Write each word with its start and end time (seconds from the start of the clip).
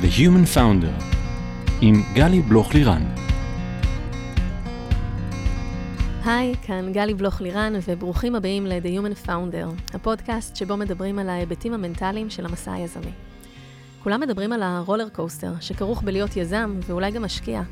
The 0.00 0.18
Human 0.18 0.56
Founder 0.56 1.04
עם 1.80 2.02
גלי 2.14 2.42
בלוך 2.42 2.74
לירן. 2.74 3.02
היי, 6.24 6.54
כאן 6.62 6.92
גלי 6.92 7.14
בלוך 7.14 7.40
לירן, 7.40 7.72
וברוכים 7.88 8.34
הבאים 8.34 8.66
ל-The 8.66 9.00
Human 9.00 9.26
Founder, 9.26 9.94
הפודקאסט 9.94 10.56
שבו 10.56 10.76
מדברים 10.76 11.18
על 11.18 11.28
ההיבטים 11.28 11.72
המנטליים 11.72 12.30
של 12.30 12.46
המסע 12.46 12.72
היזמי. 12.72 13.10
כולם 14.02 14.20
מדברים 14.20 14.52
על 14.52 14.62
ה 14.62 14.69
roller 14.69 15.08
coaster, 15.08 15.52
שכרוך 15.60 16.02
בלהיות 16.02 16.36
יזם 16.36 16.80
ואולי 16.86 17.10
גם 17.10 17.24
משקיע, 17.24 17.62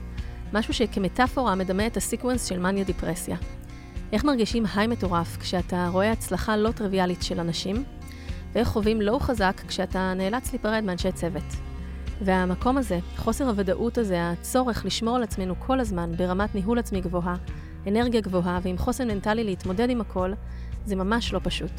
משהו 0.53 0.75
שכמטאפורה 0.75 1.55
מדמה 1.55 1.87
את 1.87 1.97
ה 1.97 2.02
sequence 2.02 2.47
של 2.47 2.59
מניה 2.59 2.85
דיפרסיה. 2.85 3.37
איך 4.13 4.25
מרגישים 4.25 4.65
high 4.75 4.87
מטורף 4.87 5.37
כשאתה 5.37 5.89
רואה 5.93 6.13
הצלחה 6.13 6.57
לא 6.57 6.71
טריוויאלית 6.71 7.23
של 7.23 7.41
אנשים, 7.41 7.85
ואיך 8.53 8.69
חווים 8.69 9.01
לואו 9.01 9.21
חזק 9.21 9.63
כשאתה 9.69 10.13
נאלץ 10.17 10.53
להיפרד 10.53 10.85
מאנשי 10.85 11.13
צוות. 11.13 11.68
והמקום 12.21 12.79
הזה, 12.79 12.99
חוסר 13.17 13.49
הוודאות 13.49 13.99
הזה, 13.99 14.31
הצורך 14.31 14.85
לשמור 14.85 15.17
על 15.17 15.23
עצמנו 15.23 15.55
כל 15.59 15.81
הזמן 15.81 16.13
ברמת 16.17 16.55
ניהול 16.55 16.79
עצמי 16.79 17.01
גבוהה, 17.01 17.37
אנרגיה 17.87 18.21
גבוהה 18.21 18.59
ועם 18.63 18.79
חוסן 18.79 19.09
מנטלי 19.09 19.45
להתמודד 19.45 19.91
עם 19.91 20.01
הכל, 20.01 20.33
זה 20.87 20.97
ממש 20.97 21.33
לא 21.33 21.41
פשוט. 21.43 21.71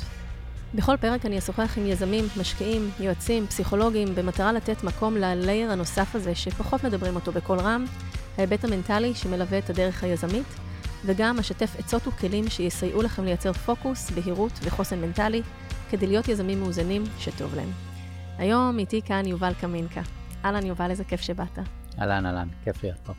בכל 0.75 0.97
פרק 0.97 1.25
אני 1.25 1.37
אשוחח 1.37 1.77
עם 1.77 1.85
יזמים, 1.85 2.25
משקיעים, 2.39 2.89
יועצים, 2.99 3.47
פסיכולוגים, 3.47 4.15
במטרה 4.15 4.53
לתת 4.53 4.83
מקום 4.83 5.17
ללייר 5.17 5.71
הנוסף 5.71 6.15
הזה 6.15 6.35
שפחות 6.35 6.83
מדברים 6.83 7.15
אותו 7.15 7.31
בקול 7.31 7.59
רם, 7.59 7.85
ההיבט 8.37 8.63
המנטלי 8.63 9.13
שמלווה 9.15 9.57
את 9.57 9.69
הדרך 9.69 10.03
היזמית, 10.03 10.45
וגם 11.05 11.39
אשתף 11.39 11.75
עצות 11.79 12.07
וכלים 12.07 12.49
שיסייעו 12.49 13.01
לכם 13.01 13.25
לייצר 13.25 13.53
פוקוס, 13.53 14.11
בהירות 14.11 14.59
וחוסן 14.63 15.01
מנטלי, 15.01 15.41
כדי 15.89 16.07
להיות 16.07 16.27
יזמים 16.27 16.59
מאוזנים 16.59 17.03
שטוב 17.19 17.55
להם. 17.55 17.69
היום 18.37 18.79
איתי 18.79 19.01
כאן 19.01 19.25
יובל 19.25 19.53
קמינקה. 19.61 20.18
אהלן 20.45 20.65
יובל, 20.65 20.91
איזה 20.91 21.03
כיף 21.03 21.21
שבאת. 21.21 21.59
אהלן, 21.99 22.25
אהלן, 22.25 22.47
כיף 22.63 22.83
להיות 22.83 22.99
פה. 22.99 23.13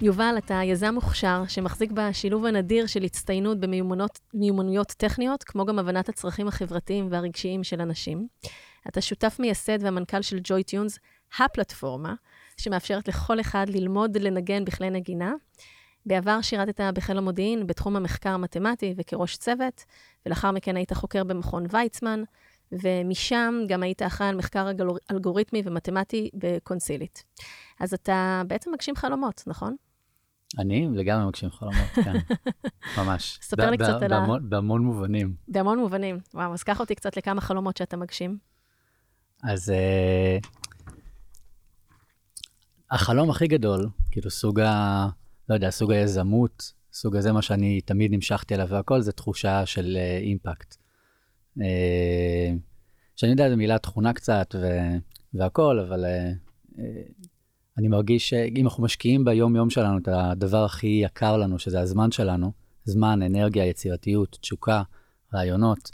יובל, 0.00 0.34
אתה 0.38 0.60
יזם 0.64 0.94
מוכשר 0.94 1.42
שמחזיק 1.48 1.90
בשילוב 1.90 2.44
הנדיר 2.46 2.86
של 2.86 3.02
הצטיינות 3.02 3.58
במיומנויות 3.60 4.88
טכניות, 4.88 5.44
כמו 5.44 5.66
גם 5.66 5.78
הבנת 5.78 6.08
הצרכים 6.08 6.48
החברתיים 6.48 7.08
והרגשיים 7.10 7.64
של 7.64 7.80
אנשים. 7.80 8.26
אתה 8.88 9.00
שותף 9.00 9.36
מייסד 9.40 9.78
והמנכ"ל 9.82 10.22
של 10.22 10.38
ג'וי 10.44 10.62
טיונס, 10.62 10.98
הפלטפורמה, 11.38 12.14
שמאפשרת 12.56 13.08
לכל 13.08 13.40
אחד 13.40 13.66
ללמוד 13.68 14.16
לנגן 14.16 14.64
בכלי 14.64 14.90
נגינה. 14.90 15.32
בעבר 16.06 16.40
שירתת 16.42 16.80
בחיל 16.94 17.18
המודיעין 17.18 17.66
בתחום 17.66 17.96
המחקר 17.96 18.30
המתמטי 18.30 18.94
וכראש 18.96 19.36
צוות, 19.36 19.84
ולאחר 20.26 20.50
מכן 20.50 20.76
היית 20.76 20.92
חוקר 20.92 21.24
במכון 21.24 21.66
ויצמן, 21.70 22.22
ומשם 22.72 23.54
גם 23.68 23.82
היית 23.82 24.02
אחראי 24.02 24.28
על 24.28 24.36
מחקר 24.36 24.70
אלגוריתמי 25.10 25.62
ומתמטי 25.64 26.30
בקונסילית. 26.34 27.24
אז 27.80 27.94
אתה 27.94 28.42
בעצם 28.46 28.72
מגשים 28.72 28.96
חלומות, 28.96 29.42
נכון? 29.46 29.76
אני 30.58 30.88
לגמרי 30.94 31.26
מגשים 31.26 31.50
חלומות, 31.50 31.88
כן, 31.94 32.14
ממש. 32.98 33.38
ספר 33.42 33.70
לי 33.70 33.78
קצת 33.78 34.02
על 34.02 34.12
ה... 34.12 34.26
בהמון 34.42 34.82
מובנים. 34.82 35.34
בהמון 35.48 35.78
מובנים. 35.78 36.18
וואו, 36.34 36.52
אז 36.52 36.62
קח 36.62 36.80
אותי 36.80 36.94
קצת 36.94 37.16
לכמה 37.16 37.40
חלומות 37.40 37.76
שאתה 37.76 37.96
מגשים. 37.96 38.38
אז 39.42 39.72
uh, 39.72 40.48
החלום 42.90 43.30
הכי 43.30 43.46
גדול, 43.46 43.88
כאילו 44.10 44.30
סוג 44.30 44.60
ה... 44.60 45.06
לא 45.48 45.54
יודע, 45.54 45.70
סוג 45.70 45.92
היזמות, 45.92 46.72
סוג 46.92 47.16
הזה, 47.16 47.32
מה 47.32 47.42
שאני 47.42 47.80
תמיד 47.80 48.12
נמשכתי 48.12 48.54
אליו 48.54 48.68
והכל, 48.68 49.00
זה 49.00 49.12
תחושה 49.12 49.66
של 49.66 49.96
אימפקט. 50.20 50.72
Uh, 50.72 50.76
uh, 50.76 50.85
שאני 53.16 53.32
יודע, 53.32 53.50
זו 53.50 53.56
מילה 53.56 53.78
תכונה 53.78 54.12
קצת 54.12 54.54
ו... 54.60 54.66
והכל, 55.34 55.78
אבל 55.78 56.04
uh, 56.04 56.78
uh, 56.78 56.80
אני 57.78 57.88
מרגיש 57.88 58.28
שאם 58.28 58.64
אנחנו 58.64 58.82
משקיעים 58.82 59.24
ביום-יום 59.24 59.70
שלנו 59.70 59.98
את 59.98 60.08
הדבר 60.08 60.64
הכי 60.64 61.00
יקר 61.04 61.36
לנו, 61.36 61.58
שזה 61.58 61.80
הזמן 61.80 62.10
שלנו, 62.10 62.52
זמן, 62.84 63.22
אנרגיה, 63.22 63.66
יצירתיות, 63.66 64.38
תשוקה, 64.40 64.82
רעיונות, 65.34 65.90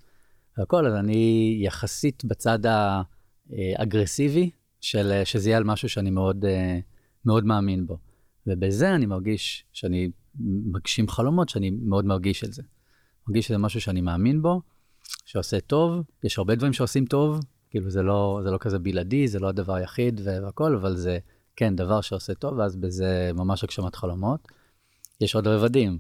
והכל, 0.59 0.87
אז 0.87 0.95
אני 0.95 1.57
יחסית 1.61 2.25
בצד 2.25 2.59
האגרסיבי 2.67 4.51
של 4.81 5.23
שזה 5.25 5.49
יהיה 5.49 5.57
על 5.57 5.65
משהו 5.65 5.89
שאני 5.89 6.11
מאוד, 6.11 6.45
מאוד 7.25 7.45
מאמין 7.45 7.87
בו. 7.87 7.99
ובזה 8.47 8.95
אני 8.95 9.07
מרגיש 9.07 9.65
שאני 9.73 10.11
מגשים 10.73 11.09
חלומות, 11.09 11.49
שאני 11.49 11.71
מאוד 11.71 12.05
מרגיש 12.05 12.45
את 12.45 12.53
זה. 12.53 12.63
מרגיש 13.29 13.47
שזה 13.47 13.59
משהו 13.59 13.81
שאני 13.81 14.01
מאמין 14.01 14.43
בו, 14.43 14.61
שעושה 15.25 15.61
טוב, 15.61 16.03
יש 16.25 16.39
הרבה 16.39 16.55
דברים 16.55 16.73
שעושים 16.73 17.07
טוב, 17.07 17.41
כאילו 17.71 17.91
זה 17.91 18.03
לא, 18.03 18.41
זה 18.45 18.51
לא 18.51 18.59
כזה 18.61 18.79
בלעדי, 18.79 19.29
זה 19.29 19.39
לא 19.39 19.49
הדבר 19.49 19.75
היחיד 19.75 20.21
והכל, 20.25 20.75
אבל 20.75 20.97
זה 20.97 21.19
כן 21.57 21.77
דבר 21.77 22.01
שעושה 22.01 22.35
טוב, 22.35 22.59
ואז 22.59 22.77
בזה 22.77 23.31
ממש 23.35 23.65
הגשמת 23.65 23.97
חלומות. 23.97 24.49
יש 25.21 25.35
עוד 25.35 25.47
רבדים, 25.47 25.99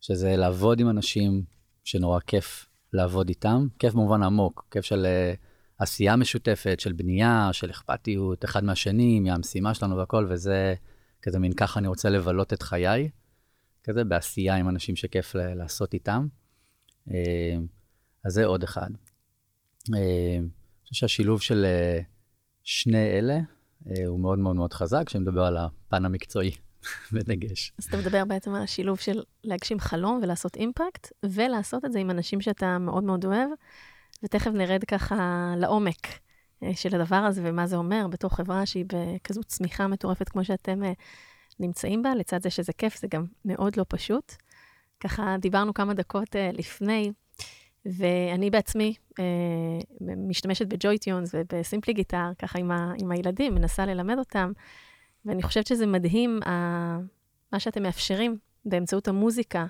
שזה 0.00 0.36
לעבוד 0.36 0.80
עם 0.80 0.90
אנשים 0.90 1.42
שנורא 1.84 2.20
כיף 2.20 2.66
לעבוד 2.92 3.28
איתם, 3.28 3.66
כיף 3.78 3.92
במובן 3.94 4.22
עמוק, 4.22 4.66
כיף 4.70 4.84
של 4.84 5.06
uh, 5.06 5.38
עשייה 5.78 6.16
משותפת, 6.16 6.80
של 6.80 6.92
בנייה, 6.92 7.48
של 7.52 7.70
אכפתיות, 7.70 8.44
אחד 8.44 8.64
מהשני, 8.64 9.20
מהמשימה 9.20 9.74
שלנו 9.74 9.96
והכל, 9.96 10.26
וזה 10.30 10.74
כזה 11.22 11.38
מין 11.38 11.52
ככה 11.52 11.80
אני 11.80 11.88
רוצה 11.88 12.10
לבלות 12.10 12.52
את 12.52 12.62
חיי, 12.62 13.10
כזה 13.84 14.04
בעשייה 14.04 14.56
עם 14.56 14.68
אנשים 14.68 14.96
שכיף 14.96 15.34
לעשות 15.34 15.94
איתם. 15.94 16.26
Uh, 17.08 17.12
אז 18.24 18.32
זה 18.32 18.44
עוד 18.44 18.62
אחד. 18.62 18.88
Uh, 18.90 19.94
אני 19.94 20.48
חושב 20.88 20.94
שהשילוב 20.94 21.40
של 21.40 21.66
uh, 21.66 22.04
שני 22.64 23.18
אלה, 23.18 23.38
אה, 23.86 24.06
הוא 24.06 24.20
מאוד 24.20 24.38
מאוד 24.38 24.56
מאוד 24.56 24.72
חזק, 24.72 25.02
כשאני 25.06 25.22
מדבר 25.22 25.44
על 25.44 25.56
הפן 25.56 26.04
המקצועי 26.04 26.50
בדגש. 27.12 27.72
אז 27.78 27.84
אתה 27.84 27.96
מדבר 27.96 28.24
בעצם 28.24 28.54
על 28.54 28.62
השילוב 28.62 28.98
של 28.98 29.22
להגשים 29.44 29.80
חלום 29.80 30.20
ולעשות 30.22 30.56
אימפקט, 30.56 31.12
ולעשות 31.22 31.84
את 31.84 31.92
זה 31.92 31.98
עם 31.98 32.10
אנשים 32.10 32.40
שאתה 32.40 32.78
מאוד 32.78 33.04
מאוד 33.04 33.24
אוהב, 33.24 33.50
ותכף 34.22 34.50
נרד 34.50 34.84
ככה 34.84 35.54
לעומק 35.56 36.06
אה, 36.62 36.74
של 36.74 37.00
הדבר 37.00 37.16
הזה 37.16 37.42
ומה 37.44 37.66
זה 37.66 37.76
אומר 37.76 38.06
בתור 38.10 38.30
חברה 38.30 38.66
שהיא 38.66 38.84
בכזו 38.86 39.40
צמיחה 39.44 39.86
מטורפת 39.86 40.28
כמו 40.28 40.44
שאתם 40.44 40.84
אה, 40.84 40.92
נמצאים 41.60 42.02
בה, 42.02 42.14
לצד 42.14 42.42
זה 42.42 42.50
שזה 42.50 42.72
כיף, 42.72 42.98
זה 42.98 43.06
גם 43.10 43.24
מאוד 43.44 43.76
לא 43.76 43.84
פשוט. 43.88 44.32
ככה 45.00 45.36
דיברנו 45.40 45.74
כמה 45.74 45.94
דקות 45.94 46.36
לפני, 46.52 47.12
ואני 47.86 48.50
בעצמי 48.50 48.94
אה, 49.18 49.24
משתמשת 50.16 50.66
ב 50.66 50.74
JoyTunes 50.74 51.34
וב 51.34 51.49
Simply 51.49 51.94
Guitar, 51.94 52.30
ככה 52.38 52.58
עם, 52.58 52.70
ה, 52.70 52.92
עם 52.98 53.10
הילדים, 53.10 53.54
מנסה 53.54 53.86
ללמד 53.86 54.18
אותם, 54.18 54.52
ואני 55.24 55.42
חושבת 55.42 55.66
שזה 55.66 55.86
מדהים, 55.86 56.40
ה, 56.46 56.50
מה 57.52 57.60
שאתם 57.60 57.82
מאפשרים 57.82 58.38
באמצעות 58.64 59.08
המוזיקה, 59.08 59.66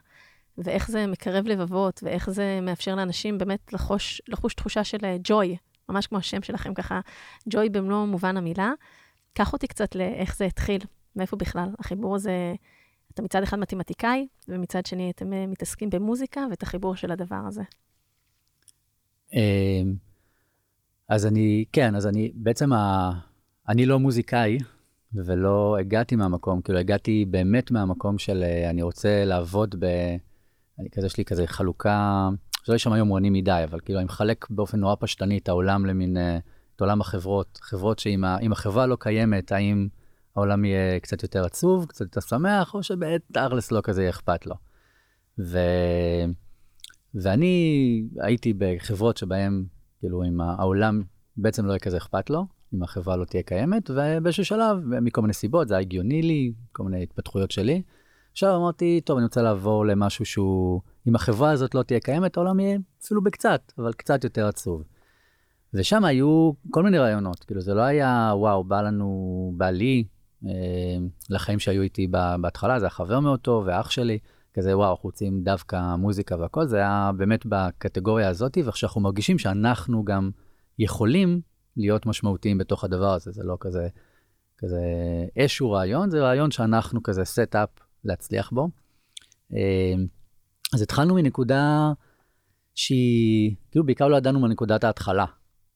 ואיך 0.58 0.90
זה 0.90 1.06
מקרב 1.06 1.46
לבבות, 1.46 2.00
ואיך 2.02 2.30
זה 2.30 2.58
מאפשר 2.62 2.94
לאנשים 2.94 3.38
באמת 3.38 3.72
לחוש, 3.72 4.22
לחוש 4.28 4.54
תחושה 4.54 4.84
של 4.84 4.98
ג'וי, 5.24 5.56
ממש 5.88 6.06
כמו 6.06 6.18
השם 6.18 6.42
שלכם, 6.42 6.74
ככה, 6.74 7.00
ג'וי 7.48 7.68
במלוא 7.68 8.06
מובן 8.06 8.36
המילה. 8.36 8.72
קח 9.32 9.52
אותי 9.52 9.66
קצת 9.66 9.94
לאיך 9.94 10.36
זה 10.36 10.44
התחיל, 10.44 10.80
מאיפה 11.16 11.36
בכלל 11.36 11.68
החיבור 11.78 12.14
הזה, 12.14 12.54
אתה 13.14 13.22
מצד 13.22 13.42
אחד 13.42 13.58
מתמטיקאי, 13.58 14.26
ומצד 14.48 14.86
שני 14.86 15.10
אתם 15.10 15.32
אה, 15.32 15.46
מתעסקים 15.46 15.90
במוזיקה, 15.90 16.46
ואת 16.50 16.62
החיבור 16.62 16.96
של 16.96 17.12
הדבר 17.12 17.40
הזה. 17.46 17.62
אמ, 19.34 19.94
אז 21.08 21.26
אני, 21.26 21.64
כן, 21.72 21.94
אז 21.94 22.06
אני, 22.06 22.32
בעצם 22.34 22.72
ה... 22.72 23.10
אני 23.68 23.86
לא 23.86 23.98
מוזיקאי, 23.98 24.58
ולא 25.14 25.76
הגעתי 25.80 26.16
מהמקום, 26.16 26.60
כאילו 26.62 26.78
הגעתי 26.78 27.24
באמת 27.30 27.70
מהמקום 27.70 28.18
של 28.18 28.42
אה, 28.42 28.70
אני 28.70 28.82
רוצה 28.82 29.24
לעבוד 29.24 29.74
ב... 29.78 29.86
אני 30.78 30.90
כזה, 30.90 31.06
יש 31.06 31.16
לי 31.16 31.24
כזה 31.24 31.46
חלוקה, 31.46 32.28
שלא 32.62 32.72
יישמע 32.72 32.98
יומרני 32.98 33.30
מדי, 33.30 33.60
אבל 33.64 33.80
כאילו 33.80 33.98
אני 33.98 34.04
מחלק 34.04 34.46
באופן 34.50 34.80
נורא 34.80 34.94
פשטני 35.00 35.38
את 35.38 35.48
העולם 35.48 35.86
למין, 35.86 36.16
אה, 36.16 36.38
את 36.76 36.80
עולם 36.80 37.00
החברות. 37.00 37.58
חברות 37.62 37.98
שאם 37.98 38.52
החברה 38.52 38.86
לא 38.86 38.96
קיימת, 39.00 39.52
האם 39.52 39.88
העולם 40.36 40.64
יהיה 40.64 41.00
קצת 41.00 41.22
יותר 41.22 41.44
עצוב, 41.44 41.86
קצת 41.86 42.00
יותר 42.00 42.20
שמח, 42.20 42.74
או 42.74 42.82
שבעת 42.82 43.36
ארלס 43.36 43.72
לא 43.72 43.80
כזה 43.84 44.02
יהיה 44.02 44.10
אכפת 44.10 44.46
לו. 44.46 44.54
ו... 45.38 45.58
ואני 47.14 48.02
הייתי 48.20 48.52
בחברות 48.58 49.16
שבהן, 49.16 49.64
כאילו, 50.00 50.24
אם 50.24 50.40
העולם 50.40 51.02
בעצם 51.36 51.66
לא 51.66 51.70
יהיה 51.70 51.78
כזה 51.78 51.96
אכפת 51.96 52.30
לו, 52.30 52.46
אם 52.74 52.82
החברה 52.82 53.16
לא 53.16 53.24
תהיה 53.24 53.42
קיימת, 53.42 53.90
ובאיזשהו 53.90 54.44
שלב, 54.44 54.76
מכל 54.84 55.20
מיני 55.20 55.32
סיבות, 55.32 55.68
זה 55.68 55.74
היה 55.74 55.80
הגיוני 55.80 56.22
לי, 56.22 56.52
כל 56.72 56.82
מיני 56.82 57.02
התפתחויות 57.02 57.50
שלי. 57.50 57.82
עכשיו 58.32 58.56
אמרתי, 58.56 59.00
טוב, 59.04 59.16
אני 59.16 59.24
רוצה 59.24 59.42
לעבור 59.42 59.86
למשהו 59.86 60.24
שהוא, 60.24 60.80
אם 61.08 61.14
החברה 61.14 61.50
הזאת 61.50 61.74
לא 61.74 61.82
תהיה 61.82 62.00
קיימת, 62.00 62.36
העולם 62.36 62.60
יהיה 62.60 62.78
אפילו 63.04 63.22
בקצת, 63.22 63.72
אבל 63.78 63.92
קצת 63.92 64.24
יותר 64.24 64.46
עצוב. 64.46 64.82
ושם 65.74 66.04
היו 66.04 66.52
כל 66.70 66.82
מיני 66.82 66.98
רעיונות, 66.98 67.44
כאילו 67.44 67.60
זה 67.60 67.74
לא 67.74 67.80
היה, 67.80 68.32
וואו, 68.34 68.64
בא 68.64 68.80
לנו, 68.80 69.52
בא 69.56 69.70
לי, 69.70 70.04
אה, 70.46 70.50
לחיים 71.30 71.58
שהיו 71.58 71.82
איתי 71.82 72.06
בהתחלה, 72.40 72.78
זה 72.78 72.84
היה 72.84 72.90
חבר 72.90 73.20
מאוד 73.20 73.40
טוב, 73.40 73.64
ואח 73.66 73.90
שלי. 73.90 74.18
כזה 74.54 74.76
וואו, 74.76 74.90
אנחנו 74.90 75.06
רוצים 75.06 75.42
דווקא 75.42 75.96
מוזיקה 75.96 76.36
והכל, 76.36 76.66
זה 76.66 76.76
היה 76.76 77.10
באמת 77.16 77.46
בקטגוריה 77.46 78.28
הזאת, 78.28 78.58
ועכשיו 78.64 78.88
אנחנו 78.88 79.00
מרגישים 79.00 79.38
שאנחנו 79.38 80.04
גם 80.04 80.30
יכולים 80.78 81.40
להיות 81.76 82.06
משמעותיים 82.06 82.58
בתוך 82.58 82.84
הדבר 82.84 83.12
הזה, 83.12 83.30
זה 83.30 83.42
לא 83.44 83.56
כזה 83.60 83.88
כזה 84.58 84.80
איזשהו 85.36 85.70
רעיון, 85.70 86.10
זה 86.10 86.20
רעיון 86.20 86.50
שאנחנו 86.50 87.02
כזה 87.02 87.22
up 87.54 87.80
להצליח 88.04 88.50
בו. 88.50 88.68
אה, 89.54 89.94
אז 90.74 90.82
התחלנו 90.82 91.14
מנקודה 91.14 91.92
שהיא, 92.74 93.54
כאילו 93.70 93.86
בעיקר 93.86 94.08
לא 94.08 94.16
ידענו 94.16 94.40
מנקודת 94.40 94.84
ההתחלה. 94.84 95.24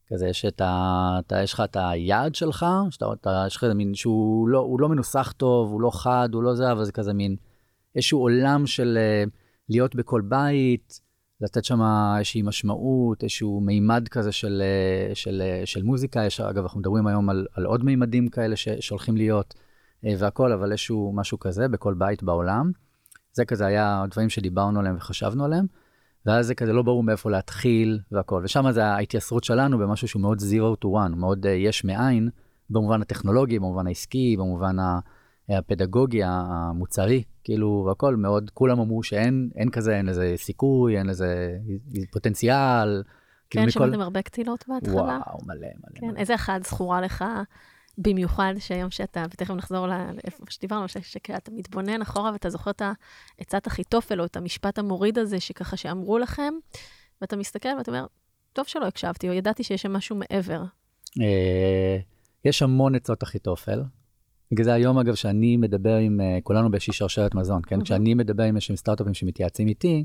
כזה 0.09 0.33
שאתה, 0.33 1.19
אתה, 1.27 1.43
יש 1.43 1.53
לך 1.53 1.61
את 1.61 1.77
היעד 1.81 2.35
שלך, 2.35 2.67
שאתה, 2.91 3.07
אתה, 3.21 3.45
יש 3.47 3.57
לך 3.57 3.65
איזה 3.65 3.75
מין 3.75 3.95
שהוא 3.95 4.49
לא, 4.49 4.59
לא 4.79 4.89
מנוסח 4.89 5.33
טוב, 5.37 5.71
הוא 5.71 5.81
לא 5.81 5.91
חד, 5.91 6.29
הוא 6.33 6.43
לא 6.43 6.55
זה, 6.55 6.73
אבל 6.73 6.85
זה 6.85 6.93
כזה 6.93 7.13
מין 7.13 7.37
איזשהו 7.97 8.21
עולם 8.21 8.67
של 8.67 8.99
אה, 9.01 9.25
להיות 9.69 9.95
בכל 9.95 10.21
בית, 10.21 11.01
לתת 11.41 11.65
שם 11.65 11.81
איזושהי 12.19 12.43
משמעות, 12.43 13.23
איזשהו 13.23 13.61
מימד 13.61 14.09
כזה 14.09 14.33
של, 14.33 14.63
אה, 14.63 15.15
של, 15.15 15.43
של, 15.43 15.65
של 15.65 15.83
מוזיקה. 15.83 16.25
יש, 16.25 16.41
אגב, 16.41 16.63
אנחנו 16.63 16.81
מדברים 16.81 17.07
היום 17.07 17.31
על, 17.31 17.47
על 17.55 17.65
עוד 17.65 17.85
מימדים 17.85 18.29
כאלה 18.29 18.57
שהולכים 18.57 19.17
להיות 19.17 19.55
והכל, 20.19 20.53
אבל 20.53 20.71
איזשהו 20.71 21.13
משהו 21.15 21.39
כזה 21.39 21.69
בכל 21.69 21.95
בית 21.95 22.23
בעולם. 22.23 22.71
זה 23.33 23.45
כזה 23.45 23.67
היה 23.67 24.03
הדברים 24.03 24.29
שדיברנו 24.29 24.81
עליהם 24.81 24.97
וחשבנו 24.97 25.45
עליהם. 25.45 25.67
ואז 26.27 26.47
זה 26.47 26.55
כזה 26.55 26.73
לא 26.73 26.83
ברור 26.83 27.03
מאיפה 27.03 27.31
להתחיל 27.31 28.01
והכל. 28.13 28.41
ושם 28.45 28.71
זה 28.71 28.85
ההתייסרות 28.85 29.45
שלנו 29.45 29.79
במשהו 29.79 30.09
שהוא 30.09 30.23
מאוד 30.23 30.39
zero 30.39 30.85
to 30.85 30.89
one, 30.89 31.17
מאוד 31.17 31.47
יש 31.47 31.85
מאין, 31.85 32.31
במובן 32.71 33.03
הטכנולוגי, 33.03 33.59
במובן 33.59 33.87
העסקי, 33.87 34.37
במובן 34.37 34.77
הפדגוגי, 35.49 36.21
המוצרי, 36.25 37.23
כאילו, 37.45 37.85
והכל 37.89 38.17
מאוד, 38.17 38.51
כולם 38.55 38.81
אמרו 38.81 39.03
שאין 39.03 39.51
אין 39.57 39.71
כזה, 39.71 39.97
אין 39.97 40.07
לזה 40.07 40.33
סיכוי, 40.37 40.99
אין 40.99 41.07
לזה 41.07 41.57
פוטנציאל. 42.13 43.03
כאילו 43.51 43.65
כן, 43.65 43.71
שמעתם 43.71 44.01
הרבה 44.01 44.23
קטילות 44.23 44.65
בהתחלה? 44.69 44.95
וואו, 44.95 45.39
מלא, 45.47 45.59
מלא. 45.59 46.01
כן, 46.01 46.07
מלא. 46.07 46.19
איזה 46.19 46.35
אחד 46.35 46.61
זכורה 46.65 47.01
לך 47.01 47.25
במיוחד 47.99 48.55
שהיום 48.59 48.91
שאתה, 48.91 49.25
ותכף 49.31 49.55
נחזור 49.55 49.87
לאיפה 49.87 50.45
שדיברנו, 50.51 50.89
שכשאתה 50.89 51.51
מתבונן 51.51 52.03
אחורה 52.03 52.33
ואתה 52.33 52.51
זוכר 52.51 52.71
את 52.71 52.83
העצת 53.39 53.67
אחיתופל 53.67 54.21
או 54.21 54.25
את 54.25 54.37
המשפט 54.37 54.79
המוריד 54.79 55.19
הזה 55.19 55.41
שככה 55.41 55.77
שאמרו 55.77 56.19
לכם, 56.19 56.55
ואתה 57.21 57.37
מסתכל 57.37 57.69
ואתה 57.79 57.91
אומר, 57.91 58.07
טוב 58.53 58.67
שלא 58.67 58.87
הקשבתי, 58.87 59.29
או 59.29 59.33
ידעתי 59.33 59.65
שיש 59.65 59.83
שם 59.83 59.93
משהו 59.93 60.17
מעבר. 60.17 60.63
אה, 61.21 61.99
יש 62.45 62.63
המון 62.63 62.95
עצות 62.95 63.23
אחיתופל. 63.23 63.83
בגלל 64.55 64.65
זה 64.65 64.73
היום, 64.73 64.99
אגב, 64.99 65.15
שאני 65.15 65.57
מדבר 65.57 65.97
עם, 65.97 66.21
אה, 66.21 66.39
כולנו 66.43 66.71
באיזושהי 66.71 66.93
שרשרת 66.93 67.35
מזון, 67.35 67.63
כן? 67.67 67.75
אוקיי. 67.75 67.85
כשאני 67.85 68.15
מדבר 68.15 68.43
עם 68.43 68.57
איזשהם 68.57 68.77
סטארט-אפים 68.77 69.15
שמתייעצים 69.15 69.69
איתי, 69.69 70.05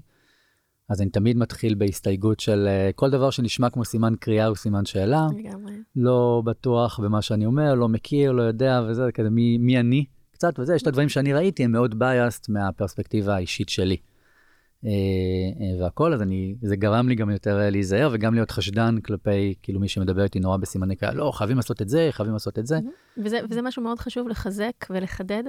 אז 0.90 1.02
אני 1.02 1.10
תמיד 1.10 1.38
מתחיל 1.38 1.76
בהסתייגות 1.76 2.40
של 2.40 2.68
uh, 2.68 2.94
כל 2.94 3.10
דבר 3.10 3.30
שנשמע 3.30 3.70
כמו 3.70 3.86
סימן 3.86 4.14
קריאה 4.20 4.48
או 4.48 4.56
סימן 4.56 4.86
שאלה. 4.86 5.28
לגמרי. 5.38 5.74
לא 5.96 6.42
בטוח 6.46 7.00
במה 7.00 7.22
שאני 7.22 7.46
אומר, 7.46 7.76
לא 7.76 7.90
מכיר, 7.90 8.32
לא 8.32 8.42
יודע, 8.42 8.82
וזה 8.90 9.12
כזה 9.14 9.30
מי, 9.30 9.58
מי 9.58 9.80
אני 9.80 10.06
קצת, 10.32 10.60
וזה, 10.60 10.76
יש 10.76 10.82
את 10.82 10.88
הדברים 10.88 11.10
שאני 11.10 11.34
ראיתי, 11.34 11.64
הם 11.64 11.72
מאוד 11.72 12.00
בייסט 12.00 12.50
מהפרספקטיבה 12.50 13.36
האישית 13.36 13.70
שלי. 13.70 13.98
Uh, 14.84 14.86
uh, 14.88 15.82
והכל, 15.82 16.14
אז 16.14 16.22
אני, 16.22 16.56
זה 16.62 16.76
גרם 16.76 17.10
לי 17.10 17.16
גם 17.16 17.30
יותר 17.30 17.60
uh, 17.68 17.72
להיזהר 17.72 18.10
וגם 18.14 18.34
להיות 18.34 18.52
חשדן 18.52 19.00
כלפי, 19.02 19.54
כאילו, 19.64 19.80
מי 19.80 19.88
שמדבר 19.88 20.24
איתי 20.24 20.40
נורא 20.40 20.58
בסימני 20.58 20.96
קריאה, 20.96 21.14
לא, 21.14 21.32
חייבים 21.32 21.58
לעשות 21.58 21.82
את 21.82 21.90
זה, 21.90 22.08
חייבים 22.12 22.34
לעשות 22.34 22.60
את 22.60 22.66
זה. 22.68 22.80
וזה, 23.18 23.40
וזה 23.50 23.62
משהו 23.62 23.84
מאוד 23.84 24.00
חשוב 24.00 24.28
לחזק 24.28 24.86
ולחדד 24.90 25.44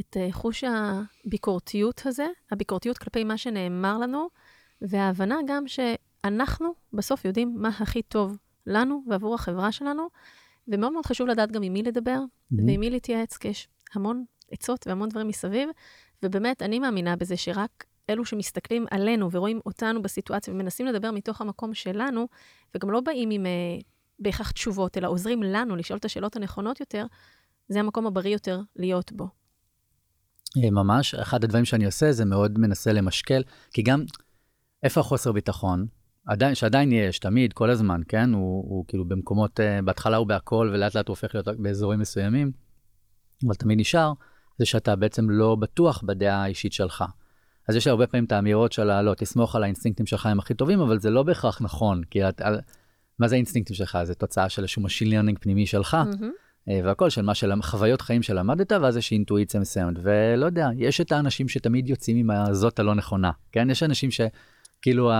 את 0.00 0.16
חוש 0.30 0.64
הביקורתיות 0.64 2.02
הזה, 2.04 2.26
הביקורתיות 2.52 2.98
כלפי 2.98 3.24
מה 3.24 3.38
שנאמר 3.38 3.98
לנו. 3.98 4.28
וההבנה 4.82 5.36
גם 5.46 5.64
שאנחנו 5.66 6.74
בסוף 6.92 7.24
יודעים 7.24 7.54
מה 7.58 7.68
הכי 7.68 8.02
טוב 8.02 8.36
לנו 8.66 9.02
ועבור 9.08 9.34
החברה 9.34 9.72
שלנו, 9.72 10.08
ומאוד 10.68 10.92
מאוד 10.92 11.06
חשוב 11.06 11.28
לדעת 11.28 11.52
גם 11.52 11.62
עם 11.62 11.72
מי 11.72 11.82
לדבר 11.82 12.18
mm-hmm. 12.18 12.56
ועם 12.66 12.80
מי 12.80 12.90
להתייעץ, 12.90 13.36
כי 13.36 13.48
יש 13.48 13.68
המון 13.94 14.24
עצות 14.50 14.86
והמון 14.86 15.08
דברים 15.08 15.28
מסביב, 15.28 15.68
ובאמת, 16.22 16.62
אני 16.62 16.78
מאמינה 16.78 17.16
בזה 17.16 17.36
שרק 17.36 17.84
אלו 18.10 18.24
שמסתכלים 18.24 18.86
עלינו 18.90 19.32
ורואים 19.32 19.60
אותנו 19.66 20.02
בסיטואציה 20.02 20.54
ומנסים 20.54 20.86
לדבר 20.86 21.10
מתוך 21.10 21.40
המקום 21.40 21.74
שלנו, 21.74 22.28
וגם 22.74 22.90
לא 22.90 23.00
באים 23.00 23.30
עם 23.30 23.46
uh, 23.46 23.84
בהכרח 24.18 24.50
תשובות, 24.50 24.98
אלא 24.98 25.08
עוזרים 25.08 25.42
לנו 25.42 25.76
לשאול 25.76 25.98
את 25.98 26.04
השאלות 26.04 26.36
הנכונות 26.36 26.80
יותר, 26.80 27.06
זה 27.68 27.80
המקום 27.80 28.06
הבריא 28.06 28.32
יותר 28.32 28.60
להיות 28.76 29.12
בו. 29.12 29.28
אה, 30.64 30.70
ממש, 30.70 31.14
אחד 31.14 31.44
הדברים 31.44 31.64
שאני 31.64 31.86
עושה 31.86 32.12
זה 32.12 32.24
מאוד 32.24 32.58
מנסה 32.58 32.92
למשקל, 32.92 33.42
כי 33.70 33.82
גם 33.82 34.04
איפה 34.82 35.00
החוסר 35.00 35.32
ביטחון? 35.32 35.86
עדיין, 36.26 36.54
שעדיין 36.54 36.92
יש, 36.92 37.18
תמיד, 37.18 37.52
כל 37.52 37.70
הזמן, 37.70 38.00
כן? 38.08 38.32
הוא, 38.32 38.64
הוא 38.68 38.84
כאילו 38.88 39.04
במקומות, 39.04 39.60
uh, 39.60 39.84
בהתחלה 39.84 40.16
הוא 40.16 40.26
בהכל, 40.26 40.70
ולאט 40.72 40.94
לאט 40.94 41.08
הוא 41.08 41.12
הופך 41.12 41.34
להיות 41.34 41.48
באזורים 41.58 42.00
מסוימים, 42.00 42.52
אבל 43.46 43.54
תמיד 43.54 43.80
נשאר, 43.80 44.12
זה 44.58 44.66
שאתה 44.66 44.96
בעצם 44.96 45.30
לא 45.30 45.54
בטוח 45.54 46.02
בדעה 46.06 46.42
האישית 46.42 46.72
שלך. 46.72 47.04
אז 47.68 47.76
יש 47.76 47.86
לי 47.86 47.90
הרבה 47.90 48.06
פעמים 48.06 48.24
את 48.24 48.32
האמירות 48.32 48.72
של 48.72 49.00
לא, 49.00 49.14
תסמוך 49.14 49.56
על 49.56 49.62
האינסטינקטים 49.62 50.06
שלך 50.06 50.26
הם 50.26 50.38
הכי 50.38 50.54
טובים, 50.54 50.80
אבל 50.80 50.98
זה 50.98 51.10
לא 51.10 51.22
בהכרח 51.22 51.62
נכון, 51.62 52.02
כי 52.10 52.28
את, 52.28 52.40
על, 52.40 52.60
מה 53.18 53.28
זה 53.28 53.34
האינסטינקטים 53.34 53.76
שלך? 53.76 53.98
זה 54.04 54.14
תוצאה 54.14 54.48
של 54.48 54.62
איזשהו 54.62 54.82
learning 54.82 55.38
פנימי 55.40 55.66
שלך, 55.66 55.96
mm-hmm. 56.12 56.70
והכל 56.84 57.10
של 57.10 57.22
מה 57.22 57.34
של 57.34 57.62
חוויות 57.62 58.00
חיים 58.00 58.22
שלמדת, 58.22 58.72
ואז 58.72 58.96
יש 58.96 59.12
אינטואיציה 59.12 59.60
מסוימת. 59.60 59.94
ולא 60.02 60.46
יודע, 60.46 60.68
יש 60.76 61.00
את 61.00 61.12
האנשים 61.12 61.48
שתמיד 61.48 61.88
יוצאים 61.88 62.16
עם 62.16 62.30
הזאת 62.30 62.78
הלא 62.78 62.94
נכונה, 62.94 63.30
כן? 63.52 63.70
יש 63.70 63.82
אנשים 63.82 64.10
ש... 64.10 64.20
כאילו 64.82 65.10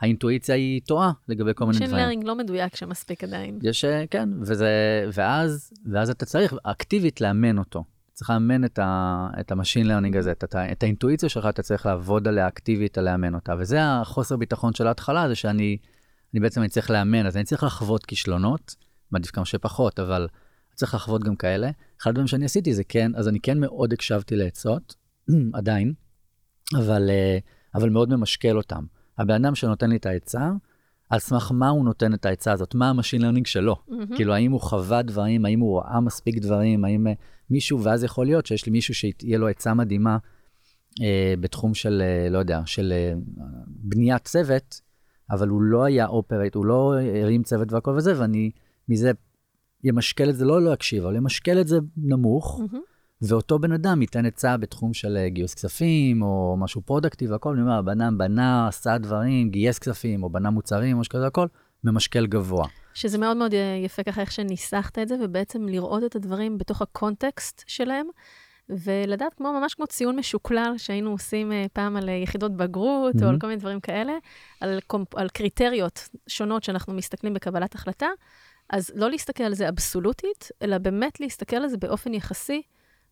האינטואיציה 0.00 0.54
היא 0.54 0.80
טועה 0.86 1.12
לגבי 1.28 1.50
כל 1.54 1.64
מיני 1.64 1.78
דברים. 1.78 1.90
machine 1.90 2.06
learning 2.06 2.24
לא 2.24 2.34
מדויק 2.34 2.76
שמספיק 2.76 3.24
עדיין. 3.24 3.58
יש, 3.62 3.84
אה, 3.84 4.04
כן, 4.10 4.28
וזה, 4.40 4.68
ואז, 5.12 5.72
ואז 5.92 6.10
אתה 6.10 6.26
צריך 6.26 6.54
אקטיבית 6.62 7.20
לאמן 7.20 7.58
אותו. 7.58 7.84
צריך 8.14 8.30
לאמן 8.30 8.64
את, 8.64 8.78
ה, 8.78 9.28
את 9.40 9.52
ה 9.52 9.56
machine 9.56 9.86
learning 9.86 10.16
הזה, 10.16 10.32
את, 10.32 10.44
את 10.72 10.82
האינטואיציה 10.82 11.28
שלך, 11.28 11.46
אתה 11.46 11.62
צריך 11.62 11.86
לעבוד 11.86 12.28
עליה 12.28 12.48
אקטיבית, 12.48 12.98
לאמן 12.98 13.34
אותה. 13.34 13.54
וזה 13.58 13.78
החוסר 13.84 14.36
ביטחון 14.36 14.74
של 14.74 14.86
ההתחלה, 14.86 15.28
זה 15.28 15.34
שאני 15.34 15.78
אני 16.34 16.40
בעצם 16.40 16.60
אני 16.60 16.68
צריך 16.68 16.90
לאמן, 16.90 17.26
אז 17.26 17.36
אני 17.36 17.44
צריך 17.44 17.62
לחוות 17.62 18.06
כישלונות, 18.06 18.74
מעדיף 19.10 19.30
כמה 19.30 19.44
שפחות, 19.44 20.00
אבל 20.00 20.28
צריך 20.74 20.94
לחוות 20.94 21.24
גם 21.24 21.36
כאלה. 21.36 21.70
אחד 22.00 22.10
הדברים 22.10 22.26
שאני 22.26 22.44
עשיתי 22.44 22.74
זה 22.74 22.84
כן, 22.84 23.12
אז 23.14 23.28
אני 23.28 23.40
כן 23.40 23.60
מאוד 23.60 23.92
הקשבתי 23.92 24.36
לעצות, 24.36 24.94
עדיין, 25.58 25.92
אבל, 26.78 27.10
אה, 27.10 27.38
אבל 27.74 27.90
מאוד 27.90 28.08
ממשקל 28.10 28.56
אותם. 28.56 28.84
הבן 29.18 29.44
אדם 29.44 29.54
שנותן 29.54 29.90
לי 29.90 29.96
את 29.96 30.06
העצה, 30.06 30.50
על 31.10 31.18
סמך 31.18 31.52
מה 31.54 31.68
הוא 31.68 31.84
נותן 31.84 32.14
את 32.14 32.26
העצה 32.26 32.52
הזאת, 32.52 32.74
מה 32.74 32.90
ה 32.90 32.94
machine 32.94 33.22
learning 33.22 33.46
שלו. 33.46 33.76
Mm-hmm. 33.76 34.16
כאילו, 34.16 34.34
האם 34.34 34.52
הוא 34.52 34.60
חווה 34.60 35.02
דברים, 35.02 35.44
האם 35.44 35.60
הוא 35.60 35.78
ראה 35.78 36.00
מספיק 36.00 36.38
דברים, 36.38 36.84
האם 36.84 37.06
uh, 37.06 37.10
מישהו, 37.50 37.82
ואז 37.82 38.04
יכול 38.04 38.26
להיות 38.26 38.46
שיש 38.46 38.66
לי 38.66 38.72
מישהו 38.72 38.94
שיהיה 38.94 39.38
לו 39.38 39.48
עצה 39.48 39.74
מדהימה 39.74 40.18
uh, 40.90 41.02
בתחום 41.40 41.74
של, 41.74 42.02
uh, 42.02 42.32
לא 42.32 42.38
יודע, 42.38 42.60
של 42.66 42.92
uh, 42.92 43.18
בניית 43.66 44.24
צוות, 44.24 44.80
אבל 45.30 45.48
הוא 45.48 45.62
לא 45.62 45.84
היה 45.84 46.06
operate, 46.06 46.54
הוא 46.54 46.66
לא 46.66 46.94
הרים 47.22 47.42
צוות 47.42 47.72
והכל 47.72 47.90
וזה, 47.90 48.20
ואני 48.20 48.50
מזה 48.88 49.10
אמשקל 49.84 50.30
את 50.30 50.36
זה, 50.36 50.44
לא 50.44 50.62
לא 50.62 50.74
אקשיב, 50.74 51.04
אבל 51.04 51.16
אמשקל 51.16 51.60
את 51.60 51.68
זה 51.68 51.78
נמוך. 51.96 52.60
Mm-hmm. 52.60 52.93
ואותו 53.28 53.58
בן 53.58 53.72
אדם 53.72 54.02
ייתן 54.02 54.26
עצה 54.26 54.56
בתחום 54.56 54.94
של 54.94 55.16
אה, 55.16 55.28
גיוס 55.28 55.54
כספים, 55.54 56.22
או 56.22 56.56
משהו 56.58 56.80
product-יב 56.80 57.30
והכל, 57.30 57.52
אני 57.52 57.62
אומר, 57.62 57.78
הבן 57.78 58.00
אדם 58.00 58.18
בנה, 58.18 58.68
עשה 58.68 58.98
דברים, 58.98 59.50
גייס 59.50 59.78
כספים, 59.78 60.22
או 60.22 60.30
בנה 60.30 60.50
מוצרים, 60.50 60.96
או 60.96 61.00
משהו 61.00 61.12
כזה, 61.12 61.26
הכל, 61.26 61.46
ממשקל 61.84 62.26
גבוה. 62.26 62.66
שזה 62.94 63.18
מאוד 63.18 63.36
מאוד 63.36 63.54
יפה 63.84 64.02
ככה 64.02 64.20
איך 64.20 64.32
שניסחת 64.32 64.98
את 64.98 65.08
זה, 65.08 65.14
ובעצם 65.22 65.68
לראות 65.68 66.04
את 66.04 66.16
הדברים 66.16 66.58
בתוך 66.58 66.82
הקונטקסט 66.82 67.64
שלהם, 67.66 68.06
ולדעת 68.68 69.34
כמו, 69.34 69.52
ממש 69.52 69.74
כמו 69.74 69.86
ציון 69.86 70.16
משוקלל 70.16 70.74
שהיינו 70.76 71.10
עושים 71.10 71.52
uh, 71.52 71.68
פעם 71.72 71.96
על 71.96 72.08
יחידות 72.08 72.56
בגרות, 72.56 73.14
mm-hmm. 73.14 73.24
או 73.24 73.28
על 73.28 73.38
כל 73.40 73.46
מיני 73.46 73.60
דברים 73.60 73.80
כאלה, 73.80 74.12
על, 74.60 74.78
comp, 74.86 75.14
על 75.14 75.28
קריטריונים 75.28 76.08
שונות 76.26 76.64
שאנחנו 76.64 76.94
מסתכלים 76.94 77.34
בקבלת 77.34 77.74
החלטה, 77.74 78.08
אז 78.70 78.90
לא 78.94 79.10
להסתכל 79.10 79.44
על 79.44 79.54
זה 79.54 79.68
אבסולוטית, 79.68 80.48
אלא 80.62 80.78
באמת 80.78 81.20
להסתכל 81.20 81.56
על 81.56 81.68
זה 81.68 81.76
באופן 81.76 82.14
יחסי 82.14 82.62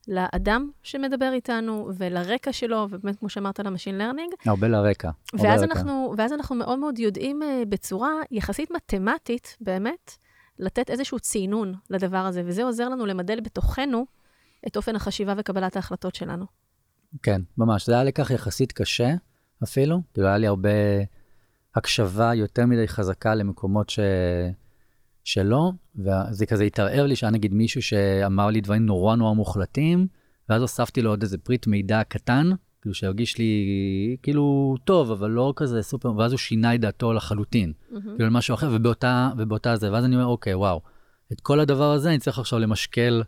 לאדם 0.09 0.71
שמדבר 0.83 1.31
איתנו 1.33 1.89
ולרקע 1.99 2.53
שלו, 2.53 2.87
ובאמת, 2.91 3.19
כמו 3.19 3.29
שאמרת, 3.29 3.61
ל 3.61 3.65
machine 3.65 3.99
learning. 3.99 4.33
הרבה 4.47 4.69
לרקע. 4.69 5.11
ואז, 5.33 5.63
הרבה 5.63 5.73
אנחנו. 5.73 6.15
ואז 6.19 6.33
אנחנו 6.33 6.57
מאוד 6.57 6.79
מאוד 6.79 6.99
יודעים 6.99 7.43
uh, 7.43 7.69
בצורה 7.69 8.13
יחסית 8.31 8.71
מתמטית, 8.71 9.57
באמת, 9.61 10.13
לתת 10.59 10.91
איזשהו 10.91 11.21
ציון 11.21 11.75
לדבר 11.91 12.19
הזה, 12.19 12.43
וזה 12.45 12.65
עוזר 12.65 12.89
לנו 12.89 13.07
למדל 13.07 13.41
בתוכנו 13.41 14.07
את 14.67 14.77
אופן 14.77 14.97
החשיבה 14.97 15.35
וקבלת 15.37 15.77
ההחלטות 15.77 16.15
שלנו. 16.15 16.45
כן, 17.23 17.41
ממש. 17.59 17.87
זה 17.87 17.93
היה 17.93 18.05
לקח 18.05 18.31
יחסית 18.31 18.73
קשה 18.73 19.15
אפילו, 19.65 20.01
כאילו 20.15 20.29
היה 20.29 20.39
לי 20.39 20.47
הרבה 20.47 20.71
הקשבה 21.75 22.35
יותר 22.35 22.67
מדי 22.67 22.89
חזקה 22.89 23.35
למקומות 23.35 23.91
ש... 23.91 23.99
שלו, 25.25 25.73
וזה 25.97 26.47
כזה 26.47 26.64
התערער 26.64 27.07
לי 27.07 27.17
שהיה 27.17 27.31
נגיד 27.31 27.55
מישהו 27.55 27.83
שאמר 27.83 28.47
לי 28.47 28.61
דברים 28.61 28.87
נורא 28.87 29.17
נורא 29.17 29.33
מוחלטים, 29.33 30.07
ואז 30.49 30.62
הוספתי 30.62 31.02
לו 31.02 31.11
עוד 31.11 31.23
איזה 31.23 31.38
פריט 31.38 31.67
מידע 31.67 32.02
קטן, 32.05 32.50
כאילו 32.83 32.95
שהרגיש 32.95 33.38
לי 33.38 34.17
כאילו 34.23 34.76
טוב, 34.85 35.11
אבל 35.11 35.31
לא 35.31 35.52
כזה 35.57 35.83
סופר, 35.83 36.17
ואז 36.17 36.33
הוא 36.33 36.38
שינה 36.38 36.75
את 36.75 36.81
דעתו 36.81 37.12
לחלוטין, 37.12 37.73
mm-hmm. 37.73 37.97
כאילו 38.17 38.31
משהו 38.31 38.55
אחר, 38.55 38.69
ובאותה, 38.73 39.31
ובאותה 39.38 39.76
זה, 39.76 39.93
ואז 39.93 40.05
אני 40.05 40.17
אומר, 40.17 40.26
אוקיי, 40.26 40.55
וואו, 40.55 40.81
את 41.33 41.41
כל 41.41 41.61
הדבר 41.61 41.93
הזה 41.93 42.11
אני 42.11 42.19
צריך 42.19 42.38
עכשיו 42.38 42.59
למשקל 42.59 43.23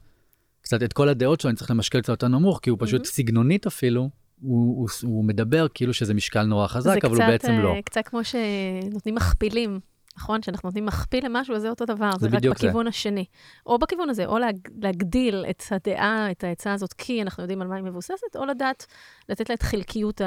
קצת 0.61 0.83
את 0.83 0.93
כל 0.93 1.09
הדעות 1.09 1.41
שלו, 1.41 1.49
אני 1.51 1.57
צריך 1.57 1.71
למשקל 1.71 2.01
קצת 2.01 2.09
יותר 2.09 2.29
נמוך, 2.29 2.61
כי 2.63 2.71
הוא 2.71 2.79
פשוט 2.81 3.01
מהמם. 3.01 3.05
סגנונית 3.05 3.67
אפילו, 3.67 4.11
הוא, 4.41 4.81
הוא, 4.81 4.89
הוא 5.03 5.25
מדבר 5.25 5.67
כאילו 5.75 5.95
שזה 5.95 6.15
משקל 6.15 6.43
נורא 6.43 6.67
חזק, 6.67 7.05
אבל 7.05 7.17
הוא 7.17 7.27
בעצם 7.27 7.53
אה, 7.53 7.63
לא. 7.63 7.75
קצת 7.85 8.09
כמו 8.09 8.21
שנותנים 8.25 9.15
מכפילים, 9.15 9.81
נכון? 10.17 10.43
שאנחנו 10.43 10.67
נותנים 10.69 10.87
מכפיל 10.87 11.25
למשהו, 11.27 11.55
אז 11.57 11.63
זה 11.63 11.71
אותו 11.71 11.85
דבר, 11.85 12.11
זה, 12.19 12.27
רק 12.27 12.33
בדיוק 12.33 12.59
זה. 12.59 12.67
בכיוון 12.67 12.87
השני. 12.87 13.25
או 13.67 13.79
בכיוון 13.79 14.11
הזה, 14.11 14.27
או 14.27 14.39
להג, 14.39 14.57
להגדיל 14.83 15.45
את 15.51 15.63
הדעה, 15.71 16.31
את 16.31 16.45
העצה 16.45 16.73
הזאת, 16.73 16.93
כי 16.93 17.23
אנחנו 17.23 17.43
יודעים 17.43 17.63
על 17.63 17.69
מה 17.69 17.75
היא 17.77 17.85
מבוססת, 17.85 18.37
או 18.37 18.45
לדעת, 18.47 18.87
לתת 19.29 19.49
לה 19.49 19.55
את 19.55 19.63
חלקיות 19.63 20.21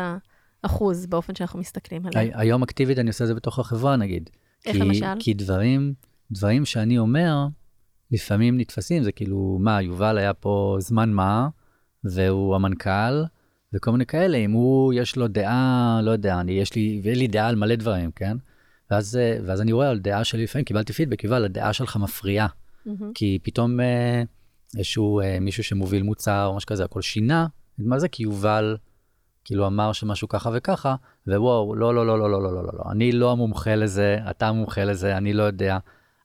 האחוז 0.64 1.06
באופן 1.06 1.36
שאנחנו 1.36 1.60
מסתכלים 1.60 2.06
עליה. 2.06 2.22
הי- 2.22 2.32
היום 2.34 2.64
אקטיבית 2.64 3.00
אני 3.00 3.08
עושה 3.08 3.24
את 3.24 3.28
זה 3.28 3.36
בתוך 3.36 3.60
החברה 3.60 3.96
נגיד. 3.96 4.30
איך 4.66 4.74
כי, 4.76 4.80
למשל? 4.82 5.06
כי 5.20 5.34
דברים, 5.34 5.94
דברים 6.32 6.66
שאני 6.66 6.98
אומר, 6.98 7.48
לפעמים 8.12 8.58
נתפסים, 8.58 9.04
זה 9.04 9.12
כאילו, 9.12 9.58
מה, 9.62 9.82
יובל 9.82 10.18
היה 10.18 10.34
פה 10.34 10.76
זמן 10.80 11.12
מה, 11.12 11.48
והוא 12.04 12.56
המנכ"ל, 12.56 13.24
וכל 13.74 13.92
מיני 13.92 14.06
כאלה, 14.06 14.38
אם 14.38 14.52
הוא, 14.52 14.94
יש 14.94 15.16
לו 15.16 15.28
דעה, 15.28 16.00
לא 16.04 16.12
יודע, 16.12 16.40
אני, 16.40 16.52
יש 16.52 16.76
לי, 16.76 17.02
ויש 17.04 17.18
לי 17.18 17.28
דעה 17.28 17.48
על 17.48 17.56
מלא 17.56 17.76
דברים, 17.76 18.12
כן? 18.12 18.38
ואז, 18.92 19.18
אה, 19.18 19.38
ואז 19.46 19.62
אני 19.62 19.72
רואה 19.72 19.90
על 19.90 20.00
דעה 20.00 20.24
שלי, 20.24 20.44
לפעמים 20.44 20.66
קיבלתי 20.66 20.94
פידבק, 20.94 21.24
יובל, 21.24 21.46
הדעה 21.46 21.74
שלך 21.74 21.96
מפריעה. 21.98 22.48
מהמם. 22.86 23.12
כי 23.14 23.40
פתאום 23.44 23.80
אה, 23.80 24.24
איזשהו 24.78 25.22
אה, 25.22 25.40
מישהו 25.40 25.64
שמוביל 25.64 26.04
מוצר 26.04 26.46
או 26.46 26.56
משהו 26.56 26.68
כזה, 26.68 26.84
הכל 26.84 27.02
שינה, 27.02 27.48
מה 27.78 28.00
זה? 28.00 28.08
כי 28.08 28.24
יובל 28.24 28.78
כאילו 29.46 29.68
אמר 29.68 29.92
שמשהו 29.94 30.28
ככה 30.28 30.50
וככה, 30.54 30.96
ווואו, 31.28 31.76
לא, 31.76 31.96
לא, 31.96 32.08
לא, 32.08 32.20
לא, 32.20 32.30
לא, 32.30 32.42
לא, 32.42 32.54
לא, 32.54 32.64
לא, 32.64 32.72
לא, 32.74 32.92
אני 32.92 33.12
לא 33.12 33.32
המומחה 33.32 33.76
לזה, 33.76 34.18
אתה 34.30 34.48
המומחה 34.48 34.84
לזה, 34.84 35.18
אני 35.18 35.34
לא 35.34 35.44
יודע. 35.44 35.78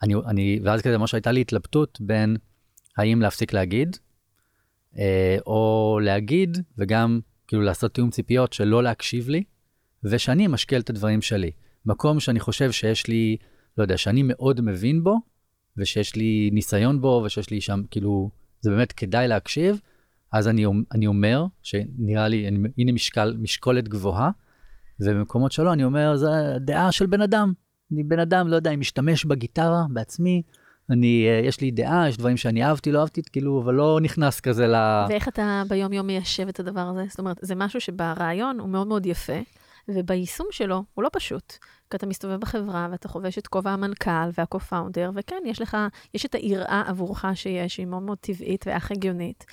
אני, 0.02 0.14
אני, 0.26 0.60
ואז 0.64 0.82
כזה, 0.82 0.98
ממש 0.98 1.14
הייתה 1.14 1.32
לי 1.32 1.40
התלבטות 1.40 1.98
בין 2.00 2.36
האם 2.98 3.22
להפסיק 3.22 3.52
להגיד, 3.52 3.96
אה, 4.98 5.36
או 5.46 5.98
להגיד, 6.02 6.58
וגם 6.78 7.20
כאילו 7.46 7.62
לעשות 7.62 7.94
תיאום 7.94 8.10
ציפיות 8.10 8.52
של 8.52 8.64
לא 8.64 8.82
להקשיב 8.82 9.28
לי, 9.28 9.44
ושאני 10.04 10.46
אמשקל 10.46 10.80
את 10.80 10.90
הדברים 10.90 11.22
שלי. 11.22 11.50
מקום 11.86 12.20
שאני 12.20 12.40
חושב 12.40 12.72
שיש 12.72 13.06
לי, 13.06 13.36
לא 13.78 13.82
יודע, 13.82 13.96
שאני 13.96 14.22
מאוד 14.22 14.60
מבין 14.60 15.04
בו, 15.04 15.16
ושיש 15.76 16.16
לי 16.16 16.50
ניסיון 16.52 17.00
בו, 17.00 17.22
ושיש 17.24 17.50
לי 17.50 17.60
שם, 17.60 17.82
כאילו, 17.90 18.30
זה 18.60 18.70
באמת 18.70 18.92
כדאי 18.92 19.28
להקשיב, 19.28 19.80
אז 20.32 20.48
אני, 20.48 20.64
אני 20.92 21.06
אומר, 21.06 21.44
שנראה 21.62 22.28
לי, 22.28 22.48
אני, 22.48 22.68
הנה 22.78 22.92
משקל, 22.92 23.36
משקולת 23.38 23.88
גבוהה, 23.88 24.30
ובמקומות 25.00 25.52
שלא, 25.52 25.72
אני 25.72 25.84
אומר, 25.84 26.16
זה 26.16 26.28
דעה 26.60 26.92
של 26.92 27.06
בן 27.06 27.20
אדם. 27.20 27.52
אני 27.92 28.02
בן 28.02 28.18
אדם, 28.18 28.48
לא 28.48 28.56
יודע, 28.56 28.70
אני 28.70 28.76
משתמש 28.76 29.24
בגיטרה 29.24 29.84
בעצמי, 29.90 30.42
אני, 30.90 31.26
אה, 31.28 31.46
יש 31.46 31.60
לי 31.60 31.70
דעה, 31.70 32.08
יש 32.08 32.16
דברים 32.16 32.36
שאני 32.36 32.64
אהבתי, 32.64 32.92
לא 32.92 33.00
אהבתי, 33.00 33.22
כאילו, 33.32 33.62
אבל 33.64 33.74
לא 33.74 33.98
נכנס 34.02 34.40
כזה 34.40 34.66
ל... 34.66 34.74
ואיך 35.08 35.28
אתה 35.28 35.62
ביום-יום 35.68 36.06
מיישב 36.06 36.48
את 36.48 36.60
הדבר 36.60 36.80
הזה? 36.80 37.04
זאת 37.08 37.18
אומרת, 37.18 37.36
זה 37.42 37.54
משהו 37.54 37.80
שברעיון 37.80 38.60
הוא 38.60 38.68
מאוד 38.68 38.86
מאוד 38.86 39.06
יפה, 39.06 39.38
וביישום 39.88 40.46
שלו 40.50 40.84
הוא 40.94 41.04
לא 41.04 41.10
פשוט. 41.12 41.52
כי 41.90 41.96
אתה 41.96 42.06
מסתובב 42.06 42.40
בחברה 42.40 42.88
ואתה 42.90 43.08
חובש 43.08 43.38
את 43.38 43.46
כובע 43.46 43.70
המנכ"ל 43.70 44.10
וה-co-founder, 44.38 45.10
וכן, 45.14 45.42
יש 45.44 45.60
לך, 45.60 45.76
יש 46.14 46.26
את 46.26 46.34
היראה 46.34 46.82
עבורך 46.86 47.24
שיש, 47.34 47.74
שהיא 47.74 47.86
מאוד 47.86 48.02
מאוד 48.02 48.18
טבעית 48.18 48.64
ואך 48.66 48.90
הגיונית. 48.90 49.44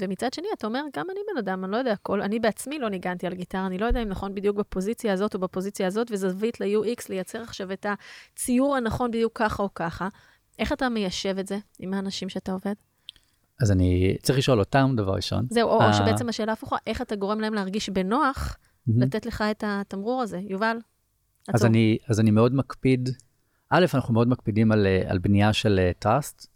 ומצד 0.00 0.32
שני, 0.32 0.46
אתה 0.58 0.66
אומר, 0.66 0.82
גם 0.96 1.06
אני 1.10 1.20
בן 1.32 1.38
אדם, 1.38 1.64
אני 1.64 1.72
לא 1.72 1.76
יודע 1.76 1.92
הכל, 1.92 2.22
אני 2.22 2.40
בעצמי 2.40 2.78
לא 2.78 2.88
ניגנתי 2.88 3.26
על 3.26 3.34
גיטרה, 3.34 3.66
אני 3.66 3.78
לא 3.78 3.86
יודע 3.86 4.02
אם 4.02 4.08
נכון 4.08 4.34
בדיוק 4.34 4.56
בפוזיציה 4.56 5.12
הזאת 5.12 5.34
או 5.34 5.38
בפוזיציה 5.38 5.86
הזאת, 5.86 6.10
וזווית 6.10 6.60
ל-UX 6.60 7.04
לייצר 7.08 7.42
עכשיו 7.42 7.72
את 7.72 7.86
הציור 8.34 8.76
הנכון 8.76 9.10
בדיוק 9.10 9.32
ככה 9.38 9.62
או 9.62 9.74
ככה. 9.74 10.08
איך 10.58 10.72
אתה 10.72 10.88
מיישב 10.88 11.38
את 11.38 11.46
זה 11.46 11.58
עם 11.78 11.94
האנשים 11.94 12.28
שאתה 12.28 12.52
עובד? 12.52 12.74
אז 13.60 13.72
אני 13.72 14.16
צריך 14.22 14.38
לשאול 14.38 14.60
אותם, 14.60 14.92
דבר 14.96 15.12
ראשון. 15.12 15.46
זהו, 15.50 15.68
או, 15.68 15.80
אה. 15.80 15.88
או 15.88 15.92
שבעצם 15.94 16.28
השאלה 16.28 16.52
הפוכה, 16.52 16.76
איך 16.86 17.02
אתה 17.02 17.16
גורם 17.16 17.40
להם 17.40 17.54
להרגיש 17.54 17.88
בנוח. 17.88 18.56
לתת 18.96 19.26
לך 19.26 19.44
את 19.50 19.64
התמרור 19.66 20.22
הזה? 20.22 20.40
יובל, 20.48 20.76
אז 21.48 21.54
עצור. 21.54 21.66
אני, 21.66 21.98
אז 22.08 22.20
אני 22.20 22.30
מאוד 22.30 22.54
מקפיד, 22.54 23.08
א', 23.70 23.86
אנחנו 23.94 24.14
מאוד 24.14 24.28
מקפידים 24.28 24.72
על, 24.72 24.86
אה, 24.86 25.02
על 25.10 25.18
בנייה 25.18 25.52
של 25.52 25.78
אה, 25.78 25.90
טראסט, 25.98 26.46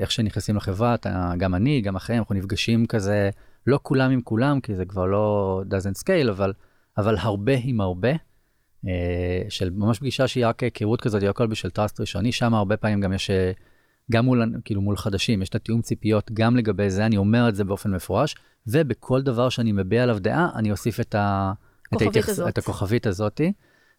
איך 0.00 0.10
שנכנסים 0.10 0.56
לחברה, 0.56 0.94
אתה, 0.94 1.32
גם 1.38 1.54
אני, 1.54 1.80
גם 1.80 1.96
אחרים, 1.96 2.18
אנחנו 2.18 2.34
נפגשים 2.34 2.86
כזה, 2.86 3.30
לא 3.66 3.78
כולם 3.82 4.10
עם 4.10 4.20
כולם, 4.22 4.60
כי 4.60 4.74
זה 4.74 4.84
כבר 4.84 5.06
לא 5.06 5.62
doesn't 5.70 6.02
scale, 6.02 6.30
אבל, 6.30 6.52
אבל 6.98 7.16
הרבה 7.18 7.52
עם 7.62 7.80
הרבה, 7.80 8.10
אה, 8.88 9.42
של 9.48 9.70
ממש 9.70 9.98
פגישה 9.98 10.28
שהיא 10.28 10.46
רק 10.46 10.62
היכרות 10.62 11.00
כזאת, 11.00 11.22
היא 11.22 11.30
הכל 11.30 11.46
בשביל 11.46 11.70
טראסט 11.70 12.00
ראשוני, 12.00 12.32
שם 12.32 12.54
הרבה 12.54 12.76
פעמים 12.76 13.00
גם 13.00 13.12
יש, 13.12 13.30
אה, 13.30 13.52
גם 14.12 14.24
מול, 14.24 14.42
כאילו 14.64 14.80
מול 14.80 14.96
חדשים, 14.96 15.42
יש 15.42 15.48
את 15.48 15.54
התיאום 15.54 15.82
ציפיות 15.82 16.30
גם 16.32 16.56
לגבי 16.56 16.90
זה, 16.90 17.06
אני 17.06 17.16
אומר 17.16 17.48
את 17.48 17.54
זה 17.54 17.64
באופן 17.64 17.94
מפורש, 17.94 18.36
ובכל 18.66 19.22
דבר 19.22 19.48
שאני 19.48 19.72
מביע 19.72 20.02
עליו 20.02 20.18
דעה, 20.18 20.48
אני 20.54 20.70
אוסיף 20.70 21.00
את, 21.00 21.14
ה, 21.14 21.52
את, 21.96 22.02
ההתייחס, 22.02 22.28
הזאת. 22.28 22.48
את 22.48 22.58
הכוכבית 22.58 23.06
הזאתי. 23.06 23.52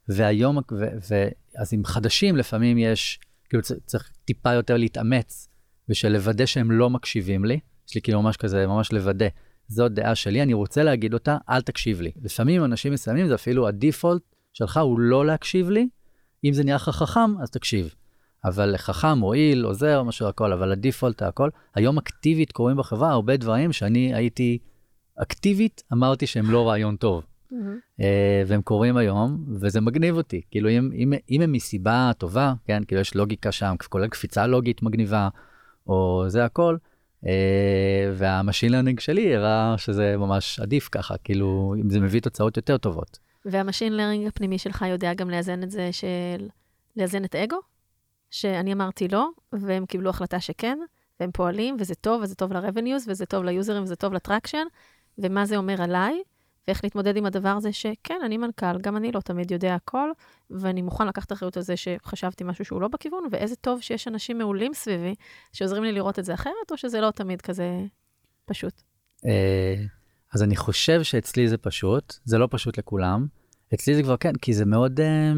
והיום, 0.08 0.56
ו, 0.56 0.86
ו, 1.10 1.28
אז 1.56 1.74
עם 1.74 1.84
חדשים 1.84 2.36
לפעמים 2.36 2.78
יש, 2.78 3.20
כאילו 3.48 3.62
צריך 3.86 4.10
טיפה 4.24 4.52
יותר 4.52 4.76
להתאמץ, 4.76 5.48
בשביל 5.88 6.12
לוודא 6.12 6.46
שהם 6.46 6.70
לא 6.70 6.90
מקשיבים 6.90 7.44
לי, 7.44 7.60
יש 7.88 7.94
לי 7.94 8.00
כאילו 8.00 8.22
ממש 8.22 8.36
כזה, 8.36 8.66
ממש 8.66 8.92
לוודא, 8.92 9.26
זאת 9.68 9.92
דעה 9.92 10.14
שלי, 10.14 10.42
אני 10.42 10.52
רוצה 10.52 10.82
להגיד 10.82 11.14
אותה, 11.14 11.36
אל 11.48 11.60
תקשיב 11.60 12.00
לי. 12.00 12.12
לפעמים 12.22 12.64
אנשים 12.64 12.92
מסוימים 12.92 13.28
זה 13.28 13.34
אפילו 13.34 13.68
הדיפולט 13.68 14.22
שלך 14.52 14.76
הוא 14.76 15.00
לא 15.00 15.26
להקשיב 15.26 15.70
לי, 15.70 15.88
אם 16.44 16.52
זה 16.52 16.64
נראה 16.64 16.76
לך 16.76 16.88
חכם, 16.88 17.40
אז 17.42 17.50
תקשיב. 17.50 17.94
אבל 18.46 18.76
חכם, 18.76 19.18
מועיל, 19.18 19.64
עוזר, 19.64 20.02
משהו 20.02 20.28
הכל, 20.28 20.52
אבל 20.52 20.72
הדיפולט 20.72 21.22
הכל. 21.22 21.50
היום 21.74 21.98
אקטיבית 21.98 22.52
קורים 22.52 22.76
בחברה 22.76 23.10
הרבה 23.10 23.36
דברים 23.36 23.72
שאני 23.72 24.14
הייתי 24.14 24.58
אקטיבית, 25.16 25.82
אמרתי 25.92 26.26
שהם 26.26 26.50
לא 26.50 26.68
רעיון 26.68 26.96
טוב. 26.96 27.26
מהמם. 27.50 27.78
אה, 28.00 28.42
והם 28.46 28.62
קורים 28.62 28.96
היום, 28.96 29.44
וזה 29.60 29.80
מגניב 29.80 30.16
אותי. 30.16 30.40
כאילו, 30.50 30.68
אם, 30.70 30.90
אם, 30.94 31.12
אם 31.30 31.40
הם 31.40 31.52
מסיבה 31.52 32.10
טובה, 32.18 32.54
כן, 32.64 32.84
כאילו 32.84 33.00
יש 33.00 33.14
לוגיקה 33.14 33.52
שם, 33.52 33.74
כולל 33.88 34.08
קפיצה 34.08 34.46
לוגית 34.46 34.82
מגניבה, 34.82 35.28
או 35.86 36.24
זה 36.28 36.44
הכל, 36.44 36.76
אה, 37.26 38.10
וה 38.12 38.25
machine 38.25 38.72
learning 38.72 39.00
שלי 39.00 39.36
הראה 39.36 39.74
שזה 39.78 40.16
ממש 40.16 40.60
עדיף 40.60 40.88
ככה, 40.92 41.14
כאילו, 41.24 41.74
אם 41.80 41.90
זה 41.90 42.00
מביא 42.00 42.20
תוצאות 42.20 42.56
יותר 42.56 42.76
טובות. 42.76 43.18
וה 43.44 43.56
machine 43.56 43.96
learning 43.96 44.26
הפנימי 44.26 44.58
שלך 44.58 44.84
יודע 44.88 45.14
גם 45.14 45.30
לאזן 45.30 45.62
את 45.62 45.70
זה 45.70 45.88
של... 45.92 46.48
לאזן 46.96 47.24
את 47.24 47.34
האגו? 47.34 47.56
שאני 48.36 48.72
אמרתי 48.72 49.08
לא, 49.08 49.28
והם 49.52 49.86
קיבלו 49.86 50.10
החלטה 50.10 50.40
שכן, 50.40 50.78
והם 51.20 51.30
פועלים, 51.32 51.76
וזה 51.80 51.94
טוב, 51.94 52.22
וזה 52.22 52.34
טוב 52.34 52.52
ל-revenues, 52.52 53.04
וזה 53.08 53.26
טוב 53.26 53.44
ליוזרים, 53.44 53.82
וזה 53.82 53.96
טוב 53.96 54.12
ל 54.12 54.17
traction, 54.17 54.66
ומה 55.18 55.46
זה 55.46 55.56
אומר 55.56 55.82
עליי, 55.82 56.22
ואיך 56.68 56.84
להתמודד 56.84 57.16
עם 57.16 57.26
הדבר 57.26 57.48
הזה 57.48 57.72
שכן, 57.72 58.18
אני 58.24 58.36
מנכ"ל, 58.36 58.78
גם 58.80 58.96
אני 58.96 59.12
לא 59.12 59.20
תמיד 59.20 59.50
יודע 59.50 59.74
הכל, 59.74 60.10
ואני 60.50 60.82
מוכן 60.82 61.06
לקחת 61.06 61.32
אחריות 61.32 61.56
על 61.56 61.62
זה 61.62 61.76
שחשבתי 61.76 62.44
משהו 62.44 62.64
שהוא 62.64 62.80
לא 62.80 62.88
בכיוון, 62.88 63.24
ואיזה 63.30 63.56
טוב 63.56 63.80
שיש 63.80 64.08
אנשים 64.08 64.38
מעולים 64.38 64.74
סביבי, 64.74 65.14
שעוזרים 65.52 65.82
לי 65.82 65.92
לראות 65.92 66.18
את 66.18 66.24
זה 66.24 66.34
אחרת, 66.34 66.70
או 66.70 66.76
שזה 66.76 67.00
לא 67.00 67.10
תמיד 67.10 67.42
כזה 67.42 67.84
פשוט. 68.44 68.82
אה, 69.26 69.74
אז 70.34 70.42
אני 70.42 70.56
חושב 70.56 71.02
שאצלי 71.02 71.48
זה 71.48 71.56
פשוט, 71.56 72.14
זה 72.24 72.38
לא 72.38 72.48
פשוט 72.50 72.78
לכולם. 72.78 73.26
אצלי 73.74 73.94
זה 73.94 74.02
כבר 74.02 74.16
כן, 74.16 74.32
כי 74.42 74.54
זה 74.54 74.64
מאוד, 74.64 75.00
אה, 75.00 75.32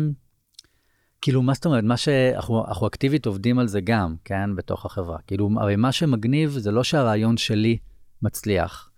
כאילו, 1.21 1.43
מה 1.43 1.55
זאת 1.55 1.67
אומרת, 1.67 1.85
מה 1.85 1.97
שאנחנו 1.97 2.65
אנחנו 2.69 2.87
אקטיבית 2.87 3.27
עובדים 3.27 3.59
על 3.59 3.69
זה 3.69 3.81
גם, 3.81 4.15
כן, 4.25 4.57
בתוך 4.57 4.87
החברה. 4.87 5.19
כאילו, 5.27 5.51
הרי 5.57 5.77
מה 5.77 5.93
שמגניב 5.93 6.51
זה 6.51 6.71
לא 6.71 6.85
שהרעיון 6.85 7.37
שלי 7.37 7.79
מצליח, 8.23 8.91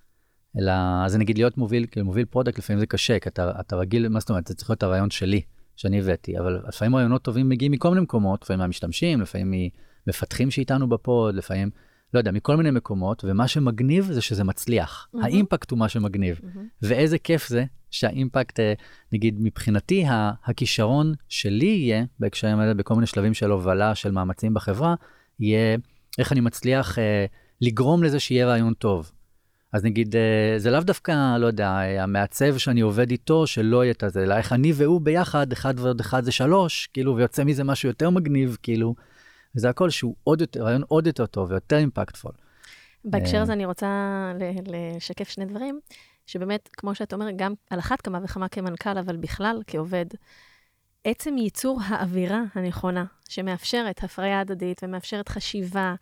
אלא 0.59 0.73
זה 1.09 1.19
נגיד 1.19 1.39
להיות 1.39 1.59
מוביל, 1.59 1.87
כאילו 1.91 2.07
מוביל 2.07 2.25
product 2.25 2.59
לפעמים 2.59 2.81
זה 2.81 2.87
קשה, 2.87 3.19
כי 3.19 3.29
אתה, 3.29 3.53
אתה 3.61 3.77
רגיל, 3.77 4.09
מה 4.09 4.21
זאת 4.21 4.31
אומרת, 4.31 4.47
זה 4.47 4.55
צריך 4.55 4.71
להיות 4.71 4.83
הרעיון 4.83 5.11
שלי, 5.11 5.41
שאני 5.77 5.99
הבאתי, 5.99 6.39
אבל 6.39 6.61
לפעמים 6.69 6.97
רעיונות 6.97 7.23
טובים 7.23 7.49
מגיעים 7.49 7.73
מכל 7.73 7.89
מיני 7.89 8.01
מקומות, 8.01 8.43
לפעמים 8.43 8.61
מהמשתמשים, 8.61 9.21
לפעמים 9.21 9.71
ממפתחים 10.07 10.51
שאיתנו 10.51 10.89
בפוד, 10.89 11.35
לפעמים, 11.35 11.71
לא 12.15 12.19
יודע, 12.19 12.31
מכל 12.31 12.57
מיני 12.57 12.71
מקומות, 12.71 13.25
ומה 13.25 13.49
שמגניב 13.49 14.05
זה 14.13 14.21
שזה 14.21 14.45
מצליח. 14.45 15.09
מהמם. 15.13 15.25
האימפקט 15.25 15.71
הוא 15.71 15.79
מה 15.79 15.89
שמגניב. 15.89 16.41
מהמם. 16.43 16.69
ואיזה 16.83 17.19
כיף 17.19 17.49
זה 17.49 17.65
שהאימפקט, 17.91 18.61
אה, 18.61 18.73
נגיד 19.13 19.37
מבחינתי, 19.41 20.05
הכישרון 20.45 21.15
שלי 21.29 21.67
יהיה, 21.67 22.05
בהקשרים 22.19 22.59
האלה, 22.59 22.75
בכל 22.75 22.95
מיני 22.95 23.07
שלבים 23.07 23.35
של 23.35 23.51
הובלה, 23.51 23.95
של 23.95 24.11
מאמצים 24.11 24.55
בחברה, 24.55 24.95
יהיה 25.41 25.77
איך 26.19 26.33
אני 26.33 26.41
מצליח 26.41 26.99
אה, 26.99 27.27
לגרום 27.61 28.03
לזה 28.03 28.21
שיהיה 28.21 28.47
רעיון 28.47 28.75
טוב. 28.75 29.13
אז 29.73 29.85
נגיד, 29.85 30.17
אה, 30.17 30.59
זה 30.59 30.71
לאו 30.71 30.81
דווקא, 30.81 31.37
לא 31.39 31.47
יודע, 31.47 31.69
אה, 31.69 32.03
המעצב 32.03 32.59
שאני 32.59 32.81
עובד 32.81 33.11
איתו, 33.11 33.47
שלא 33.47 33.85
יהיה 33.85 33.93
את 33.93 34.03
הזה, 34.03 34.23
אלא 34.23 34.35
איך 34.35 34.53
אני 34.53 34.73
והוא 34.73 35.01
ביחד, 35.01 35.53
אחד 35.53 35.75
ועוד 35.77 36.01
אחד 36.01 36.25
זה 36.25 36.33
שלוש, 36.33 36.89
כאילו, 36.93 37.17
ויוצא 37.17 37.45
מזה 37.45 37.65
משהו 37.65 37.89
יותר 37.89 38.11
מגניב, 38.11 38.57
כאילו, 38.63 38.95
וזה 39.57 39.69
הכל 39.71 39.91
שהוא 39.91 40.15
עוד 40.25 40.41
יותר, 40.41 40.63
רעיון 40.65 40.83
עוד 40.89 41.07
יותר 41.07 41.27
טוב 41.27 41.51
ויותר 41.51 41.77
אימפקטפול. 41.77 42.33
בהקשר 43.05 43.37
אה. 43.37 43.43
הזה 43.43 43.53
אני 43.53 43.67
רוצה 43.67 43.89
לשקף 44.67 45.29
שני 45.29 45.45
דברים, 45.45 45.81
שבאמת, 46.27 46.69
כמו 46.73 46.95
שאת 46.95 47.13
אומרת, 47.13 47.37
גם 47.37 47.55
על 47.71 47.79
אחת 47.79 48.01
כמה 48.01 48.21
וכמה 48.25 48.49
כמנכ"ל, 48.49 48.99
אבל 48.99 49.17
בכלל 49.17 49.63
כעובד, 49.67 50.07
עצם 51.05 51.39
ייצור 51.39 51.81
האווירה 51.87 52.43
הנכונה, 52.55 53.05
שמאפשרת 53.29 54.05
הפריה 54.05 54.41
הדדית 54.41 54.81
ומאפשרת 54.85 55.29
חשיבה 55.29 55.95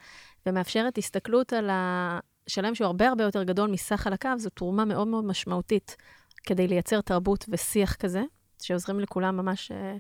ומאפשרת 0.47 0.99
הסתכלות 0.99 1.53
על, 1.53 1.71
ה... 1.71 2.19
שלם 2.47 2.75
שהוא 2.75 2.87
הרבה 2.87 3.09
הרבה 3.09 3.25
יותר 3.25 3.43
גדול 3.43 3.71
מסך 3.71 4.01
חלקיו, 4.01 4.37
זו 4.39 4.51
תרומה 4.51 4.85
מאוד 4.85 5.09
מאוד 5.09 5.25
משמעותית 5.25 5.97
כדי 6.43 6.69
לייצר 6.69 7.01
תרבות 7.01 7.45
ושיח 7.49 7.95
כזה, 7.95 8.23
שעוזרים 8.63 9.01
לכולם 9.01 9.37
ממש 9.37 9.73
אה, 9.73 9.97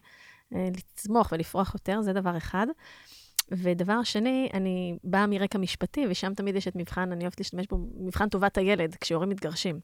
אה, 0.55 0.69
לצמוח 0.76 1.33
ולפרוח 1.33 1.75
יותר, 1.75 2.02
זה 2.02 2.12
דבר 2.12 2.37
אחד. 2.37 2.67
ודבר 3.50 4.02
שני, 4.02 4.49
אני 4.55 4.99
באה 5.05 5.26
מרקע 5.26 5.59
משפטי, 5.59 6.07
ושם 6.11 6.35
תמיד 6.35 6.57
יש 6.57 6.69
את 6.69 6.76
מבחן, 6.76 7.12
אני 7.12 7.25
אוהבת 7.25 7.40
להשתמש 7.40 7.67
בו, 7.67 7.78
מבחן 8.00 8.28
טובת 8.28 8.59
הילד, 8.59 8.97
כשהורים 9.00 9.28
מתגרשים. 9.28 9.81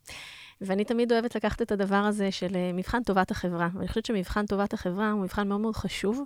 ואני 0.60 0.84
תמיד 0.84 1.12
אוהבת 1.12 1.36
לקחת 1.36 1.62
את 1.62 1.72
הדבר 1.72 1.96
הזה 1.96 2.32
של 2.32 2.56
אה, 2.56 2.70
מבחן 2.72 3.02
טובת 3.02 3.30
החברה. 3.30 3.68
ואני 3.74 3.88
חושבת 3.88 4.06
שמבחן 4.06 4.46
טובת 4.46 4.72
החברה 4.72 5.10
הוא 5.10 5.22
מבחן 5.22 5.48
מאוד 5.48 5.60
מאוד 5.60 5.76
חשוב, 5.76 6.20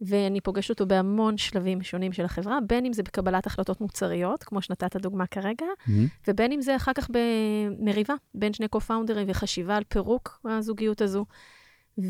ואני 0.00 0.40
פוגשת 0.40 0.70
אותו 0.70 0.86
בהמון 0.86 1.36
שלבים 1.36 1.82
שונים 1.82 2.12
של 2.12 2.24
החברה, 2.24 2.58
בין 2.66 2.84
אם 2.86 2.92
זה 2.92 3.02
בקבלת 3.02 3.46
החלטות 3.46 3.80
מוצריות, 3.80 4.42
כמו 4.42 4.62
שנתת 4.62 4.96
דוגמה 4.96 5.26
כרגע, 5.26 5.66
Mm-hmm. 5.80 5.90
ובין 6.28 6.52
אם 6.52 6.62
זה 6.62 6.76
אחר 6.76 6.92
כך 6.92 7.10
במריבה 7.10 8.14
בין 8.34 8.52
שני 8.52 8.68
קו-פאונדרים 8.68 9.26
וחשיבה 9.30 9.76
על 9.76 9.84
פירוק 9.88 10.40
הזוגיות 10.44 11.00
הזו. 11.00 11.24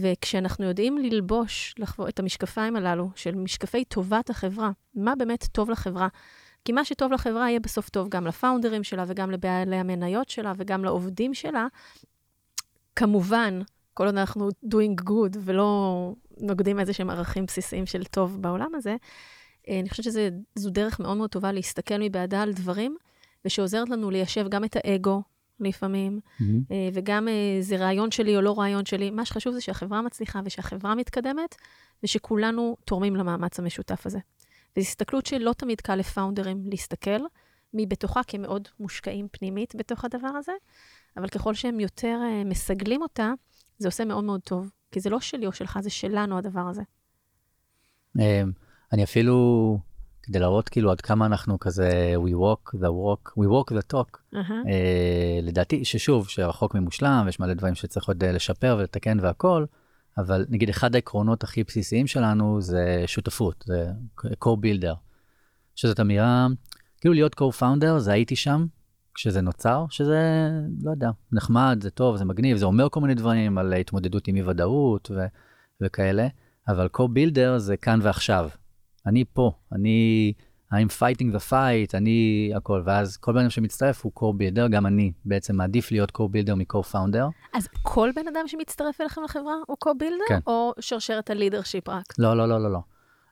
וכשאנחנו 0.01 0.65
יודעים 0.65 0.99
ללבוש 0.99 1.75
לחבור, 1.79 2.09
את 2.09 2.19
המשקפיים 2.19 2.77
הללו, 2.77 3.11
של 3.15 3.35
משקפי 3.35 3.85
טובת 3.85 4.31
החברה, 4.31 4.71
מה 4.95 5.17
באמת 5.17 5.45
טוב 5.53 5.71
לחברה? 5.71 6.09
כי 6.65 6.73
מה 6.73 6.85
שטוב 6.85 7.13
לחברה 7.13 7.49
יהיה 7.51 7.61
בסוף 7.61 7.89
טוב 7.89 8.09
גם 8.09 8.27
לפאונדרים 8.27 8.85
שלה 8.85 9.05
וגם 9.07 9.31
לבעלי 9.31 9.77
המניות 9.77 10.29
שלה 10.29 10.53
וגם 10.57 10.85
לעובדים 10.85 11.35
שלה. 11.35 11.67
כמובן, 12.97 13.61
כל 13.95 14.07
עוד 14.07 14.17
אנחנו 14.17 14.49
doing 14.65 15.03
good 15.09 15.37
ולא 15.41 16.13
נוגדים 16.41 16.81
איזה 16.81 16.93
שהם 16.93 17.11
ערכים 17.11 17.47
בסיסיים 17.47 17.87
של 17.87 18.05
טוב 18.05 18.43
בעולם 18.43 18.75
הזה, 18.75 18.97
אה, 19.69 19.81
אני 19.81 19.89
חושבת 19.89 20.05
שזו 20.05 20.71
דרך 20.71 21.01
מאוד 21.01 21.17
מאוד 21.17 21.31
טובה 21.31 21.53
להסתכל 21.53 21.99
מבעדה 21.99 22.43
על 22.43 22.53
דברים, 22.53 22.97
ושעוזרת 23.45 23.89
לנו 23.89 24.11
ליישב 24.11 24.47
גם 24.49 24.65
את 24.65 24.77
האגו 24.77 25.23
לפעמים, 25.69 26.21
Mm-hmm. 26.21 26.45
וגם 26.93 27.29
אה, 27.29 27.59
זה 27.61 27.77
רעיון 27.77 28.11
שלי 28.11 28.37
או 28.37 28.41
לא 28.41 28.59
רעיון 28.59 28.87
שלי. 28.87 29.11
מה 29.11 29.25
שחשוב 29.25 29.55
זה 29.55 29.61
שהחברה 29.61 30.03
מצליחה 30.03 30.41
ושהחברה 30.45 30.95
מתקדמת, 30.95 31.55
ושכולנו 32.03 32.77
תורמים 32.85 33.17
למאמץ 33.17 33.59
המשותף 33.59 34.07
הזה. 34.07 34.19
וזו 34.77 34.87
הסתכלות 34.89 35.27
שלא 35.27 35.53
תמיד 35.53 35.81
קל 35.81 35.97
לפאונדרים 35.97 36.63
להסתכל 36.67 37.21
מבתוכה, 37.75 38.21
כי 38.27 38.37
הם 38.37 38.43
מאוד 38.43 38.69
מושקעים 38.81 39.29
פנימית 39.33 39.75
בתוך 39.75 40.05
הדבר 40.05 40.29
הזה, 40.29 40.53
אבל 41.17 41.29
ככל 41.29 41.55
שהם 41.55 41.81
יותר 41.81 42.19
אה, 42.23 42.45
מסגלים 42.45 43.03
אותה, 43.03 43.33
זה 43.79 43.89
עושה 43.89 44.05
מאוד 44.05 44.25
מאוד 44.25 44.41
טוב. 44.41 44.71
כי 44.93 45.01
זה 45.01 45.11
לא 45.11 45.21
שלי 45.21 45.47
או 45.47 45.53
שלך, 45.53 45.79
זה 45.83 45.91
שלנו 45.91 46.39
הדבר 46.39 46.61
הזה. 46.61 46.83
אמ, 48.19 48.53
אני 48.93 49.05
אפילו, 49.05 49.79
כדי 50.31 50.39
להראות 50.39 50.69
כאילו 50.69 50.91
עד 50.91 51.01
כמה 51.01 51.27
אנחנו 51.27 51.59
כזה, 51.59 52.15
we 52.17 52.31
walk 52.31 52.75
the 52.75 52.89
walk, 52.89 53.31
we 53.31 53.47
walk 53.47 53.73
the 53.73 53.95
talk, 53.95 54.19
אהה. 54.37 54.63
אה, 54.69 55.41
לדעתי, 55.43 55.85
ששוב, 55.85 56.29
שרחוק 56.29 56.75
ממושלם, 56.75 57.23
ויש 57.27 57.41
מלא 57.41 57.55
דברים 57.55 57.75
שצריך 57.75 58.09
עוד 58.09 58.25
אה, 58.25 58.33
לשפר 58.33 58.77
ולתקן 58.79 59.19
והכל, 59.21 59.65
אבל 60.19 60.47
נגיד 60.49 60.69
אחד 60.69 60.95
העקרונות 60.95 61.45
הכי 61.45 61.65
בסיסיים 61.65 62.07
שלנו 62.07 62.61
זה 62.61 63.05
שותפות, 63.07 63.65
זה 63.67 63.87
co-builder, 64.45 64.95
שזאת 65.77 66.01
אמירה, 66.01 66.47
כאילו 67.01 67.15
להיות 67.15 67.41
co-founder 67.41 67.99
זה 67.99 68.13
הייתי 68.13 68.37
שם 68.37 68.67
כשזה 69.15 69.41
נוצר, 69.41 69.85
שזה, 69.91 70.51
לא 70.83 70.91
יודע, 70.91 71.11
נחמד, 71.33 71.79
זה 71.83 71.91
טוב, 71.91 72.17
זה 72.17 72.25
מגניב, 72.25 72.57
זה 72.57 72.65
אומר 72.65 72.89
כל 72.89 73.01
מיני 73.01 73.15
דברים 73.15 73.59
על 73.59 73.73
התמודדות 73.73 74.29
עם 74.29 74.37
אי 74.37 74.43
ודאות 74.43 75.11
ו- 75.15 75.27
וכאלה, 75.81 76.27
אבל 76.69 76.89
co-builder 76.97 77.59
זה 77.59 77.77
כאן 77.77 77.99
ועכשיו. 78.03 78.49
אני 79.07 79.25
פה, 79.33 79.53
אני, 79.73 80.33
I'm 80.73 80.91
fighting 81.01 81.35
the 81.35 81.51
fight, 81.51 81.91
אני 81.95 82.51
הכל, 82.57 82.83
ואז 82.85 83.17
כל 83.17 83.33
בן 83.33 83.39
אדם 83.39 83.51
שמצטרף 83.51 84.05
הוא 84.05 84.13
co-builder, 84.19 84.69
גם 84.69 84.87
אני 84.87 85.13
בעצם 85.25 85.57
מעדיף 85.57 85.93
להיות 85.93 86.13
co-builder 86.19 86.55
מ-co-founder. 86.55 87.31
אז 87.55 87.69
כל 87.83 88.11
בן 88.17 88.29
אדם 88.29 88.43
שמצטרף 88.47 89.01
אליכם 89.01 89.23
לחברה 89.25 89.55
הוא 89.67 89.77
co-builder, 89.85 90.29
כן. 90.29 90.39
או 90.47 90.73
שרשרת 90.81 91.31
הלידרשיפ 91.31 91.89
רק? 91.89 92.05
לא, 92.19 92.37
לא, 92.37 92.49
לא, 92.49 92.63
לא, 92.63 92.73
לא. 92.73 92.79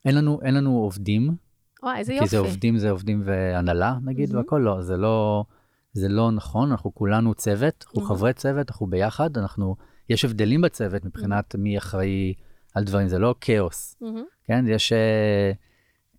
אין 0.04 0.14
לנו, 0.14 0.40
אין 0.42 0.54
לנו 0.54 0.78
עובדים, 0.78 1.37
וואי, 1.83 1.98
איזה 1.98 2.12
כי 2.12 2.16
יופי. 2.16 2.28
זה 2.28 2.38
עובדים 2.38 2.78
זה 2.78 2.90
עובדים 2.90 3.22
והנהלה 3.24 3.94
נגיד, 4.04 4.28
מהמם. 4.28 4.44
והכל 4.44 4.59
לא, 4.64 4.83
זה 4.83 4.96
לא, 4.96 5.44
זה 5.92 6.09
לא 6.09 6.31
נכון, 6.31 6.70
אנחנו 6.70 6.94
כולנו 6.94 7.35
צוות, 7.35 7.85
אנחנו 7.87 8.00
מהמם. 8.02 8.14
חברי 8.14 8.33
צוות, 8.33 8.70
אנחנו 8.70 8.87
ביחד, 8.87 9.38
אנחנו, 9.38 9.76
יש 10.09 10.24
הבדלים 10.24 10.61
בצוות 10.61 11.04
מבחינת 11.04 11.54
מי 11.54 11.78
אחראי 11.78 12.35
על 12.74 12.85
דברים, 12.85 13.09
זה 13.09 13.18
לא 13.18 13.35
כאוס, 13.40 13.96
מהמם. 14.00 14.24
כן? 14.44 14.64
יש, 14.68 14.92
אה, 14.92 15.52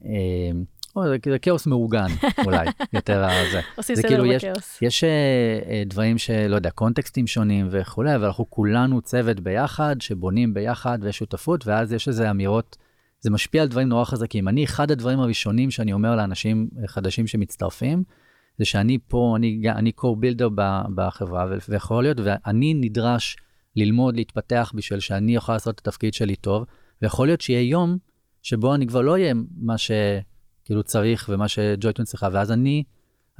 אה, 0.05 0.51
או, 0.95 1.03
זה, 1.07 1.15
זה 1.31 1.39
כאוס 1.39 1.67
מאורגן 1.67 2.07
אולי, 2.45 2.67
יותר 2.93 3.25
הזה. 3.25 3.61
עושים 3.75 3.95
זה 3.95 4.01
סדר 4.01 4.09
כאילו 4.11 4.25
יש- 4.25 4.45
בכאוס. 4.45 4.79
יש 4.81 5.03
אה, 5.03 5.09
אה, 5.69 5.83
דברים 5.85 6.17
שלא 6.17 6.55
יודע, 6.55 6.69
קונטקסטים 6.69 7.27
שונים 7.27 7.67
וכולי, 7.71 8.15
אבל 8.15 8.25
אנחנו 8.25 8.49
כולנו 8.49 9.01
צוות 9.01 9.39
ביחד, 9.39 9.95
שבונים 9.99 10.53
ביחד 10.53 10.99
ויש 11.01 11.17
שותפות, 11.17 11.67
ואז 11.67 11.93
יש 11.93 12.07
איזה 12.07 12.31
אמירות, 12.31 12.77
זה 13.21 13.29
משפיע 13.31 13.61
על 13.61 13.67
דברים 13.67 13.87
נורא 13.89 14.05
חזקים. 14.05 14.47
אני, 14.47 14.63
אחד 14.63 14.91
הדברים 14.91 15.19
הראשונים 15.19 15.71
שאני 15.71 15.93
אומר 15.93 16.15
לאנשים 16.15 16.69
חדשים 16.87 17.27
שמצטרפים, 17.27 18.03
זה 18.57 18.65
שאני 18.65 18.97
פה, 19.07 19.33
אני, 19.37 19.61
אני 19.69 19.91
co-builder 20.01 20.49
ב- 20.55 20.81
בחברה, 20.95 21.45
ויכול 21.69 22.03
להיות, 22.03 22.17
ואני 22.23 22.73
נדרש 22.73 23.37
ללמוד, 23.75 24.15
להתפתח 24.15 24.71
בשביל 24.75 24.99
שאני 24.99 25.37
אוכל 25.37 25.53
לעשות 25.53 25.75
את 25.75 25.87
התפקיד 25.87 26.13
שלי 26.13 26.35
טוב, 26.35 26.65
ויכול 27.01 27.27
להיות 27.27 27.41
שיהיה 27.41 27.69
יום 27.69 27.97
שבו 28.41 28.75
אני 28.75 28.87
כבר 28.87 29.01
לא 29.01 29.11
אהיה 29.11 29.33
מה 29.57 29.75
שכאילו 29.77 30.83
צריך 30.83 31.29
ומה 31.33 31.47
שג'ויטון 31.47 32.05
צריכה, 32.05 32.29
ואז 32.31 32.51
אני, 32.51 32.83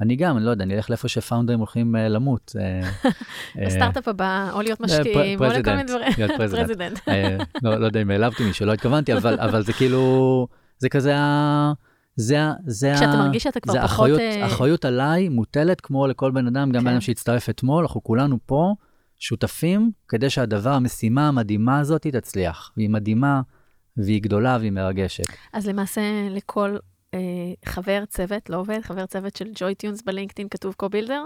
אני 0.00 0.16
גם, 0.16 0.36
אני 0.36 0.44
לא 0.44 0.50
יודע, 0.50 0.64
אני 0.64 0.74
אלך 0.74 0.90
לאיפה 0.90 1.08
ש 1.08 1.16
founder-ים 1.16 1.58
הולכים 1.58 1.96
אה, 1.96 2.08
למות. 2.08 2.52
אה, 2.58 2.80
אה, 3.58 3.66
בסטארט-אפ 3.66 4.08
הבא, 4.08 4.50
או 4.52 4.62
להיות 4.62 4.80
אה, 4.80 4.86
משקיעים, 4.86 5.38
או 5.38 5.44
לכל 5.44 5.70
מיני 5.70 5.82
דברים. 5.82 6.12
President. 6.38 7.08
אה, 7.08 7.36
לא, 7.62 7.76
לא 7.76 7.86
יודע 7.86 8.02
אם 8.02 8.10
העלבתי 8.10 8.44
מישהו, 8.44 8.66
לא 8.66 8.72
התכוונתי, 8.72 9.14
אבל, 9.14 9.62
זה 9.62 9.72
כאילו, 9.72 10.46
זה 10.78 10.88
כזה 10.88 11.16
ה... 11.16 11.72
זה 12.16 12.42
ה... 12.42 12.54
כשאתה. 12.96 13.16
מרגיש 13.16 13.42
שאתה 13.42 13.60
כבר 13.60 13.72
פחות... 13.72 13.84
אחריות, 13.84 14.20
אה, 14.20 14.46
אחריות 14.46 14.84
עליי 14.84 15.28
מוטלת 15.28 15.80
כמו 15.80 16.06
לכל 16.06 16.30
בן 16.30 16.46
אדם, 16.46 16.72
גם 16.72 16.80
כן. 16.80 16.84
בן 16.84 16.90
אדם 16.90 17.00
שהצטרף 17.00 17.50
אתמול, 17.50 17.84
אנחנו 17.84 18.02
כולנו 18.02 18.38
פה 18.46 18.74
שותפים 19.20 19.90
כדי 20.08 20.30
שהדבר, 20.30 20.70
המשימה 20.70 21.28
המדהימה 21.28 21.78
הזאת 21.78 22.06
תצליח. 22.06 22.72
והיא 22.76 22.90
מדהימה, 22.90 23.40
והיא 23.96 24.22
גדולה, 24.22 24.56
והיא 24.60 24.70
מרגשת. 24.70 25.24
אז 25.52 25.66
למעשה 25.68 26.00
לכל 26.30 26.76
אה, 27.14 27.18
חבר 27.64 28.04
צוות, 28.08 28.50
לא 28.50 28.56
עובד, 28.56 28.80
חבר 28.82 29.06
צוות 29.06 29.36
של 29.36 29.48
JoyTunes 29.54 30.02
בלינקדאין 30.02 30.48
כתוב 30.48 30.74
co-builder? 30.74 31.24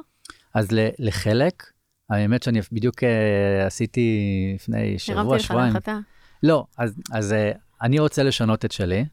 אז 0.55 0.73
ל- 0.73 0.89
לחלק, 0.99 1.63
האמת 2.11 2.43
שאני 2.43 2.61
בדיוק 2.73 3.05
אה, 3.05 3.67
עשיתי 3.67 4.19
לפני 4.55 4.99
שבוע, 4.99 5.21
הרמתי 5.21 5.35
לך 5.37 5.43
שבועיים. 5.43 5.73
להנחתה. 5.73 5.99
לא, 6.43 6.67
אז, 6.79 6.95
אז 7.13 7.33
אה, 7.33 7.53
אני 7.83 7.99
רוצה 7.99 8.23
לשנות 8.23 8.65
את 8.65 8.73
שלי. 8.73 9.05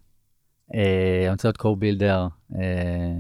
אה, 0.75 1.21
אני 1.23 1.31
רוצה 1.31 1.47
להיות 1.47 1.57
co-builder 1.61 2.29
אה, 2.59 3.13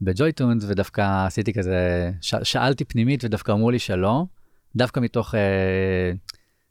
ב 0.00 0.06
JoyTunes, 0.06 0.64
ודווקא 0.68 1.26
עשיתי 1.26 1.52
כזה, 1.52 2.10
ש, 2.20 2.34
שאלתי 2.42 2.84
פנימית 2.84 3.24
ודווקא 3.24 3.52
אמרו 3.52 3.70
לי 3.70 3.78
שלא, 3.78 4.24
דווקא 4.76 5.00
מתוך 5.00 5.34
אה, 5.34 6.12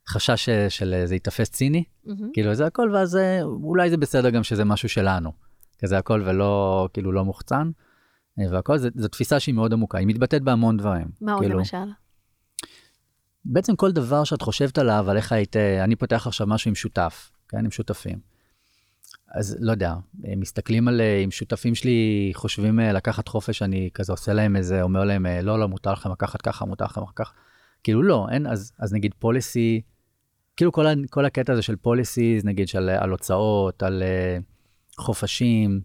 חשש 0.10 0.50
אה, 0.50 0.70
של 0.70 0.94
אה, 0.94 1.06
זה 1.08 1.16
ייתפס 1.16 1.50
ציני, 1.50 1.84
מהמם. 2.06 2.30
כאילו 2.34 2.54
זה 2.56 2.66
הכל, 2.66 2.90
ואז 2.94 3.16
אה, 3.16 3.42
אולי 3.44 3.90
זה 3.90 3.98
בסדר 3.98 4.30
גם 4.30 4.44
שזה 4.44 4.66
משהו 4.66 4.90
שלנו, 4.90 5.32
כזה 5.80 5.98
הכל 5.98 6.24
ולא, 6.26 6.88
כאילו 6.94 7.12
לא 7.12 7.26
מוחצן, 7.26 7.72
אה, 8.40 8.46
והכל, 8.52 8.78
זה- 8.78 8.90
זו 8.96 9.08
תפיסה 9.08 9.40
שהיא 9.40 9.56
מאוד 9.56 9.74
עמוקה, 9.74 9.98
היא 9.98 10.08
מתבטאת 10.08 10.42
בהמון 10.42 10.78
דברים. 10.78 11.08
מה 11.22 11.34
עוד 11.34 11.42
כאילו, 11.44 11.58
למשל? 11.58 11.78
בעצם 13.46 13.76
כל 13.76 13.92
דבר 13.92 14.24
שאת 14.24 14.42
חושבת 14.42 14.78
עליו, 14.78 15.10
על 15.10 15.18
איך 15.18 15.32
היית, 15.32 15.56
אני 15.56 15.96
פותח 15.96 16.28
עכשיו 16.28 16.48
משהו 16.48 16.70
עם 16.70 16.76
שותף, 16.76 17.32
כן, 17.50 17.66
עם 17.66 17.72
שותפים. 17.72 18.20
אז 19.36 19.58
לא 19.60 19.72
יודע, 19.72 19.94
מסתכלים 20.38 20.88
על, 20.88 21.02
אם 21.24 21.32
שותפים 21.32 21.76
שלי 21.76 22.32
חושבים 22.36 22.80
לקחת 22.80 23.28
חופש, 23.28 23.62
אני 23.62 23.90
כזה 23.94 24.14
עושה 24.14 24.34
להם 24.34 24.56
איזה, 24.56 24.82
אומר 24.82 25.04
להם, 25.04 25.26
לא, 25.44 25.60
לא, 25.60 25.68
מותר 25.68 25.92
לכם 25.94 26.12
לקחת 26.12 26.42
ככה, 26.42 26.66
מותר 26.66 26.86
לכם 26.86 27.02
לקחת 27.02 27.16
ככה. 27.16 27.34
כאילו 27.88 28.04
לא, 28.04 28.28
אין, 28.32 28.48
אז, 28.48 28.72
אז 28.80 28.94
נגיד 28.94 29.14
פוליסי, 29.20 29.82
כאילו 30.58 30.72
כל, 30.72 30.86
כל 31.10 31.26
הקטע 31.26 31.54
הזה 31.54 31.62
של 31.62 31.76
פוליסיז, 31.76 32.46
נגיד 32.46 32.68
של, 32.68 32.90
אה, 32.90 33.04
על 33.04 33.10
הוצאות, 33.10 33.84
על 33.84 34.04
אה, 34.04 34.38
חופשים, 35.00 35.82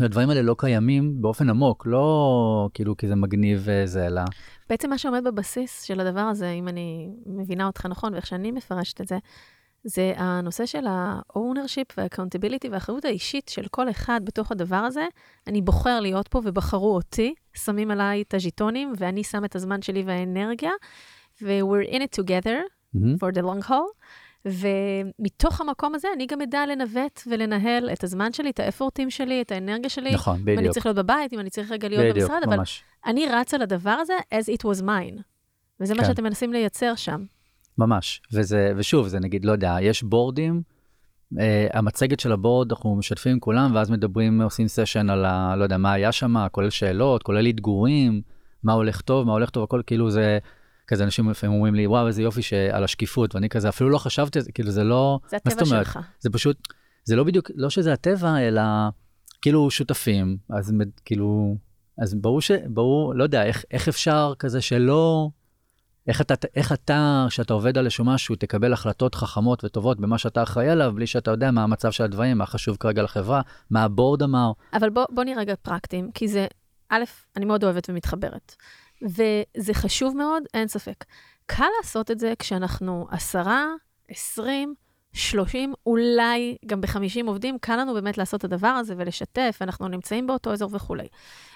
הדברים 0.00 0.30
האלה 0.30 0.42
לא 0.42 0.54
קיימים 0.58 1.22
באופן 1.22 1.50
עמוק, 1.50 1.86
לא 1.86 2.68
כאילו 2.74 2.96
כי 2.96 3.08
זה 3.08 3.14
מגניב 3.14 3.62
וזה, 3.64 4.06
אלא 4.06 4.22
בעצם 4.68 4.90
מה 4.90 4.98
שעומד 4.98 5.24
בבסיס 5.24 5.82
של 5.82 6.00
הדבר 6.00 6.20
הזה, 6.20 6.50
אם 6.50 6.68
אני 6.68 7.08
מבינה 7.26 7.66
אותך 7.66 7.86
נכון, 7.86 8.14
ואיך 8.14 8.26
שאני 8.26 8.52
מפרשת 8.52 9.00
את 9.00 9.08
זה, 9.08 9.18
זה 9.84 10.12
הנושא 10.16 10.66
של 10.66 10.86
ה-ownership 10.86 11.94
וה-accountability 11.96 12.68
והאחריות 12.70 13.04
האישית 13.04 13.48
של 13.48 13.66
כל 13.70 13.90
אחד 13.90 14.20
בתוך 14.24 14.52
הדבר 14.52 14.76
הזה. 14.76 15.06
אני 15.46 15.62
בוחר 15.62 16.00
להיות 16.00 16.28
פה 16.28 16.40
ובחרו 16.44 16.94
אותי, 16.94 17.34
שמים 17.54 17.90
עליי 17.90 18.22
את 18.22 18.34
הז'יטונים, 18.34 18.92
ואני 18.98 19.24
שם 19.24 19.44
את 19.44 19.56
הזמן 19.56 19.82
שלי 19.82 20.02
והאנרגיה, 20.02 20.70
ו-we're 21.42 21.90
in 21.90 21.98
it 21.98 22.20
together 22.20 22.56
מהמם. 22.94 23.14
for 23.14 23.34
the 23.34 23.42
long 23.42 23.68
haul. 23.68 23.92
ומתוך 24.46 25.60
המקום 25.60 25.94
הזה 25.94 26.08
אני 26.16 26.26
גם 26.26 26.40
אדע 26.40 26.66
לנווט 26.66 27.20
ולנהל 27.26 27.90
את 27.92 28.04
הזמן 28.04 28.32
שלי, 28.32 28.50
את 28.50 28.60
האפורטים 28.60 29.10
שלי, 29.10 29.42
את 29.42 29.52
האנרגיה 29.52 29.90
שלי. 29.90 30.14
נכון, 30.14 30.36
אם 30.36 30.48
אני 30.48 30.56
בדיוק. 30.56 30.74
צריך 30.74 30.86
להיות 30.86 30.96
בבית, 30.96 31.32
אם 31.32 31.40
אני 31.40 31.50
צריך 31.50 31.72
רגע 31.72 31.88
להיות 31.88 32.02
בדיוק, 32.02 32.30
במשרד, 32.30 32.40
אבל 32.44 32.56
ממש. 32.56 32.84
אני 33.06 33.26
רצה 33.26 33.58
לדבר 33.58 33.90
הזה 33.90 34.12
as 34.34 34.58
it 34.58 34.62
was 34.62 34.82
mine. 34.82 35.22
וזה 35.80 35.94
מה 35.94 36.02
כן. 36.02 36.08
שאתם 36.08 36.24
מנסים 36.24 36.52
לייצר 36.52 36.94
שם. 36.94 37.24
ממש. 37.78 38.22
וזה, 38.32 38.72
ושוב, 38.76 39.08
זה 39.08 39.20
נגיד, 39.20 39.44
לא 39.44 39.52
יודע, 39.52 39.76
יש 39.80 40.02
בורדים, 40.02 40.62
uh, 41.34 41.38
המצגת 41.72 42.20
של 42.20 42.32
הבורד, 42.32 42.72
אנחנו 42.72 42.96
משתפים 42.96 43.32
עם 43.32 43.40
כולם, 43.40 43.74
ואז 43.74 43.90
מדברים, 43.90 44.42
עושים 44.42 44.68
סשן 44.68 45.10
על 45.10 45.24
ה... 45.24 45.56
לא 45.56 45.64
יודע, 45.64 45.76
מה 45.76 45.92
היה 45.92 46.12
שם, 46.12 46.34
כולל 46.52 46.70
שאלות, 46.70 47.22
כולל 47.22 47.48
אתגורים, 47.48 48.22
מה 48.62 48.72
הולך 48.72 49.00
טוב, 49.00 49.26
מה 49.26 49.32
הולך 49.32 49.50
טוב, 49.50 49.64
הכל 49.64 49.82
כאילו 49.86 50.10
זה... 50.10 50.38
כזה 50.86 51.04
אנשים 51.04 51.30
לפעמים 51.30 51.56
אומרים 51.56 51.74
לי, 51.74 51.86
וואו, 51.86 52.06
איזה 52.06 52.22
יופי 52.22 52.42
שעל 52.42 52.84
השקיפות, 52.84 53.34
ואני 53.34 53.48
כזה, 53.48 53.68
אפילו 53.68 53.90
לא 53.90 53.98
חשבתי 53.98 54.38
על 54.38 54.44
כאילו 54.54 54.70
זה 54.70 54.84
לא... 54.84 55.18
זה 55.28 55.36
הטבע? 55.36 55.64
שלך. 55.64 55.98
זה 56.20 56.30
פשוט, 56.30 56.68
זה 57.04 57.16
לא 57.16 57.24
בדיוק, 57.24 57.50
לא 57.54 57.70
שזה 57.70 57.92
הטבע, 57.92 58.38
אלא 58.38 58.62
כאילו 59.42 59.70
שותפים, 59.70 60.36
אז 60.50 60.74
כאילו, 61.04 61.56
אז 61.98 62.14
ברור 62.14 62.40
ש... 62.40 62.50
ברור, 62.68 63.14
לא 63.14 63.24
יודע, 63.24 63.44
איך, 63.44 63.64
איך 63.70 63.88
אפשר 63.88 64.32
כזה 64.38 64.60
שלא... 64.60 65.30
איך 66.06 66.20
אתה, 66.20 66.34
איך 66.54 66.72
אתה, 66.72 67.26
כשאתה 67.28 67.54
עובד 67.54 67.78
על 67.78 67.84
איזשהו 67.84 68.04
משהו, 68.04 68.36
תקבל 68.36 68.72
החלטות 68.72 69.14
חכמות 69.14 69.64
וטובות 69.64 70.00
במה 70.00 70.18
שאתה 70.18 70.42
אחראי 70.42 70.68
עליו, 70.68 70.92
בלי 70.94 71.06
שאתה 71.06 71.30
יודע 71.30 71.50
מה 71.50 71.62
המצב 71.62 71.90
של 71.90 72.04
הדברים, 72.04 72.38
מה 72.38 72.46
חשוב 72.46 72.76
כרגע 72.76 73.02
לחברה, 73.02 73.40
מה 73.70 73.82
הבורד 73.82 74.22
אמר. 74.22 74.52
אבל 74.74 74.90
בוא, 74.90 75.04
בוא 75.10 75.24
נהיה 75.24 75.38
רגע 75.38 75.54
פרקטיים, 75.62 76.10
כי 76.14 76.28
זה, 76.28 76.46
א', 76.88 77.02
אני 77.36 77.44
מאוד 77.44 77.64
אוהבת 77.64 77.90
ומתחברת. 77.90 78.56
וזה 79.02 79.74
חשוב 79.74 80.16
מאוד, 80.16 80.42
אין 80.54 80.68
ספק. 80.68 81.04
קל 81.46 81.64
לעשות 81.78 82.10
את 82.10 82.18
זה 82.18 82.32
כשאנחנו 82.38 83.06
עשרה, 83.10 83.66
עשרים, 84.08 84.74
שלושים, 85.12 85.74
אולי 85.86 86.56
גם 86.66 86.80
בחמישים 86.80 87.26
עובדים, 87.26 87.58
קל 87.60 87.76
לנו 87.76 87.94
באמת 87.94 88.18
לעשות 88.18 88.40
את 88.40 88.44
הדבר 88.44 88.66
הזה 88.68 88.94
ולשתף, 88.96 89.58
אנחנו 89.60 89.88
נמצאים 89.88 90.26
באותו 90.26 90.52
אזור 90.52 90.70
וכולי. 90.72 91.06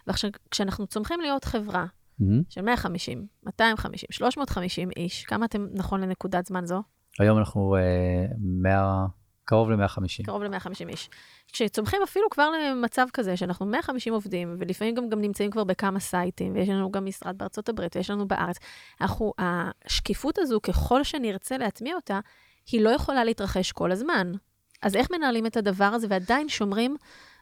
ועכשיו, 0.06 0.30
כשאנחנו 0.50 0.86
צומחים 0.86 1.20
להיות 1.20 1.44
חברה 1.44 1.86
מהמם. 2.18 2.42
של 2.48 2.62
150, 2.62 3.26
250, 3.46 4.08
350 4.12 4.90
איש, 4.96 5.24
כמה 5.24 5.46
אתם 5.46 5.66
נכון 5.72 6.00
לנקודת 6.00 6.46
זמן 6.46 6.66
זו? 6.66 6.82
היום 7.18 7.38
אנחנו 7.38 7.76
אה, 7.76 8.26
100, 8.38 9.06
קרוב 9.46 9.70
ל-150. 9.70 10.24
קרוב 10.24 10.42
ל-150 10.42 10.88
איש. 10.88 11.10
כשצומחים 11.52 12.02
אפילו 12.02 12.30
כבר 12.30 12.50
למצב 12.50 13.06
כזה, 13.12 13.36
שאנחנו 13.36 13.66
150 13.66 14.12
עובדים, 14.12 14.56
ולפעמים 14.60 14.94
גם, 14.94 15.08
גם 15.08 15.20
נמצאים 15.20 15.50
כבר 15.50 15.64
בכמה 15.64 16.00
סייטים, 16.00 16.54
ויש 16.54 16.68
לנו 16.68 16.90
גם 16.90 17.04
משרד 17.04 17.38
בארצות 17.38 17.68
הברית, 17.68 17.96
ויש 17.96 18.10
לנו 18.10 18.28
בארץ, 18.28 18.56
אנחנו, 19.00 19.32
השקיפות 19.38 20.38
הזו, 20.38 20.60
ככל 20.62 21.04
שנרצה 21.04 21.58
להטמיע 21.58 21.94
אותה, 21.94 22.20
היא 22.72 22.80
לא 22.80 22.90
יכולה 22.90 23.24
להתרחש 23.24 23.72
כל 23.72 23.92
הזמן. 23.92 24.32
אז 24.82 24.96
איך 24.96 25.10
מנהלים 25.10 25.46
את 25.46 25.56
הדבר 25.56 25.84
הזה 25.84 26.06
ועדיין 26.10 26.48
שומרים 26.48 26.96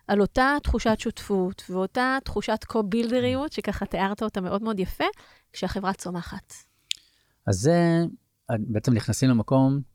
על 0.09 0.21
אותה 0.21 0.57
תחושת 0.63 0.97
שותפות 0.99 1.63
ואותה 1.71 2.19
תחושת 2.25 2.65
קו-בילדריות, 2.67 3.53
שככה 3.53 3.87
תיארת 3.87 4.23
אותה 4.23 4.41
מאוד 4.41 4.63
מאוד 4.63 4.81
יפה, 4.81 5.05
כשהחברה 5.53 5.93
צומחת. 5.93 6.53
אז 7.47 7.55
זה, 7.57 8.05
בעצם 8.59 8.95
נכנסים 8.95 9.31
למקום, 9.31 9.94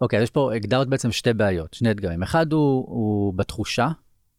אוקיי, 0.00 0.18
אז 0.18 0.22
יש 0.22 0.30
פה, 0.30 0.54
הגדרת 0.54 0.88
בעצם 0.88 1.12
שתי 1.12 1.32
בעיות, 1.32 1.74
שני 1.74 1.90
אתגרים. 1.90 2.22
אחד 2.22 2.52
הוא, 2.52 2.86
הוא 2.88 3.34
בתחושה, 3.34 3.88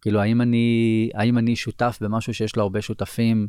כאילו, 0.02 0.20
האם 0.20 0.42
אני, 0.42 1.10
האם 1.14 1.38
אני 1.38 1.56
שותף 1.56 1.98
במשהו 2.02 2.34
שיש 2.34 2.56
לו 2.56 2.64
הרבה 2.64 2.82
שותפים 2.82 3.48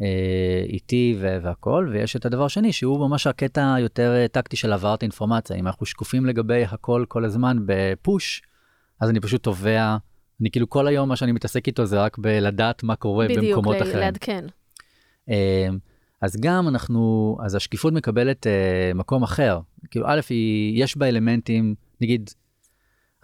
אה, 0.00 0.64
איתי 0.68 1.16
והכול, 1.20 1.88
ויש 1.92 2.16
את 2.16 2.26
הדבר 2.26 2.44
השני, 2.44 2.72
שהוא 2.72 3.08
ממש 3.08 3.26
הקטע 3.26 3.74
היותר 3.74 4.14
אה, 4.16 4.28
טקטי 4.28 4.56
של 4.56 4.72
העברת 4.72 5.02
אינפורמציה. 5.02 5.56
אם 5.56 5.66
אנחנו 5.66 5.86
שקופים 5.86 6.26
לגבי 6.26 6.64
הכל 6.64 7.04
כל 7.08 7.24
הזמן 7.24 7.58
בפוש, 7.66 8.42
אז 9.00 9.10
אני 9.10 9.20
פשוט 9.20 9.42
תובע, 9.42 9.96
אני 10.40 10.50
כאילו 10.50 10.68
כל 10.68 10.86
היום 10.86 11.08
מה 11.08 11.16
שאני 11.16 11.32
מתעסק 11.32 11.66
איתו 11.66 11.86
זה 11.86 12.00
רק 12.02 12.18
בלדעת 12.18 12.82
מה 12.82 12.96
קורה 12.96 13.26
במקומות 13.28 13.74
בדיוק, 13.74 13.88
אחרים. 13.88 13.98
לעדכן. 13.98 14.44
אה, 15.30 15.68
אז 16.22 16.36
גם 16.40 16.68
אנחנו, 16.68 17.36
אז 17.44 17.54
השקיפות 17.54 17.92
מקבלת 17.92 18.46
אה, 18.46 18.92
מקום 18.94 19.22
אחר. 19.22 19.60
כאילו, 19.90 20.06
א', 20.08 20.20
היא, 20.28 20.84
יש 20.84 20.96
בה 20.96 21.08
אלמנטים, 21.08 21.74
נגיד, 22.00 22.30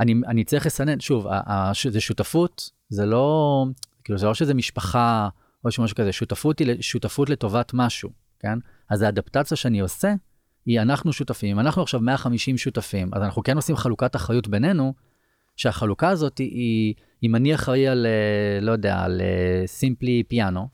אני, 0.01 0.15
אני 0.27 0.45
צריך 0.45 0.67
לסנן, 0.67 1.01
שוב, 1.01 1.27
ה- 1.27 1.41
ה- 1.53 1.75
ש- 1.75 1.87
זה 1.87 2.01
שותפות, 2.01 2.71
זה 2.89 3.07
לא, 3.07 3.65
כאילו, 4.05 4.19
זה 4.19 4.27
לא 4.27 4.35
שזה 4.35 4.55
משפחה 4.55 5.29
או 5.65 5.69
משהו 5.83 5.97
כזה, 5.97 6.13
שותפות 6.13 6.59
היא 6.59 6.83
שותפות 6.83 7.31
לטובת 7.31 7.71
משהו, 7.75 8.11
כן? 8.41 8.59
אז 8.91 9.03
האדפטציה 9.03 9.57
שאני 9.57 9.81
עושה, 9.81 10.15
היא 10.67 10.81
אנחנו 10.81 11.13
שותפים, 11.13 11.61
אנחנו 11.61 11.83
עכשיו 11.83 12.01
150 12.01 12.59
שותפים, 12.59 13.11
אז 13.13 13.23
אנחנו 13.23 13.43
כן 13.43 13.57
עושים 13.57 13.77
חלוקת 13.77 14.17
אחריות 14.17 14.49
בינינו, 14.49 14.95
שהחלוקה 15.57 16.09
הזאת 16.09 16.39
היא, 16.39 16.95
אם 17.23 17.37
אני 17.37 17.55
אחראי 17.55 17.89
על, 17.89 18.07
אה, 18.07 18.61
לא 18.61 18.73
יודע, 18.73 18.99
על 18.99 19.21
סימפלי 19.67 20.23
פיאנו, 20.29 20.69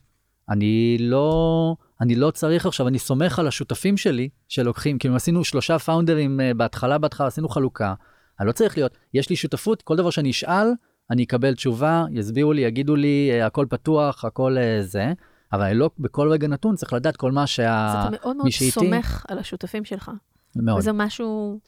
אני 0.51 0.97
לא, 1.01 1.77
אני 2.01 2.15
לא 2.15 2.31
צריך 2.31 2.67
עכשיו, 2.67 2.89
אני 2.89 2.99
סומך 2.99 3.39
על 3.39 3.47
השותפים 3.47 3.97
שלי 3.97 4.29
שלוקחים, 4.49 4.99
כאילו 4.99 5.17
עשינו 5.17 5.45
שלושה 5.45 5.79
פאונדרים 5.79 6.41
אה, 6.41 6.55
בהתחלה, 6.55 6.99
בהתחלה 6.99 7.27
עשינו 7.27 7.49
חלוקה, 7.49 7.95
אני 8.41 8.47
לא 8.47 8.53
צריך 8.53 8.77
להיות, 8.77 8.99
יש 9.15 9.31
לי 9.31 9.37
שותפות, 9.37 9.83
כל 9.83 9.97
דבר 9.97 10.11
שאני 10.11 10.31
אשאל, 10.31 10.67
אני 11.11 11.25
אקבל 11.25 11.55
תשובה, 11.55 12.05
יסבירו 12.13 12.53
לי, 12.53 12.61
יגידו 12.61 12.97
לי, 12.97 13.31
אה, 13.33 13.47
הכל 13.47 13.67
פתוח, 13.71 14.25
הכל 14.25 14.59
אה, 14.59 14.83
זה, 14.83 15.13
אבל 15.53 15.63
אני 15.63 15.75
לא 15.75 15.91
בכל 15.99 16.29
רגע 16.31 16.49
נתון 16.49 16.77
צריך 16.77 16.93
לדעת 16.93 17.17
כל 17.17 17.33
מה 17.33 17.47
שה... 17.47 17.87
אז 17.87 18.07
אתה 18.07 18.11
מאוד 18.11 18.37
מאוד 18.37 18.51
סומך 18.51 19.25
על 19.29 19.39
השותפים 19.39 19.85
שלך. 19.85 20.11
מאוד. 20.57 20.79
וזה 20.79 20.93
משהו 20.93 21.61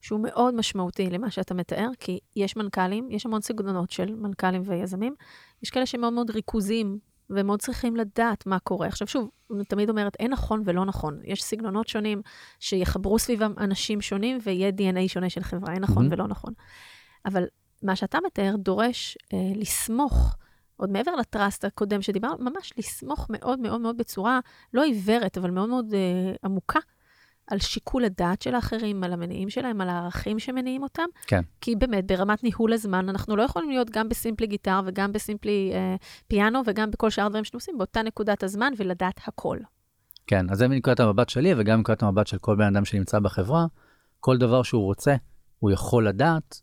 שהוא 0.00 0.20
מאוד 0.20 0.54
משמעותי 0.54 1.10
למה 1.10 1.30
שאתה 1.30 1.54
מתאר, 1.54 1.88
כי 2.00 2.18
יש 2.36 2.56
מנכ"לים, 2.56 3.08
יש 3.10 3.26
המון 3.26 3.40
סגנונות 3.40 3.90
של 3.90 4.14
מנכ"לים 4.14 4.62
ויזמים, 4.64 5.14
יש 5.62 5.70
כאלה 5.70 5.86
שמאוד 5.86 6.12
מאוד 6.12 6.30
ריכוזיים, 6.30 6.98
ומאוד 7.30 7.62
צריכים 7.62 7.96
לדעת 7.96 8.46
מה 8.46 8.58
קורה. 8.58 8.86
עכשיו 8.86 9.08
שוב, 9.08 9.30
אני 9.54 9.64
תמיד 9.64 9.90
אומרת, 9.90 10.16
אין 10.18 10.30
נכון 10.30 10.62
ולא 10.64 10.84
נכון. 10.84 11.20
יש 11.24 11.42
סגנונות 11.42 11.88
שונים 11.88 12.22
שיחברו 12.60 13.18
סביבם 13.18 13.54
אנשים 13.58 14.00
שונים, 14.00 14.38
ויהיה 14.42 14.70
DNA 14.70 15.08
שונה 15.08 15.30
של 15.30 15.42
חברה, 15.42 15.74
אין 15.74 15.82
נכון 15.82 16.02
מהמם. 16.02 16.12
ולא 16.12 16.28
נכון. 16.28 16.52
אבל 17.26 17.44
מה 17.82 17.96
שאתה 17.96 18.18
מתאר 18.26 18.56
דורש 18.56 19.18
אה, 19.32 19.52
לסמוך, 19.54 20.36
עוד 20.76 20.90
מעבר 20.90 21.16
לטראסט 21.16 21.64
הקודם 21.64 22.02
שדיברנו, 22.02 22.50
ממש 22.50 22.72
לסמוך 22.76 23.26
מאוד 23.30 23.58
מאוד 23.58 23.80
מאוד 23.80 23.96
בצורה 23.96 24.40
לא 24.74 24.82
עיוורת, 24.82 25.38
אבל 25.38 25.50
מאוד 25.50 25.68
מאוד 25.68 25.94
אה, 25.94 26.34
עמוקה, 26.44 26.80
על 27.50 27.58
שיקול 27.58 28.04
הדעת 28.04 28.42
של 28.42 28.54
האחרים, 28.54 29.04
על 29.04 29.12
המניעים 29.12 29.50
שלהם, 29.50 29.80
על 29.80 29.88
הערכים 29.88 30.38
שמניעים 30.38 30.82
אותם. 30.82 31.06
כן. 31.26 31.42
כי 31.60 31.76
באמת, 31.76 32.06
ברמת 32.06 32.44
ניהול 32.44 32.72
הזמן, 32.72 33.08
אנחנו 33.08 33.36
לא 33.36 33.42
יכולים 33.42 33.70
להיות 33.70 33.90
גם 33.90 34.08
בסימפלי 34.08 34.46
גיטר 34.46 34.80
וגם 34.86 35.12
בסימפלי 35.12 35.70
אה, 35.74 35.96
פיאנו 36.28 36.60
וגם 36.66 36.90
בכל 36.90 37.10
שאר 37.10 37.26
הדברים 37.26 37.44
שאנחנו 37.44 37.56
עושים 37.56 37.78
באותה 37.78 38.02
נקודת 38.02 38.42
הזמן 38.42 38.72
ולדעת 38.76 39.20
הכל. 39.26 39.58
כן, 40.26 40.50
אז 40.50 40.58
זה 40.58 40.68
מנקודת 40.68 41.00
המבט 41.00 41.28
שלי 41.28 41.54
וגם 41.56 41.78
מנקודת 41.78 42.02
המבט 42.02 42.26
של 42.26 42.38
כל 42.38 42.56
בן 42.56 42.76
אדם 42.76 42.84
שנמצא 42.84 43.18
בחברה, 43.18 43.66
כל 44.20 44.38
דבר 44.38 44.62
שהוא 44.62 44.84
רוצה, 44.84 45.14
הוא 45.58 45.70
יכול 45.70 46.08
לדעת, 46.08 46.60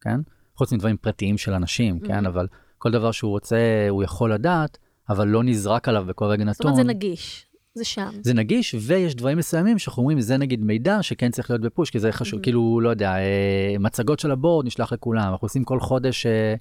כן? 0.00 0.20
חוץ 0.54 0.72
מדברים 0.72 0.96
פרטיים 0.96 1.38
של 1.38 1.52
אנשים, 1.52 2.00
כן? 2.00 2.24
Mhm. 2.24 2.28
אבל 2.28 2.46
כל 2.78 2.90
דבר 2.90 3.10
שהוא 3.10 3.30
רוצה, 3.30 3.86
הוא 3.88 4.02
יכול 4.02 4.32
לדעת, 4.32 4.78
אבל 5.08 5.28
לא 5.28 5.44
נזרק 5.44 5.88
עליו 5.88 6.04
בכל 6.08 6.24
רגע 6.24 6.44
זאת 6.44 6.50
נתון. 6.50 6.70
אומרת, 6.70 6.86
זה 6.86 6.92
נגיש, 6.92 7.46
זה 7.74 7.84
שם. 7.84 8.10
זה 8.22 8.34
נגיש, 8.34 8.74
ויש 8.80 9.14
דברים 9.14 9.38
מסוימים 9.38 9.78
שאנחנו 9.78 10.00
אומרים, 10.00 10.20
זה 10.20 10.36
נגיד 10.36 10.64
מידע 10.64 11.02
שכן 11.02 11.30
צריך 11.30 11.50
להיות 11.50 11.62
בפוש, 11.62 11.90
כי 11.90 11.98
זה 11.98 12.12
חשוב, 12.12 12.40
Mhm. 12.40 12.42
כאילו, 12.42 12.80
לא 12.80 12.88
יודע, 12.88 13.10
אה, 13.18 13.74
מצגות 13.80 14.18
של 14.18 14.30
הבורד 14.30 14.66
נשלח 14.66 14.92
לכולם, 14.92 15.32
אנחנו 15.32 15.44
עושים 15.44 15.64
כל 15.64 15.80
חודש 15.80 16.26
אה, 16.26 16.54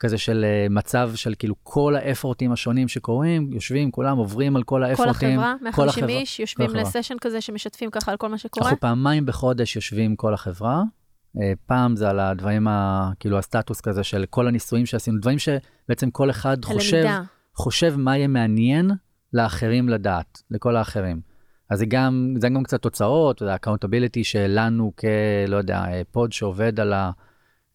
כזה 0.00 0.18
של 0.18 0.44
אה, 0.44 0.66
מצב 0.70 1.10
של 1.14 1.34
כאילו 1.38 1.54
כל 1.62 1.94
האפורטים 1.96 2.52
השונים 2.52 2.88
שקורים, 2.88 3.52
יושבים, 3.52 3.90
כולם 3.90 4.16
עוברים 4.16 4.56
על 4.56 4.62
כל 4.62 4.68
כל 4.76 4.82
האפורטים. 4.82 5.40
החברה, 5.40 5.54
כל 5.58 5.64
150 5.64 5.88
החברה. 6.04 6.18
איש, 6.20 6.40
יושבים. 6.40 6.70
לסשן 6.74 7.14
כזה 7.20 7.40
שמשתפים 7.40 7.90
ככה 7.90 8.10
על 8.10 8.16
כל 8.16 8.28
מה 8.28 8.38
שקורה. 8.38 8.66
אנחנו 8.66 8.80
פעמיים 8.80 9.26
בחודש 9.26 9.76
יושבים 9.76 10.16
כל 10.16 10.34
החברה. 10.34 10.82
פעם 11.66 11.96
זה 11.96 12.10
על 12.10 12.20
הדברים, 12.20 12.68
ה, 12.68 13.10
כאילו 13.20 13.38
הסטטוס 13.38 13.80
כזה 13.80 14.04
של 14.04 14.24
כל 14.30 14.48
הניסויים 14.48 14.86
שעשינו, 14.86 15.18
דברים 15.20 15.38
שבעצם 15.38 16.10
כל 16.10 16.30
אחד 16.30 16.64
חושב, 16.64 16.96
הלמידה. 16.96 17.22
חושב 17.56 17.94
מה 17.96 18.16
יהיה 18.16 18.28
מעניין 18.28 18.90
לאחרים 19.32 19.88
לדעת, 19.88 20.42
לכל 20.50 20.76
האחרים. 20.76 21.20
אז 21.70 21.78
זה 21.78 21.86
גם, 21.86 22.34
זה 22.36 22.48
גם 22.48 22.62
קצת 22.62 22.82
תוצאות, 22.82 23.42
ה-accountability 23.42 24.22
שלנו 24.22 24.92
כ... 24.96 25.04
לא 25.48 25.56
יודע, 25.56 25.84
פוד 26.10 26.32
שעובד 26.32 26.80
על 26.80 26.92
ה... 26.92 27.10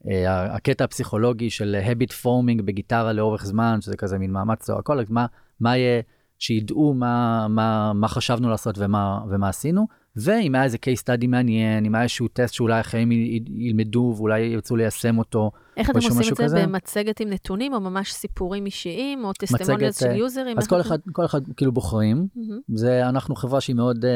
אה, 0.09 0.55
הקטע 0.55 0.83
הפסיכולוגי 0.83 1.49
של 1.49 1.77
habit 1.85 2.11
forming 2.23 2.61
בגיטרה 2.61 3.13
לאורך 3.13 3.45
זמן, 3.45 3.81
שזה 3.81 3.97
כזה 3.97 4.17
מין 4.17 4.31
מאמץ, 4.31 4.69
או 4.69 4.79
הכל, 4.79 4.99
מה, 5.09 5.25
מה 5.59 5.77
יהיה, 5.77 6.01
שידעו 6.39 6.93
מה, 6.93 7.47
מה, 7.47 7.93
מה 7.93 8.07
חשבנו 8.07 8.49
לעשות 8.49 8.75
ומה, 8.77 9.19
ומה 9.29 9.49
עשינו, 9.49 9.87
ואם 10.15 10.55
היה 10.55 10.63
איזה 10.63 10.77
case 10.77 10.99
study 10.99 11.27
מעניין, 11.27 11.85
אם 11.85 11.95
היה 11.95 12.03
איזשהו 12.03 12.27
טסט 12.27 12.53
שאולי 12.53 12.79
אחרים 12.79 13.11
ילמדו 13.55 14.13
ואולי 14.17 14.39
ירצו 14.41 14.75
ליישם 14.75 15.17
אותו, 15.17 15.51
איך 15.77 15.89
אתם 15.89 15.97
עושים 15.97 16.31
את 16.31 16.37
זה? 16.37 16.43
כזה? 16.43 16.65
במצגת 16.67 17.19
עם 17.19 17.29
נתונים, 17.29 17.73
או 17.73 17.79
ממש 17.79 18.13
סיפורים 18.13 18.65
אישיים, 18.65 19.25
או 19.25 19.33
testimonials 19.33 19.95
מצגת, 19.95 20.09
של 20.09 20.13
אה, 20.15 20.17
יוזרים? 20.17 20.57
אז 20.57 20.63
איך 20.63 20.69
כל 20.69 20.81
אחד, 20.81 20.97
כל 21.11 21.25
אחד 21.25 21.41
כאילו 21.57 21.71
בוחרים, 21.71 22.27
מהמם. 22.35 22.59
זה 22.73 23.09
אנחנו 23.09 23.35
חברה 23.35 23.61
שהיא 23.61 23.75
מאוד 23.75 24.05
אה, 24.05 24.11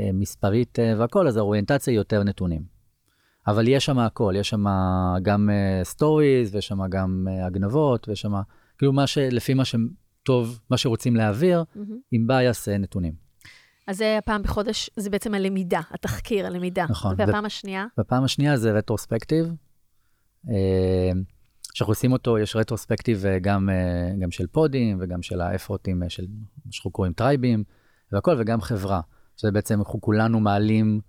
אה, 0.00 0.10
מספרית 0.12 0.78
אה, 0.78 0.94
והכל, 0.98 1.28
אז 1.28 1.36
האוריינטציה 1.36 1.90
היא 1.90 1.98
יותר 1.98 2.24
נתונים. 2.24 2.78
אבל 3.46 3.68
יש 3.68 3.84
שם 3.84 3.98
הכל, 3.98 4.34
יש 4.36 4.48
שם 4.48 4.64
גם 5.22 5.50
stories, 5.82 6.54
ויש 6.54 6.66
שם 6.66 6.78
גם 6.88 7.26
אה, 7.30 7.46
הגנבות, 7.46 8.08
ויש 8.08 8.20
שם, 8.20 8.32
כאילו 8.78 8.92
מה 8.92 9.06
ש... 9.06 9.18
לפי 9.18 9.54
מה 9.54 9.64
ש... 9.64 9.74
טוב, 10.22 10.60
מה 10.70 10.76
שרוצים 10.76 11.16
להעביר, 11.16 11.64
מהמם. 11.74 11.96
עם 12.12 12.26
base 12.26 12.68
אה, 12.68 12.78
נתונים. 12.78 13.27
אז 13.88 13.96
זה 13.96 14.18
הפעם 14.18 14.42
בחודש, 14.42 14.90
זה 14.96 15.10
בעצם 15.10 15.34
הלמידה, 15.34 15.80
התחקיר, 15.90 16.46
הלמידה. 16.46 16.86
נכון. 16.90 17.14
והפעם 17.18 17.44
השנייה, 17.44 17.86
והפעם 17.98 18.24
השנייה 18.24 18.56
זה 18.56 18.72
retrospective. 18.72 19.46
אה, 20.48 21.10
שאנחנו 21.74 21.90
עושים 21.90 22.12
אותו, 22.12 22.38
יש 22.38 22.56
retrospective 22.56 23.26
אה, 23.26 23.38
גם, 23.38 23.70
אה, 23.70 24.10
גם 24.20 24.30
של 24.30 24.46
pod-ים 24.46 24.98
וגם 25.00 25.22
של 25.22 25.40
האפרוטים 25.40 26.02
של 26.08 26.26
מה 26.66 26.72
שאנחנו 26.72 26.90
קוראים 26.90 27.12
tribe-ים 27.12 27.64
והכל, 28.12 28.36
וגם 28.38 28.60
חברה. 28.60 29.00
שזה 29.36 29.52
בעצם 29.52 29.78
אנחנו 29.78 30.00
כולנו 30.00 30.40
מעלים, 30.40 31.00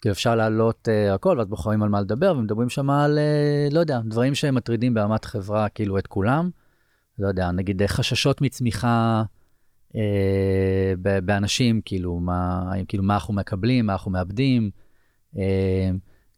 כאילו 0.00 0.12
אפשר 0.12 0.34
להעלות 0.34 0.88
אה, 0.88 1.14
הכל, 1.14 1.36
ואז 1.38 1.48
בוחרים 1.48 1.82
על 1.82 1.88
מה 1.88 2.00
לדבר, 2.00 2.34
ומדברים 2.38 2.68
שם 2.68 2.90
על, 2.90 3.18
אה, 3.18 3.68
לא 3.72 3.80
יודע, 3.80 4.00
דברים 4.04 4.34
שהם 4.34 4.54
מטרידים 4.54 4.94
ברמת 4.94 5.24
חברה, 5.24 5.68
כאילו 5.68 5.98
את 5.98 6.06
כולם. 6.06 6.50
לא 7.18 7.28
יודע, 7.28 7.50
נגיד 7.50 7.86
חששות 7.86 8.40
מצמיחה 8.40 9.22
באנשים, 11.24 11.80
כאילו 11.84 12.20
מה, 12.20 12.70
כאילו 12.88 13.02
מה 13.02 13.14
אנחנו 13.14 13.34
מקבלים, 13.34 13.86
מה 13.86 13.92
אנחנו 13.92 14.10
מאבדים. 14.10 14.70
אה, 15.38 15.90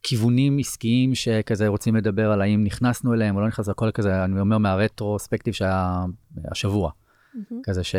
כיוונים 0.03 0.59
עסקיים 0.59 1.14
שכזה 1.14 1.69
רוצים 1.69 1.97
לדבר 1.97 2.33
על 2.33 2.40
האם 2.40 2.64
נכנסנו 2.64 3.14
אליהם 3.14 3.37
או 3.37 3.40
לא 3.40 3.49
נכנסנו, 3.49 3.73
הכל 3.73 3.90
כזה, 3.90 4.25
אני 4.25 4.40
אומר 4.40 4.59
מה 4.59 4.71
retrospective 4.71 5.55
שהיה 5.55 6.05
השבוע. 6.51 6.90
מהמם. 7.35 7.62
כזה 7.64 7.85
ש... 7.85 7.95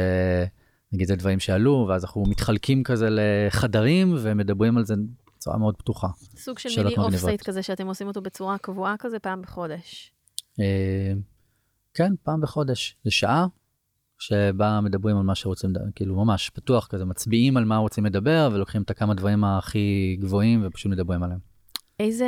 נגיד 0.94 1.08
זה 1.08 1.16
דברים 1.16 1.40
שעלו, 1.40 1.86
ואז 1.90 2.04
אנחנו 2.04 2.24
מתחלקים 2.28 2.84
כזה 2.84 3.08
לחדרים 3.12 4.16
ומדברים 4.22 4.78
על 4.78 4.86
זה 4.86 4.96
בצורה 5.38 5.58
מאוד 5.58 5.76
פתוחה. 5.76 6.08
סוג 6.38 6.60
של 6.60 6.84
mini 6.84 6.96
off. 6.98 7.16
site 7.16 7.42
כזה 7.42 7.64
שאתם 7.64 7.88
עושים 7.88 8.08
אותו 8.08 8.22
בצורה 8.22 8.58
קבועה 8.58 8.96
כזה 9.00 9.20
פעם 9.20 9.42
בחודש. 9.42 10.12
אה, 10.60 11.14
כן, 11.94 12.14
פעם 12.24 12.42
בחודש, 12.42 12.98
זה 13.04 13.12
שעה, 13.12 13.48
שבה 14.20 14.82
מדברים 14.82 15.18
על 15.18 15.24
מה 15.24 15.36
שרוצים, 15.36 15.74
כאילו 15.96 16.16
ממש 16.16 16.50
פתוח 16.50 16.88
כזה, 16.88 17.06
מצביעים 17.06 17.58
על 17.58 17.66
מה 17.66 17.78
רוצים 17.78 18.06
לדבר, 18.06 18.50
ולוקחים 18.54 18.82
את 18.82 18.90
הכמה 18.90 19.14
דברים 19.14 19.44
הכי 19.44 20.18
גבוהים 20.20 20.62
ופשוט 20.66 20.92
מדברים 20.92 21.24
עליהם. 21.24 21.40
איזה... 22.00 22.28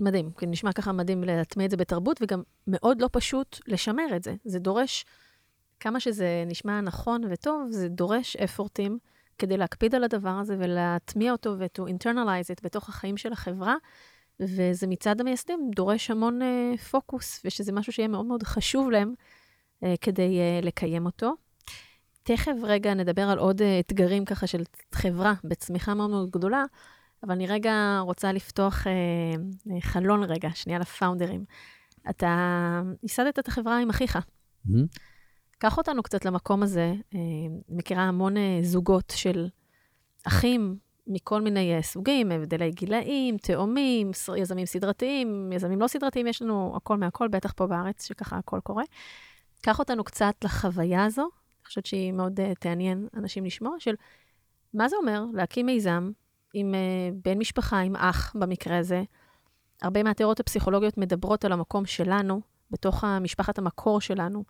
מדהים, 0.00 0.30
כי 0.38 0.46
נשמע 0.46 0.72
ככה 0.72 0.92
מדהים 0.92 1.24
להטמיע 1.24 1.66
את 1.66 1.70
זה 1.70 1.76
בתרבות, 1.76 2.22
וגם 2.22 2.42
מאוד 2.66 3.00
לא 3.00 3.08
פשוט 3.12 3.60
לשמר 3.66 4.16
את 4.16 4.22
זה. 4.22 4.34
זה 4.44 4.58
דורש, 4.58 5.04
כמה 5.80 6.00
שזה 6.00 6.44
נשמע 6.46 6.80
נכון 6.80 7.22
וטוב, 7.30 7.68
זה 7.70 7.88
דורש 7.88 8.36
אפורטים 8.36 8.98
כדי 9.38 9.56
להקפיד 9.56 9.94
על 9.94 10.04
הדבר 10.04 10.30
הזה 10.30 10.56
ולהטמיע 10.58 11.32
אותו 11.32 11.54
ו-to 11.58 11.82
internalize 11.82 12.56
it 12.56 12.60
בתוך 12.62 12.88
החיים 12.88 13.16
של 13.16 13.32
החברה, 13.32 13.74
וזה 14.40 14.86
מצד 14.86 15.20
המייסדים 15.20 15.70
דורש 15.76 16.10
המון 16.10 16.40
uh, 16.42 16.78
פוקוס, 16.78 17.42
ושזה 17.44 17.72
משהו 17.72 17.92
שיהיה 17.92 18.08
מאוד 18.08 18.26
מאוד 18.26 18.42
חשוב 18.42 18.90
להם 18.90 19.14
כדי 20.00 20.38
uh, 20.38 20.64
לקיים 20.64 21.06
אותו. 21.06 21.34
תכף 22.22 22.52
רגע 22.62 22.94
נדבר 22.94 23.22
על 23.22 23.38
עוד 23.38 23.60
uh, 23.60 23.64
אתגרים 23.80 24.24
ככה 24.24 24.46
של 24.46 24.62
חברה 24.94 25.34
בצמיחה 25.44 25.94
מאוד 25.94 26.10
מאוד 26.10 26.30
גדולה, 26.30 26.64
אבל 27.22 27.32
אני 27.32 27.46
רגע 27.46 27.98
רוצה 28.00 28.32
לפתוח 28.32 28.86
אה, 28.86 28.92
אה, 29.72 29.80
חלון 29.80 30.22
רגע, 30.22 30.48
שנייה 30.54 30.78
לפאונדרים. 30.78 31.44
אתה 32.10 32.80
ייסדת 33.02 33.38
את 33.38 33.48
החברה 33.48 33.78
עם 33.78 33.90
אחיך. 33.90 34.18
מהמם. 34.64 34.86
קח 35.58 35.78
אותנו 35.78 36.02
קצת 36.02 36.24
למקום 36.24 36.62
הזה. 36.62 36.94
אה, 37.14 37.20
מכירה 37.68 38.02
המון 38.02 38.36
אה, 38.36 38.58
זוגות 38.62 39.12
של 39.16 39.48
אחים 40.24 40.76
מכל 41.06 41.42
מיני 41.42 41.78
סוגים, 41.82 42.32
הבדלי 42.32 42.70
גילאים, 42.70 43.36
תאומים, 43.36 44.10
יזמים 44.36 44.66
סדרתיים, 44.66 45.52
יזמים 45.52 45.80
לא 45.80 45.86
סדרתיים, 45.86 46.26
יש 46.26 46.42
לנו 46.42 46.72
הכל 46.76 46.96
מהכל, 46.96 47.28
בטח 47.28 47.52
פה 47.52 47.66
בארץ, 47.66 48.06
שככה 48.06 48.36
הכל 48.38 48.60
קורה. 48.62 48.84
קח 49.62 49.78
אותנו 49.78 50.04
קצת 50.04 50.34
לחוויה 50.44 51.04
הזו, 51.04 51.22
אני 51.22 51.66
חושבת 51.66 51.86
שהיא 51.86 52.12
מאוד 52.12 52.40
uh, 52.40 52.42
תעניין 52.60 53.08
אנשים 53.16 53.44
לשמוע, 53.44 53.72
של 53.78 53.94
מה 54.74 54.88
זה 54.88 54.96
אומר 54.96 55.24
להקים 55.34 55.66
מיזם 55.66 56.10
עם 56.54 56.74
uh, 56.74 57.14
בן 57.24 57.38
משפחה, 57.38 57.78
עם 57.78 57.96
אח 57.96 58.36
במקרה 58.36 58.78
הזה. 58.78 59.02
הרבה 59.82 60.02
מהתיאוריות 60.02 60.40
הפסיכולוגיות 60.40 60.98
מדברות 60.98 61.44
על 61.44 61.52
המקום 61.52 61.86
שלנו, 61.86 62.40
בתוך 62.70 63.04
המשפחת 63.04 63.58
המקור 63.58 64.00
שלנו, 64.00 64.44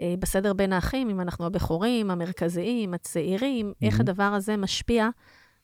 אה, 0.00 0.14
בסדר 0.18 0.52
בין 0.52 0.72
האחים, 0.72 1.10
אם 1.10 1.20
אנחנו 1.20 1.46
הבכורים, 1.46 2.10
המרכזיים, 2.10 2.94
הצעירים, 2.94 3.70
mm-hmm. 3.70 3.86
איך. 3.86 4.00
הדבר 4.00 4.22
הזה 4.22 4.56
משפיע 4.56 5.08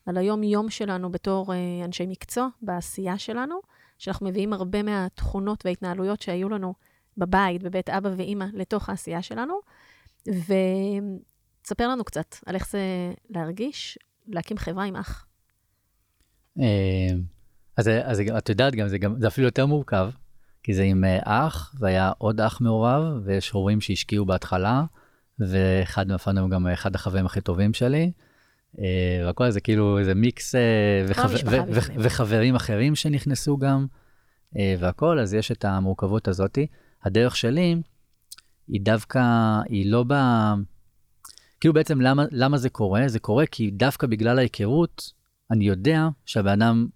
על 0.07 0.17
היום-יום 0.17 0.71
שלנו 0.71 1.11
בתור 1.11 1.55
אה, 1.55 1.85
אנשי 1.85 2.07
מקצוע, 2.07 2.49
בעשייה 2.63 3.19
שלנו, 3.19 3.61
שאנחנו 3.99 4.27
מביאים 4.27 4.53
הרבה 4.53 4.83
מהתכונות 4.83 5.67
וההתנהלויות 5.67 6.23
שהיו 6.23 6.49
לנו 6.49 6.75
בבית, 7.17 7.63
בבית 7.63 7.91
אבא 7.91 8.11
ואימא, 8.17 8.47
לתוך 8.53 8.89
העשייה 8.89 9.23
שלנו. 9.23 9.55
ותספר 10.27 11.89
לנו 11.89 12.05
קצת 12.05 12.35
על 12.47 12.55
איך 12.55 12.71
זה 12.71 12.81
להרגיש, 13.31 13.99
להקים 14.29 14.59
חברה 14.59 14.85
עם 14.85 14.97
אח. 14.97 15.27
אה, 16.59 17.15
אז, 17.77 17.89
אז 18.05 18.23
את 18.39 18.49
יודעת 18.49 18.75
גם, 18.75 18.89
זה 18.89 18.99
גם, 18.99 19.21
זה 19.21 19.29
אפילו 19.29 19.47
יותר 19.47 19.67
מורכב, 19.67 20.11
כי 20.63 20.75
זה 20.75 20.83
עם 20.83 21.05
אה, 21.05 21.19
אח, 21.25 21.75
והיה 21.79 22.13
עוד 22.19 22.41
אח 22.41 22.61
מעורב, 22.61 23.03
ויש 23.25 23.51
הורים 23.51 23.81
שהשקיעו 23.81 24.27
בהתחלה, 24.27 24.85
ואחד 25.39 26.09
מהפאנלים 26.09 26.43
הוא 26.45 26.51
גם 26.51 26.67
אחד 26.67 26.95
החברים 26.95 27.27
הכי 27.27 27.41
טובים 27.41 27.75
שלי. 27.75 28.13
אה, 28.79 29.23
והכל 29.27 29.51
זה 29.51 29.61
כאילו 29.61 29.99
איזה 29.99 30.15
מיקס, 30.15 30.55
אה, 30.55 30.61
וחבר- 31.09 31.51
ו- 31.51 31.73
ו-. 31.73 31.95
וחברים 31.99 32.55
אחרים 32.55 32.95
שנכנסו 32.95 33.59
גם, 33.59 33.87
אה, 34.57 34.75
והכל, 34.79 35.19
אז 35.19 35.35
יש 35.35 35.53
את 35.53 35.65
המורכבות 35.65 36.29
הזאתי. 36.29 36.67
הדרך 37.05 37.37
שלי 37.37 37.77
היא 38.69 38.81
דווקא, 38.81 39.21
היא 39.69 39.91
לא 39.93 40.05
ב... 40.09 40.15
כאילו 41.61 41.75
בעצם 41.75 42.01
למה, 42.01 42.25
למה 42.31 42.59
זה 42.59 42.71
קורה? 42.71 43.03
זה 43.07 43.19
קורה 43.19 43.47
כי 43.47 43.71
דווקא 43.71 44.07
בגלל 44.07 44.39
ההיכרות, 44.39 45.13
אני 45.51 45.65
יודע 45.65 46.09
שהבן 46.27 46.63
אדם 46.63 46.87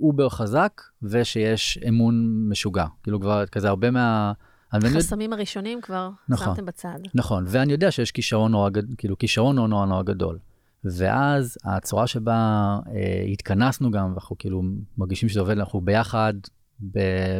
אובר 0.00 0.28
חזק 0.28 0.82
ושיש 1.02 1.78
אמון 1.88 2.46
משוגע. 2.48 2.86
כאילו 3.02 3.20
כבר 3.20 3.46
כזה 3.46 3.68
הרבה 3.68 3.90
מה... 3.90 4.32
יודע- 4.74 4.88
החסמים 4.88 5.32
הראשונים 5.32 5.80
כבר 5.80 6.10
נכון. 6.28 6.46
שמתם 6.46 6.66
בצד. 6.66 6.98
נכון, 7.14 7.44
ואני 7.48 7.72
יודע 7.72 7.90
שיש 7.90 8.10
כישרון 8.10 8.52
נורא, 8.52 8.70
כאילו 8.98 9.18
כישרון 9.18 9.56
נורא 9.56 9.68
נורא 9.68 9.86
נורא 9.86 10.02
גדול. 10.02 10.38
ואז 10.84 11.58
הצורה 11.64 12.06
שבה 12.06 12.78
אה, 12.94 13.24
התכנסנו 13.32 13.90
גם, 13.90 14.10
ואנחנו 14.10 14.38
כאילו 14.38 14.62
מרגישים 14.98 15.28
שזה 15.28 15.40
עובד, 15.40 15.58
אנחנו 15.58 15.80
ביחד, 15.80 16.34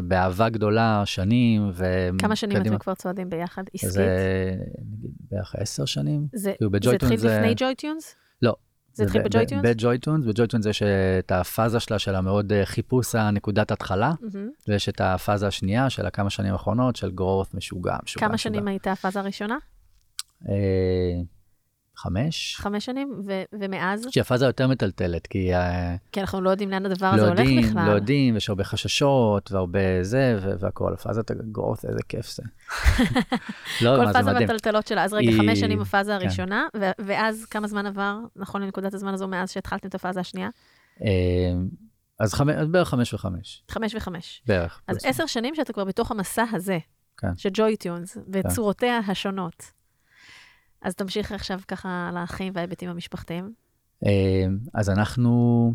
באהבה 0.02 0.48
גדולה, 0.48 1.02
שנים, 1.05 1.70
ו... 1.74 1.85
כמה 2.18 2.37
שנים 2.37 2.59
קדימה. 2.59 2.76
אתם 2.76 2.83
כבר 2.85 2.94
צועדים 2.94 3.31
ביחד, 3.31 3.62
עסקית? 3.74 3.90
זה 3.90 4.55
נגיד 4.92 5.11
בערך 5.31 5.55
עשר 5.59 5.85
שנים. 5.85 6.26
זה, 6.35 6.52
כאילו 6.59 6.70
זה 6.70 6.78
ב 6.78 6.81
JoyTunes 6.81 7.02
התחיל 7.12 7.16
זה- 7.18 7.38
לפני 7.38 7.55
JoyTunes? 7.57 8.14
לא. 8.42 8.55
זה 8.94 9.05
התחיל 9.05 9.22
ב 9.22 9.27
JoyTunes? 9.27 9.64
ב 9.64 9.70
JoyTunes, 9.70 10.24
ב 10.26 10.31
JoyTunes 10.31 10.66
יש 10.66 10.83
את 11.18 11.33
הפאזה 11.33 11.81
שלה 11.81 11.98
של 11.98 12.14
המאוד 12.14 12.52
אה, 12.52 12.66
חיפוש 12.66 13.14
הנקודת 13.14 13.70
התחלה, 13.70 14.12
מהמם. 14.20 14.48
ויש 14.68 14.88
את 14.88 15.00
הפאזה 15.00 15.46
השנייה 15.46 15.90
של 15.90 16.07
הכמה 16.07 16.31
שנים 16.31 16.52
האחרונות 16.52 16.96
של 16.96 17.11
growth 17.20 17.57
משוגע, 17.57 17.96
משוגע, 18.05 18.26
כמה 18.26 18.35
משוגע. 18.35 18.55
שנים 18.55 18.68
הייתה 18.68 18.92
הפאזה 18.92 19.20
הראשונה? 19.20 19.57
חמש? 22.02 22.56
חמש 22.60 22.84
שנים? 22.84 23.22
ו- 23.26 23.42
ומאז? 23.60 24.06
שהפאזה 24.10 24.46
יותר 24.46 24.68
מטלטלת, 24.68 25.26
כי 25.26 25.54
אה, 25.54 25.96
כי 26.12 26.20
אנחנו 26.20 26.40
לא 26.40 26.50
יודעים 26.50 26.70
לאן 26.70 26.86
הדבר 26.86 27.10
לא 27.10 27.14
הזה 27.16 27.28
הולך 27.28 27.38
יודעים, 27.38 27.60
בכלל. 27.68 27.86
לא 27.86 27.92
יודעים, 27.92 28.36
יש 28.36 28.48
הרבה 28.48 28.64
חששות 28.64 29.52
והרבה 29.52 29.78
זה 30.02 30.38
ו- 30.42 30.52
והכל, 30.60 30.94
פאזת 31.02 31.30
הגרוס, 31.30 31.84
איזה 31.84 31.98
כיף 32.08 32.30
זה. 32.30 32.42
לא, 33.84 33.96
כל 33.96 34.12
פאזה 34.12 34.30
מדהים. 34.30 34.48
מהטלטלות 34.48 34.86
שלה. 34.86 35.04
אז 35.04 35.12
רגע, 35.14 35.30
היא- 35.30 35.38
חמש 35.40 35.60
שנים 35.60 35.80
הפאזה 35.80 36.12
כן. 36.12 36.24
הראשונה, 36.26 36.66
ו- 36.80 36.90
ואז 37.06 37.44
כמה 37.44 37.66
זמן 37.68 37.86
עבר, 37.86 38.18
נכון 38.36 38.62
לנקודת 38.62 38.94
הזמן 38.94 39.14
הזו, 39.14 39.28
מאז 39.28 39.50
שהתחלתם 39.52 39.88
את 39.88 39.94
הפאזה 39.94 40.20
השנייה? 40.20 40.48
אה, 41.02 41.08
אז 42.20 42.34
חמש- 42.34 42.54
אז 42.56 42.68
בערך 42.68 42.88
חמש 42.88 43.14
וחמש, 43.14 43.62
חמש 43.70 43.94
וחמש. 43.94 44.42
בערך. 44.46 44.80
אז. 44.88 44.98
עשר 45.04 45.26
שנים 45.26 45.54
שאתה 45.54 45.72
כבר 45.72 45.84
בתוך 45.84 46.10
המסע 46.10 46.44
הזה, 46.52 46.78
כן. 47.18 47.36
של 47.36 47.48
ג'וי-טיונס, 47.52 48.16
וצורותיה 48.32 48.98
השונות. 49.08 49.82
אז 50.83 50.95
תמשיך 50.95 51.33
עכשיו 51.33 51.61
ככה 51.68 52.11
לאחים 52.14 52.53
וההיבטים 52.57 52.90
המשפחתיים. 52.90 53.53
אה, 54.07 54.47
אז 54.75 54.90
אנחנו, 54.90 55.73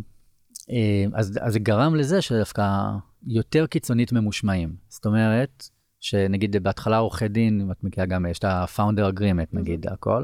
אה, 0.70 1.06
אז 1.14 1.40
אז 1.42 1.54
זה 1.54 1.60
גרם 1.60 1.96
לזה 1.96 2.22
שדווקא 2.22 2.82
יותר 3.28 3.68
קיצונית 3.68 4.12
ממושמעים. 4.12 4.76
זאת 4.90 5.06
אומרת, 5.06 5.70
שנגיד 6.00 6.64
בהתחלה 6.64 6.98
עורכי 6.98 7.28
דין, 7.28 7.62
אם 7.62 7.72
את 7.72 7.84
מכירה 7.84 8.06
גם, 8.06 8.26
יש 8.26 8.40
את 8.40 8.44
ה-founder 8.44 9.14
agreement 9.14 9.50
נגיד, 9.54 9.88
הכל. 9.88 10.24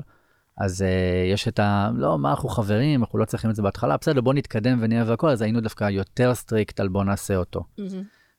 אז 0.58 0.82
uh, 0.82 1.34
יש 1.34 1.48
את 1.48 1.60
ה... 1.60 1.90
לא, 1.96 2.20
מה, 2.20 2.30
אנחנו 2.30 2.50
חברים, 2.50 3.02
אנחנו 3.02 3.20
לא 3.20 3.26
צריכים 3.26 3.50
את 3.50 3.56
זה 3.56 3.62
בהתחלה, 3.62 3.98
בסדר, 3.98 4.22
בוא 4.22 4.34
נתקדם 4.34 4.78
ונהיה 4.82 5.04
והכל, 5.08 5.30
אז 5.30 5.42
היינו 5.42 5.62
דווקא 5.62 5.90
יותר 5.90 6.36
strict 6.36 6.80
על 6.80 6.88
בוא 6.88 7.04
נעשה 7.04 7.36
אותו. 7.36 7.64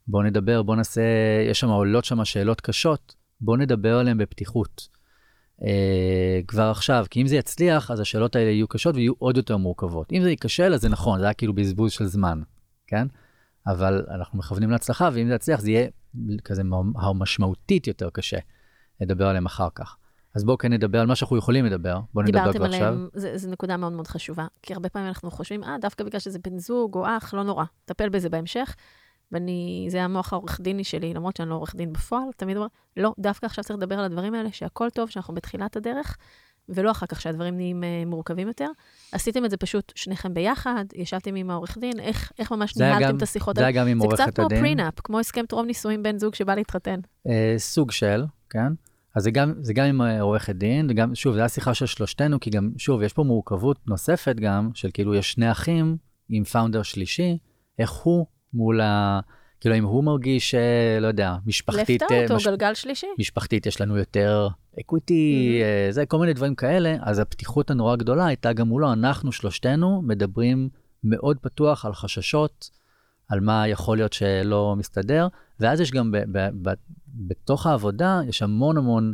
בוא 0.06 0.22
נדבר, 0.22 0.62
בוא 0.62 0.76
נעשה, 0.76 1.02
יש 1.50 1.60
שם 1.60 1.68
עולות 1.68 2.04
שם 2.04 2.24
שאלות 2.24 2.60
קשות, 2.60 3.14
בוא 3.40 3.56
נדבר 3.56 3.98
עליהן 3.98 4.18
בפתיחות. 4.18 4.88
Uh, 5.60 5.64
כבר 6.48 6.70
עכשיו, 6.70 7.06
כי 7.10 7.22
אם 7.22 7.26
זה 7.26 7.36
יצליח, 7.36 7.90
אז 7.90 8.00
השאלות 8.00 8.36
האלה 8.36 8.50
יהיו 8.50 8.68
קשות 8.68 8.94
ויהיו 8.94 9.12
עוד 9.18 9.36
יותר 9.36 9.56
מורכבות. 9.56 10.12
אם 10.12 10.22
זה 10.22 10.30
ייכשל, 10.30 10.74
אז 10.74 10.80
זה 10.80 10.88
נכון, 10.88 11.18
זה 11.18 11.24
היה 11.24 11.34
כאילו 11.34 11.52
בזבוז 11.52 11.92
של 11.92 12.06
זמן, 12.06 12.42
כן? 12.86 13.06
אבל 13.66 14.06
אנחנו 14.14 14.38
מכוונים 14.38 14.70
להצלחה, 14.70 15.08
ואם 15.12 15.28
זה 15.28 15.34
יצליח, 15.34 15.60
זה 15.60 15.70
יהיה 15.70 15.88
כזה 16.44 16.62
משמעותית 17.14 17.86
יותר 17.86 18.10
קשה 18.10 18.38
לדבר 19.00 19.26
עליהם 19.26 19.46
אחר 19.46 19.68
כך. 19.74 19.96
אז 20.34 20.44
בואו 20.44 20.58
כן 20.58 20.72
נדבר 20.72 21.00
על 21.00 21.06
מה 21.06 21.16
שאנחנו 21.16 21.36
יכולים 21.36 21.64
לדבר. 21.64 22.00
בואו 22.14 22.24
נדבר 22.24 22.38
דיברתם 22.38 22.58
כבר 22.58 22.66
עכשיו. 22.66 22.86
עליהם, 22.88 23.08
זו 23.36 23.50
נקודה 23.50 23.76
מאוד 23.76 23.92
מאוד 23.92 24.06
חשובה. 24.06 24.46
כי 24.62 24.74
הרבה 24.74 24.88
פעמים 24.88 25.08
אנחנו 25.08 25.30
חושבים, 25.30 25.64
אה, 25.64 25.76
דווקא 25.80 26.04
בגלל 26.04 26.20
שזה 26.20 26.38
בן 26.44 26.58
זוג 26.58 26.94
או 26.94 27.06
אח, 27.06 27.34
לא 27.34 27.42
נורא, 27.42 27.64
טפל 27.84 28.08
בזה 28.08 28.28
בהמשך. 28.28 28.76
ואני, 29.34 29.86
זה 29.90 30.02
המוח 30.02 30.32
העורך 30.32 30.60
דיני 30.60 30.84
שלי, 30.84 31.14
למרות 31.14 31.36
שאני 31.36 31.48
לא 31.48 31.54
עורך 31.54 31.76
דין 31.76 31.92
בפועל, 31.92 32.24
תמיד 32.36 32.56
אומר, 32.56 32.66
לא, 32.96 33.14
דווקא 33.18 33.46
עכשיו 33.46 33.64
צריך 33.64 33.78
לדבר 33.78 33.98
על 33.98 34.04
הדברים 34.04 34.34
האלה, 34.34 34.52
שהכל 34.52 34.90
טוב, 34.90 35.10
שאנחנו 35.10 35.34
בתחילת 35.34 35.76
הדרך, 35.76 36.16
ולא 36.68 36.90
אחר 36.90 37.06
כך 37.06 37.20
שהדברים 37.20 37.56
נהיים 37.56 37.82
uh, 37.82 38.08
מורכבים 38.08 38.48
יותר. 38.48 38.68
עשיתם 39.12 39.44
את 39.44 39.50
זה 39.50 39.56
פשוט 39.56 39.92
שניכם 39.94 40.34
ביחד, 40.34 40.84
ישבתם 40.94 41.34
עם 41.34 41.50
העורך 41.50 41.78
דין, 41.78 42.00
איך, 42.00 42.32
איך 42.38 42.52
ממש 42.52 42.74
זה 42.74 42.84
ניהלתם 42.84 43.08
גם- 43.08 43.16
את 43.16 43.22
השיחות 43.22 43.56
זה 43.56 43.62
היה 43.62 43.68
האלה? 43.68 43.80
גם 43.80 43.86
עם 43.88 43.98
זה 44.00 44.04
עורכת 44.04 44.22
קצת 44.22 44.36
כמו 44.36 44.46
הדין. 44.46 44.58
prenup, 44.58 44.94
כמו 45.04 45.18
הסכם 45.18 45.46
טרום 45.46 45.66
נישואים 45.66 46.02
בין 46.02 46.18
זוג 46.18 46.34
שבא 46.34 46.54
להתחתן. 46.54 47.00
אה, 47.28 47.54
סוג 47.58 47.90
של, 47.90 48.24
כן? 48.50 48.72
אז 49.16 49.22
זה 49.22 49.30
גם, 49.30 49.54
זה 49.60 49.72
גם 49.72 49.86
עם 49.86 50.02
אה, 50.02 50.20
עורכת 50.20 50.54
דין, 50.54 50.86
וגם, 50.90 51.14
שוב, 51.14 51.34
זו 51.34 51.40
הייתה 51.40 51.54
שיחה 51.54 51.74
של 51.74 51.86
שלושתנו, 51.86 52.40
כי 52.40 52.50
גם, 52.50 52.70
שוב, 52.78 53.02
יש 53.02 53.12
פה 53.12 53.22
מורכבות 53.22 53.78
נוספת 53.86 54.36
גם, 54.36 54.70
של 54.74 54.90
כאילו 54.94 55.14
יש 55.14 55.32
שני 55.32 55.50
אחים 55.50 55.96
עם 56.28 56.44
founder 56.44 56.82
שלישי, 56.82 57.38
איך 57.78 57.90
הוא 57.90 58.26
מול 58.54 58.80
ה... 58.80 59.20
כאילו, 59.60 59.76
אם 59.76 59.84
הוא 59.84 60.04
מרגיש, 60.04 60.54
אה, 60.54 60.98
לא 61.00 61.06
יודע, 61.06 61.34
משפחתית, 61.46 62.02
אה, 62.02 62.22
אותו, 62.22 62.36
מש- 62.36 62.46
גלגל 62.46 62.74
שלישי. 62.74 63.06
משפחתית 63.18 63.66
יש 63.66 63.80
לנו 63.80 63.96
יותר 63.96 64.48
equity, 64.80 65.60
mhm. 65.88 65.92
זה, 65.92 66.06
כל 66.06 66.18
מיני 66.18 66.32
דברים 66.32 66.54
כאלה, 66.54 66.96
אז 67.02 67.18
הפתיחות 67.18 67.70
הנורא 67.70 67.96
גדולה 67.96 68.26
הייתה 68.26 68.52
גם 68.52 68.68
מולו, 68.68 68.92
אנחנו 68.92 69.32
שלושתנו 69.32 70.02
מדברים 70.02 70.68
מאוד 71.04 71.38
פתוח 71.38 71.84
על 71.86 71.94
חששות, 71.94 72.70
על 73.28 73.40
מה 73.40 73.68
יכול 73.68 73.96
להיות 73.96 74.12
שלא 74.12 74.74
מסתדר, 74.78 75.28
ואז 75.60 75.80
יש 75.80 75.90
גם 75.90 76.10
ב, 76.12 76.16
ב, 76.32 76.48
ב, 76.62 76.72
בתוך 77.14 77.66
העבודה, 77.66 78.20
יש 78.28 78.42
המון 78.42 78.76
המון, 78.76 79.12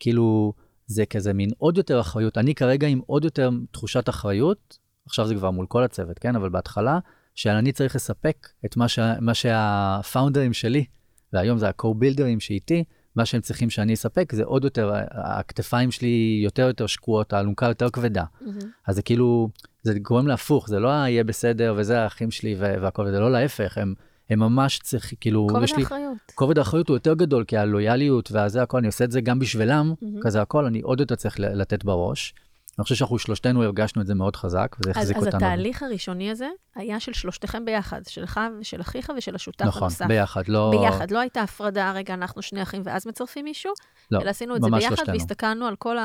כאילו, 0.00 0.52
זה 0.86 1.06
כזה 1.06 1.32
מין 1.32 1.50
עוד 1.58 1.76
יותר 1.76 2.00
אחריות. 2.00 2.38
אני 2.38 2.54
כרגע 2.54 2.86
עם 2.86 3.00
עוד 3.06 3.24
יותר 3.24 3.50
תחושת 3.70 4.08
אחריות, 4.08 4.78
עכשיו 5.06 5.26
זה 5.26 5.34
כבר 5.34 5.50
מול 5.50 5.66
כל 5.66 5.82
הצוות, 5.82 6.18
כן? 6.18 6.36
אבל 6.36 6.48
בהתחלה, 6.48 6.98
שאני 7.36 7.72
צריך 7.72 7.96
לספק 7.96 8.48
את 8.64 8.76
מה, 8.76 8.88
ש, 8.88 8.98
מה 9.20 9.34
שהפאונדרים 9.34 10.52
שלי, 10.52 10.84
והיום 11.32 11.58
זה 11.58 11.68
ה-co-builders 11.68 12.40
שאיתי, 12.40 12.84
מה 13.16 13.26
שהם 13.26 13.40
צריכים 13.40 13.70
שאני 13.70 13.94
אספק 13.94 14.32
זה 14.32 14.44
עוד 14.44 14.64
יותר, 14.64 14.92
הכתפיים 15.10 15.90
שלי 15.90 16.40
יותר 16.44 16.62
יותר 16.62 16.86
שקועות, 16.86 17.32
האלונקה 17.32 17.66
יותר 17.66 17.90
כבדה. 17.90 18.24
מהמם. 18.40 18.58
אז 18.86 18.94
זה 18.94 19.02
כאילו, 19.02 19.48
זה 19.82 19.98
גורם 19.98 20.26
להפוך, 20.26 20.68
זה 20.68 20.78
לא 20.78 20.88
יהיה 20.88 21.24
בסדר 21.24 21.74
וזה 21.76 22.00
האחים 22.02 22.30
שלי 22.30 22.54
והכל, 22.58 23.10
זה 23.10 23.20
לא 23.20 23.32
להפך, 23.32 23.78
הם, 23.78 23.94
הם 24.30 24.38
ממש 24.38 24.78
צריכים, 24.82 25.18
כאילו, 25.20 25.46
כובד 25.50 25.62
יש 25.62 25.76
לי, 25.76 25.82
האחריות. 25.82 26.16
כובד 26.34 26.58
האחריות 26.58 26.88
הוא 26.88 26.96
יותר 26.96 27.14
גדול, 27.14 27.44
כי 27.44 27.56
הלויאליות 27.56 28.32
והזה 28.32 28.62
הכל, 28.62 28.78
אני 28.78 28.86
עושה 28.86 29.04
את 29.04 29.10
זה 29.10 29.20
גם 29.20 29.38
בשבילם, 29.38 29.94
מהמם. 30.02 30.20
כזה 30.22 30.42
הכל, 30.42 30.64
אני 30.64 30.80
עוד 30.80 31.00
יותר 31.00 31.14
צריך 31.14 31.40
לתת 31.40 31.84
בראש. 31.84 32.34
אני 32.78 32.82
חושב 32.82 32.94
שאנחנו 32.94 33.18
שלושתנו 33.18 33.62
הרגשנו 33.62 34.02
את 34.02 34.06
זה 34.06 34.14
מאוד 34.14 34.36
חזק, 34.36 34.76
וזה 34.80 34.90
אז, 34.90 34.96
החזיק 34.96 35.16
אז 35.16 35.26
אותנו. 35.26 35.36
התהליך 35.36 35.82
הראשוני 35.82 36.30
הזה 36.30 36.48
היה 36.74 37.00
של 37.00 37.12
שלושתכם 37.12 37.64
ביחד, 37.64 38.00
שלך 38.08 38.40
ושל 38.60 38.80
אחיך 38.80 39.12
ושל 39.16 39.34
השותף 39.34 39.64
נכון, 39.64 39.82
הנוסף. 39.82 40.06
ביחד, 40.06 40.48
לא... 40.48 40.70
ביחד, 40.80 41.10
לא 41.10 41.18
הייתה 41.18 41.42
הפרדה, 41.42 41.92
רגע, 41.92 42.14
אנחנו 42.14 42.42
שני 42.42 42.62
אחים 42.62 42.82
ואז 42.84 43.06
מצרפים 43.06 43.44
מישהו, 43.44 43.72
לא, 44.10 44.20
אלא 44.22 44.30
עשינו 44.30 44.56
את 44.56 44.62
זה 44.62 44.70
ביחד 44.70 44.86
שלושתנו. 44.86 45.14
והסתכלנו 45.14 45.66
על 45.66 45.76
כל 45.76 45.96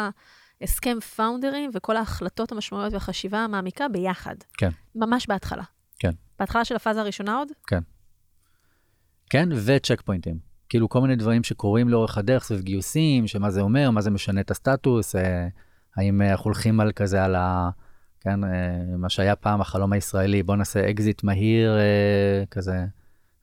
ההסכם 0.61 0.99
פאונדרים 0.99 1.71
וכל 1.73 1.97
ההחלטות 1.97 2.51
המשמעויות 2.51 2.93
והחשיבה 2.93 3.39
המעמיקה 3.39 3.87
ביחד. 3.87 4.35
כן. 4.57 4.69
ממש 4.95 5.27
בהתחלה. 5.27 5.63
כן. 5.99 6.11
בהתחלה 6.39 6.65
של 6.65 6.75
הפאזה 6.75 7.01
הראשונה 7.01 7.37
עוד? 7.37 7.47
כן, 9.29 9.49
וצ'ק 9.65 10.01
פוינטים. 10.01 10.51
כאילו 10.69 10.89
כל 10.89 11.01
מיני 11.01 11.15
דברים 11.15 11.43
שקורים 11.43 11.89
לאורך 11.89 12.17
הדרך 12.17 12.43
סביב 12.43 12.61
גיוסים, 12.61 13.27
שמה 13.27 13.51
זה 13.51 13.61
אומר, 13.61 13.91
מה 13.91 14.01
זה 14.01 14.11
משנה 14.11 14.41
את 14.41 14.51
הסטטוס, 14.51 15.15
אה, 15.15 15.47
האם 15.97 16.21
אה, 16.21 16.31
אנחנו 16.31 16.45
הולכים 16.45 16.79
על 16.79 16.91
כזה, 16.91 17.23
על 17.23 17.35
ה... 17.35 17.69
כן, 18.19 18.43
אה, 18.43 18.49
מה 18.97 19.09
שהיה 19.09 19.35
פעם 19.35 19.61
החלום 19.61 19.93
הישראלי, 19.93 20.43
בוא 20.43 20.55
נעשה 20.55 20.89
אקזיט 20.89 21.23
מהיר 21.23 21.77
אה, 21.77 22.43
כזה, 22.51 22.85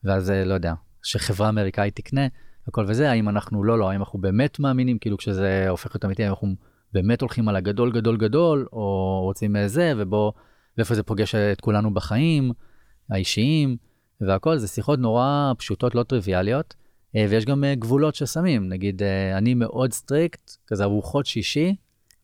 ואז 0.04 0.30
לא 0.30 0.54
יודע, 0.54 0.74
שחברה 1.02 1.48
אמריקאית 1.48 1.96
תקנה, 1.96 2.26
הכל 2.68 2.84
וזה, 2.88 3.10
האם 3.10 3.28
אנחנו 3.28 3.64
לא, 3.64 3.78
לא, 3.78 3.90
האם 3.90 4.00
אנחנו 4.00 4.18
באמת 4.18 4.58
מאמינים, 4.58 4.98
כאילו 4.98 5.18
כשזה 5.18 5.68
הופך 5.68 5.90
להיות 5.94 6.04
אמיתי, 6.04 6.22
האם 6.22 6.30
אנחנו 6.30 6.54
באמת 6.92 7.20
הולכים 7.20 7.48
על 7.48 7.56
הגדול 7.56 7.92
גדול 7.92 8.16
גדול, 8.16 8.66
או 8.72 9.20
רוצים 9.22 9.56
זה, 9.66 9.92
ובוא, 9.96 10.32
ואיפה 10.78 10.94
זה 10.94 11.02
פוגש 11.02 11.34
את 11.34 11.60
כולנו 11.60 11.94
בחיים 11.94 12.52
האישיים. 13.10 13.76
והכל 14.20 14.58
זה 14.58 14.68
שיחות 14.68 14.98
נורא 14.98 15.52
פשוטות, 15.58 15.94
לא 15.94 16.02
טריוויאליות, 16.02 16.74
ויש 17.14 17.44
גם 17.44 17.64
גבולות 17.78 18.14
ששמים, 18.14 18.68
נגיד, 18.68 19.02
אני 19.34 19.54
מאוד 19.54 19.92
strict, 19.92 20.50
כזה 20.66 20.84
ארוחות 20.84 21.26
שישי, 21.26 21.74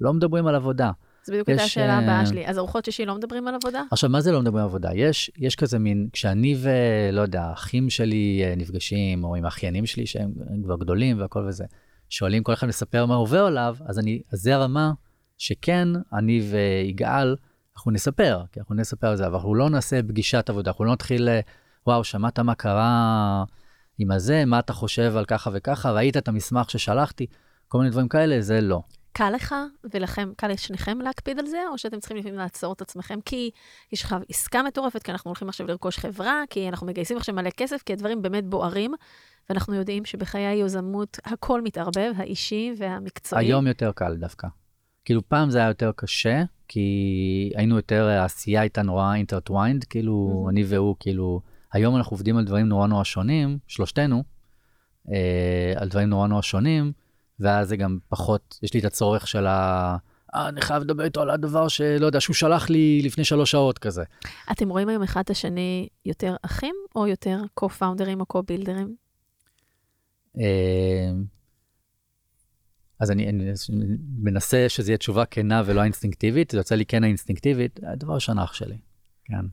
לא 0.01 0.13
מדברים 0.13 0.47
על 0.47 0.55
עבודה. 0.55 0.91
זו 1.27 1.33
בדיוק 1.33 1.49
הייתה 1.49 1.63
השאלה 1.63 1.99
הבאה 1.99 2.21
אה, 2.21 2.27
שלי. 2.27 2.47
אז 2.47 2.59
ארוחות 2.59 2.85
שישי 2.85 3.07
לא 3.07 3.15
מדברים 3.15 3.49
על 3.49 3.55
עבודה? 3.55 3.83
עכשיו, 3.91 4.11
מה 4.11 4.21
זה 4.21 4.33
לא 4.33 4.41
מדברים 4.41 4.63
על 4.63 4.69
עבודה? 4.69 4.91
יש, 4.95 5.31
יש 5.37 5.57
כזה 5.57 5.79
מין, 5.79 6.09
כשאני 6.13 6.57
ולא 6.61 7.21
יודע, 7.21 7.51
אחים 7.53 7.91
שלי 7.91 8.41
אה, 8.45 8.55
נפגשים, 8.57 9.25
או 9.25 9.35
עם 9.35 9.45
האחיינים 9.45 9.87
שלי 9.87 10.07
שהם 10.07 10.33
הם 10.51 10.63
כבר 10.63 10.77
גדולים 10.77 11.21
והכל 11.21 11.45
וזה, 11.49 11.65
שואלים 12.09 12.43
כל 12.43 12.53
אחד 12.53 12.69
לספר 12.69 13.07
מה 13.07 13.15
עובר 13.15 13.45
עליו, 13.45 13.77
אז 13.87 13.99
אני, 13.99 14.23
אז 14.33 14.41
זה 14.41 14.55
הרמה 14.55 14.93
שכן, 15.39 15.89
אני 16.13 16.41
ויגאל, 16.51 17.37
אנחנו 17.77 17.91
נספר, 17.91 18.43
כי 18.53 18.61
אנחנו 18.61 18.75
נספר 18.75 19.07
על 19.07 19.17
זה, 19.17 19.27
אבל 19.27 19.35
אנחנו 19.35 19.55
לא 19.55 19.71
נעשה 19.71 20.03
פגישת 20.03 20.51
עבודה, 20.51 20.71
אנחנו 20.71 20.85
לא 20.85 20.93
נתחיל, 20.93 21.29
אה, 21.29 21.41
וואו, 21.87 22.05
שמעת 22.05 22.39
מה 22.39 22.55
קרה 22.55 23.45
עם 23.99 24.11
הזה, 24.11 24.45
מה 24.45 24.59
אתה 24.59 24.73
חושב 24.73 25.17
על 25.17 25.25
ככה 25.25 25.51
וככה, 25.53 25.91
ראית 25.91 26.17
את 26.17 26.29
המסמך 26.29 26.71
ששלחתי, 26.71 27.27
כל 27.69 27.79
מיני 27.79 27.91
דברים 27.91 28.09
כאלה, 28.09 28.41
זה 28.41 28.61
לא. 28.61 28.83
קל 29.15 29.31
לך 29.31 29.55
ולכם, 29.95 30.33
קל 30.37 30.49
לשניכם 30.49 30.99
להקפיד 31.01 31.39
על 31.39 31.47
זה, 31.47 31.59
או 31.73 31.79
שאתם 31.79 32.01
צריכים 32.01 32.17
לפעמים 32.17 32.39
לעצור 32.39 32.73
את 32.73 32.81
עצמכם, 32.81 33.19
כי 33.25 33.51
יש 33.93 34.03
לך 34.03 34.17
עסקה 34.29 34.63
מטורפת, 34.63 35.03
כי 35.03 35.13
אנחנו 35.13 35.29
הולכים 35.29 35.49
עכשיו 35.49 35.67
לרכוש 35.67 35.99
חברה, 35.99 36.43
כי 36.51 36.69
אנחנו 36.69 36.87
מגייסים 36.87 37.17
עכשיו 37.17 37.35
מלא 37.35 37.51
כסף, 37.51 37.83
כי 37.87 37.93
הדברים 37.93 38.23
באמת 38.23 38.45
בוערים, 38.45 38.95
ואנחנו 39.49 39.75
יודעים 39.75 40.05
שבחיי 40.05 40.47
היזמות 40.47 41.19
הכל 41.25 41.63
מתערבב, 41.63 42.13
האישי 42.17 42.73
והמקצועי. 42.79 43.47
היום 43.47 43.67
יותר 43.67 43.93
קל 43.93 44.17
דווקא. 44.17 44.49
כאילו 45.05 45.29
פעם 45.29 45.51
זה 45.51 45.59
היה 45.59 45.69
יותר 45.69 45.91
קשה, 45.97 46.43
כי 46.69 47.53
היינו 47.55 47.77
יותר, 47.77 48.05
העשייה 48.05 48.61
הייתה 48.61 48.83
נורא 48.83 49.15
intertwined, 49.15 49.85
כאילו 49.85 50.45
mhm. 50.47 50.51
אני 50.51 50.65
והוא, 50.65 50.97
כאילו, 51.01 51.41
היום 51.73 51.97
אנחנו 51.97 52.15
עובדים 52.15 52.37
על 52.37 52.45
דברים 52.45 52.67
נורא 52.67 52.87
נורא 52.87 53.05
שונים, 53.05 53.59
שלושתנו, 53.67 54.25
אה, 55.13 55.73
על 55.77 55.89
דברים 55.89 56.09
נורא 56.09 56.27
נורא 56.27 56.43
שונים, 56.43 56.93
ואז 57.41 57.69
זה 57.69 57.77
גם 57.77 57.99
פחות, 58.09 58.59
יש 58.63 58.75
לי 58.75 58.81
את 58.81 58.85
הצורך 58.85 59.29
של 59.29 59.47
ה... 59.47 59.97
אה, 60.35 60.49
אני 60.49 60.61
חייב 60.61 60.83
לדבר 60.83 61.05
איתו 61.05 61.21
על 61.21 61.31
הדבר 61.31 61.69
שלא 61.69 62.07
יודע, 62.07 62.21
שהוא 62.21 62.35
שלח 62.35 62.71
לי 62.71 63.03
לפני 63.05 63.25
שלוש 63.25 63.51
שעות 63.51 63.79
כזה. 63.79 64.05
אתם 64.53 64.69
רואים 64.69 64.89
היום 64.89 65.03
אחד 65.03 65.21
את 65.21 65.31
השני 65.31 65.89
יותר 66.07 66.37
אחים, 66.43 66.75
או 66.97 67.07
יותר 67.07 67.41
co-founders 67.61 68.21
או 68.21 68.39
co-builders? 68.39 68.89
אה, 70.41 71.13
אז 73.01 73.11
אני, 73.11 73.29
אני 73.29 73.53
מנסה 74.19 74.69
שזה 74.69 74.91
יהיה 74.91 74.99
תשובה 74.99 75.25
כנה 75.25 75.63
ולא 75.67 75.81
האינסטינקטיבית, 75.81 76.51
זה 76.51 76.59
יוצא 76.59 76.75
לי 76.75 76.87
כן 76.87 77.05
האינסטינקטיבית, 77.05 77.81
דבר 77.97 78.15
ראשון 78.15 78.39
אח 78.39 78.53
שלי, 78.53 78.79
כן. 79.25 79.47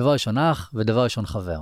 דבר 0.00 0.12
ראשון 0.12 0.38
אח 0.38 0.70
ודבר 0.74 1.04
ראשון 1.04 1.26
חבר. 1.26 1.60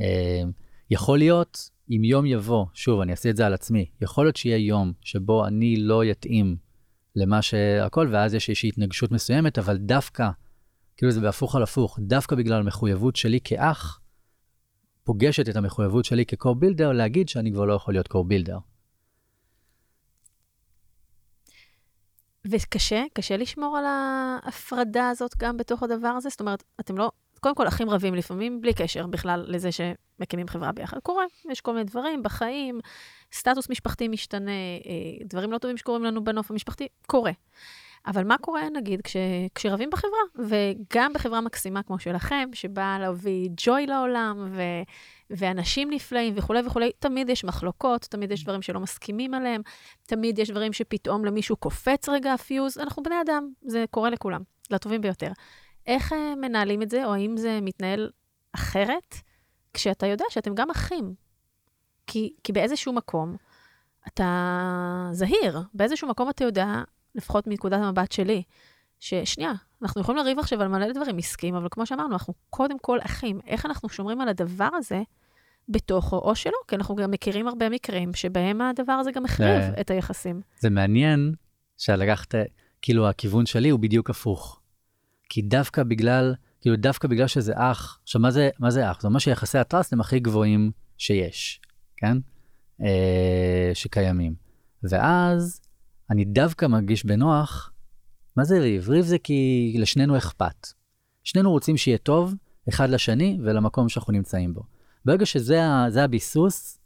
אה, 0.00 0.42
יכול 0.90 1.18
להיות, 1.18 1.70
אם 1.90 2.04
יום 2.04 2.26
יבוא, 2.26 2.66
שוב, 2.74 3.00
אני 3.00 3.12
אעשה 3.12 3.30
את 3.30 3.36
זה 3.36 3.46
על 3.46 3.54
עצמי, 3.54 3.90
יכול 4.00 4.24
להיות 4.24 4.36
שיהיה 4.36 4.56
יום 4.56 4.92
שבו 5.00 5.46
אני 5.46 5.76
לא 5.76 6.04
יתאים 6.04 6.56
למה 7.16 7.42
שהכל, 7.42 8.08
ואז 8.12 8.34
יש 8.34 8.48
איזושהי 8.48 8.68
התנגשות 8.68 9.10
מסוימת, 9.12 9.58
אבל 9.58 9.76
דווקא, 9.76 10.28
כאילו 10.96 11.12
זה 11.12 11.20
בהפוך 11.20 11.56
על 11.56 11.62
הפוך, 11.62 11.98
דווקא 12.02 12.36
בגלל 12.36 12.60
המחויבות 12.60 13.16
שלי 13.16 13.38
כאח, 13.44 14.00
פוגשת 15.04 15.48
את 15.48 15.56
המחויבות 15.56 16.04
שלי 16.04 16.24
כ-co-builder 16.28 16.92
להגיד 16.92 17.28
שאני 17.28 17.52
כבר 17.52 17.64
לא 17.64 17.72
יכול 17.72 17.94
להיות 17.94 18.08
co-builder. 18.12 18.58
וקשה, 22.50 23.04
קשה 23.12 23.36
לשמור 23.36 23.76
על 23.78 23.84
ההפרדה 23.84 25.08
הזאת 25.08 25.36
גם 25.36 25.56
בתוך 25.56 25.82
הדבר 25.82 26.08
הזה? 26.08 26.28
זאת 26.28 26.40
אומרת, 26.40 26.62
אתם 26.80 26.98
לא, 26.98 27.10
קודם 27.46 27.56
כל, 27.56 27.68
אחים 27.68 27.90
רבים 27.90 28.14
לפעמים, 28.14 28.60
בלי 28.60 28.74
קשר 28.74 29.06
בכלל 29.06 29.44
לזה 29.48 29.68
שמקימים 29.72 30.48
חברה 30.48 30.72
ביחד. 30.72 30.98
קורה, 30.98 31.24
יש 31.50 31.60
כל 31.60 31.72
מיני 31.72 31.84
דברים 31.84 32.22
בחיים, 32.22 32.80
סטטוס 33.32 33.70
משפחתי 33.70 34.08
משתנה, 34.08 34.50
אה, 34.86 35.24
דברים 35.24 35.52
לא 35.52 35.58
טובים 35.58 35.76
שקורים 35.76 36.04
לנו 36.04 36.24
בנוף 36.24 36.50
המשפחתי, 36.50 36.88
קורה. 37.06 37.32
אבל 38.06 38.24
מה 38.24 38.38
קורה, 38.38 38.62
נגיד, 38.74 39.02
כש, 39.02 39.16
כשרבים 39.54 39.90
בחברה, 39.90 40.20
וגם 40.48 41.12
בחברה 41.12 41.40
מקסימה 41.40 41.82
כמו 41.82 41.98
שלכם, 41.98 42.48
שבאה 42.52 42.98
להביא 42.98 43.48
ג'וי 43.56 43.86
לעולם, 43.86 44.48
ו, 44.50 44.62
ואנשים 45.30 45.90
נפלאים 45.90 46.34
וכולי 46.36 46.60
וכולי, 46.66 46.90
תמיד 46.98 47.28
יש 47.28 47.44
מחלוקות, 47.44 48.02
תמיד 48.02 48.30
יש 48.30 48.44
דברים 48.44 48.62
שלא 48.62 48.80
מסכימים 48.80 49.34
עליהם, 49.34 49.62
תמיד 50.06 50.38
יש 50.38 50.50
דברים 50.50 50.72
שפתאום 50.72 51.24
למישהו 51.24 51.56
קופץ 51.56 52.08
רגע 52.08 52.32
הפיוז, 52.32 52.78
אנחנו 52.78 53.02
בני 53.02 53.20
אדם, 53.26 53.48
זה 53.62 53.84
קורה 53.90 54.10
לכולם, 54.10 54.40
לטובים 54.70 55.00
ביותר. 55.00 55.30
איך 55.86 56.12
אה, 56.12 56.34
מנהלים 56.40 56.82
את 56.82 56.90
זה, 56.90 57.04
או 57.06 57.14
האם 57.14 57.36
זה 57.36 57.58
מתנהל 57.62 58.10
אחרת, 58.52 59.14
כשאתה 59.74 60.06
יודע 60.06 60.24
שאתם 60.30 60.54
גם 60.54 60.70
אחים? 60.70 61.14
כי, 62.06 62.32
כי 62.44 62.52
באיזשהו 62.52 62.92
מקום, 62.92 63.36
אתה 64.08 65.08
זהיר. 65.12 65.60
באיזשהו 65.74 66.08
מקום 66.08 66.30
אתה 66.30 66.44
יודע, 66.44 66.66
לפחות 67.14 67.46
מנקודת 67.46 67.78
המבט 67.82 68.12
שלי, 68.12 68.42
ששנייה, 69.00 69.52
אנחנו 69.82 70.00
יכולים 70.00 70.18
לריב 70.24 70.38
עכשיו 70.38 70.62
על 70.62 70.68
מלא 70.68 70.92
דברים 70.92 71.18
עסקיים, 71.18 71.54
אבל 71.54 71.68
כמו 71.70 71.86
שאמרנו, 71.86 72.12
אנחנו 72.12 72.34
קודם 72.50 72.78
כל 72.78 72.98
אחים. 73.02 73.40
איך 73.46 73.66
אנחנו 73.66 73.88
שומרים 73.88 74.20
על 74.20 74.28
הדבר 74.28 74.68
הזה 74.74 75.02
בתוכו, 75.68 76.16
או 76.18 76.34
שלא, 76.34 76.56
כי 76.68 76.76
אנחנו 76.76 76.96
גם 76.96 77.10
מכירים 77.10 77.48
הרבה 77.48 77.68
מקרים 77.68 78.14
שבהם 78.14 78.60
הדבר 78.60 78.92
הזה 78.92 79.12
גם 79.12 79.24
החריב 79.24 79.60
זה- 79.60 79.80
את 79.80 79.90
היחסים. 79.90 80.40
זה 80.58 80.70
מעניין 80.70 81.34
שלקחת, 81.78 82.34
כאילו 82.82 83.08
הכיוון 83.08 83.46
שלי 83.46 83.68
הוא 83.68 83.80
בדיוק 83.80 84.10
הפוך. 84.10 84.60
כי 85.28 85.42
דווקא 85.42 85.82
בגלל, 85.82 86.34
כאילו 86.60 86.76
דווקא 86.76 87.08
בגלל 87.08 87.26
שזה 87.26 87.52
אח, 87.56 87.98
עכשיו 88.02 88.20
מה 88.20 88.30
זה, 88.30 88.50
מה 88.58 88.70
זה 88.70 88.90
אח? 88.90 89.00
זה 89.00 89.08
אומר 89.08 89.18
שיחסי 89.18 89.58
הטראסט 89.58 89.92
הם 89.92 90.00
הכי 90.00 90.20
גבוהים 90.20 90.70
שיש, 90.98 91.60
כן? 91.96 92.16
אה, 92.82 93.70
שקיימים. 93.74 94.34
ואז 94.82 95.60
אני 96.10 96.24
דווקא 96.24 96.66
מרגיש 96.66 97.04
בנוח, 97.04 97.72
מה 98.36 98.44
זה 98.44 98.58
ריב? 98.58 98.88
ריב 98.88 99.04
זה 99.04 99.18
כי 99.18 99.74
לשנינו 99.78 100.16
אכפת. 100.16 100.66
שנינו 101.24 101.50
רוצים 101.50 101.76
שיהיה 101.76 101.98
טוב 101.98 102.34
אחד 102.68 102.90
לשני 102.90 103.38
ולמקום 103.42 103.88
שאנחנו 103.88 104.12
נמצאים 104.12 104.54
בו. 104.54 104.62
ברגע 105.04 105.26
שזה 105.26 106.04
הביסוס, 106.04 106.78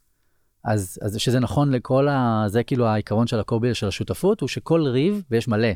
אז, 0.65 0.99
אז 1.03 1.19
שזה 1.19 1.41
נכון 1.41 1.71
לכל 1.71 2.09
ה... 2.09 2.45
זה 2.47 2.63
כאילו 2.63 2.87
העיקרון 2.87 3.27
של 3.27 3.41
הקובי 3.41 3.75
של 3.75 3.89
השותפות, 3.89 4.41
הוא 4.41 4.49
שכל 4.49 4.87
ריב, 4.87 5.23
ויש 5.31 5.49
מלא, 5.49 5.69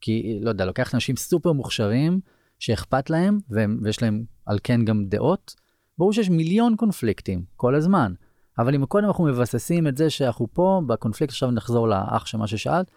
כי, 0.00 0.38
לא 0.42 0.48
יודע, 0.48 0.64
לוקח 0.64 0.94
אנשים 0.94 1.16
סופר 1.16 1.52
מוכשרים, 1.52 2.20
שאכפת 2.58 3.10
להם, 3.10 3.38
והם, 3.50 3.78
ויש 3.82 4.02
להם 4.02 4.24
על 4.46 4.58
כן 4.62 4.84
גם 4.84 5.06
דעות, 5.06 5.54
ברור 5.98 6.12
שיש 6.12 6.30
מיליון 6.30 6.76
קונפליקטים 6.76 7.44
כל 7.56 7.74
הזמן. 7.74 8.12
אבל 8.58 8.74
אם 8.74 8.86
קודם 8.86 9.06
אנחנו 9.06 9.24
מבססים 9.24 9.86
את 9.86 9.96
זה 9.96 10.10
שאנחנו 10.10 10.46
פה 10.52 10.82
בקונפליקט, 10.86 11.32
עכשיו 11.32 11.50
נחזור 11.50 11.88
לאח 11.88 12.26
של 12.26 12.38
מה 12.38 12.46
ששאלת, 12.46 12.90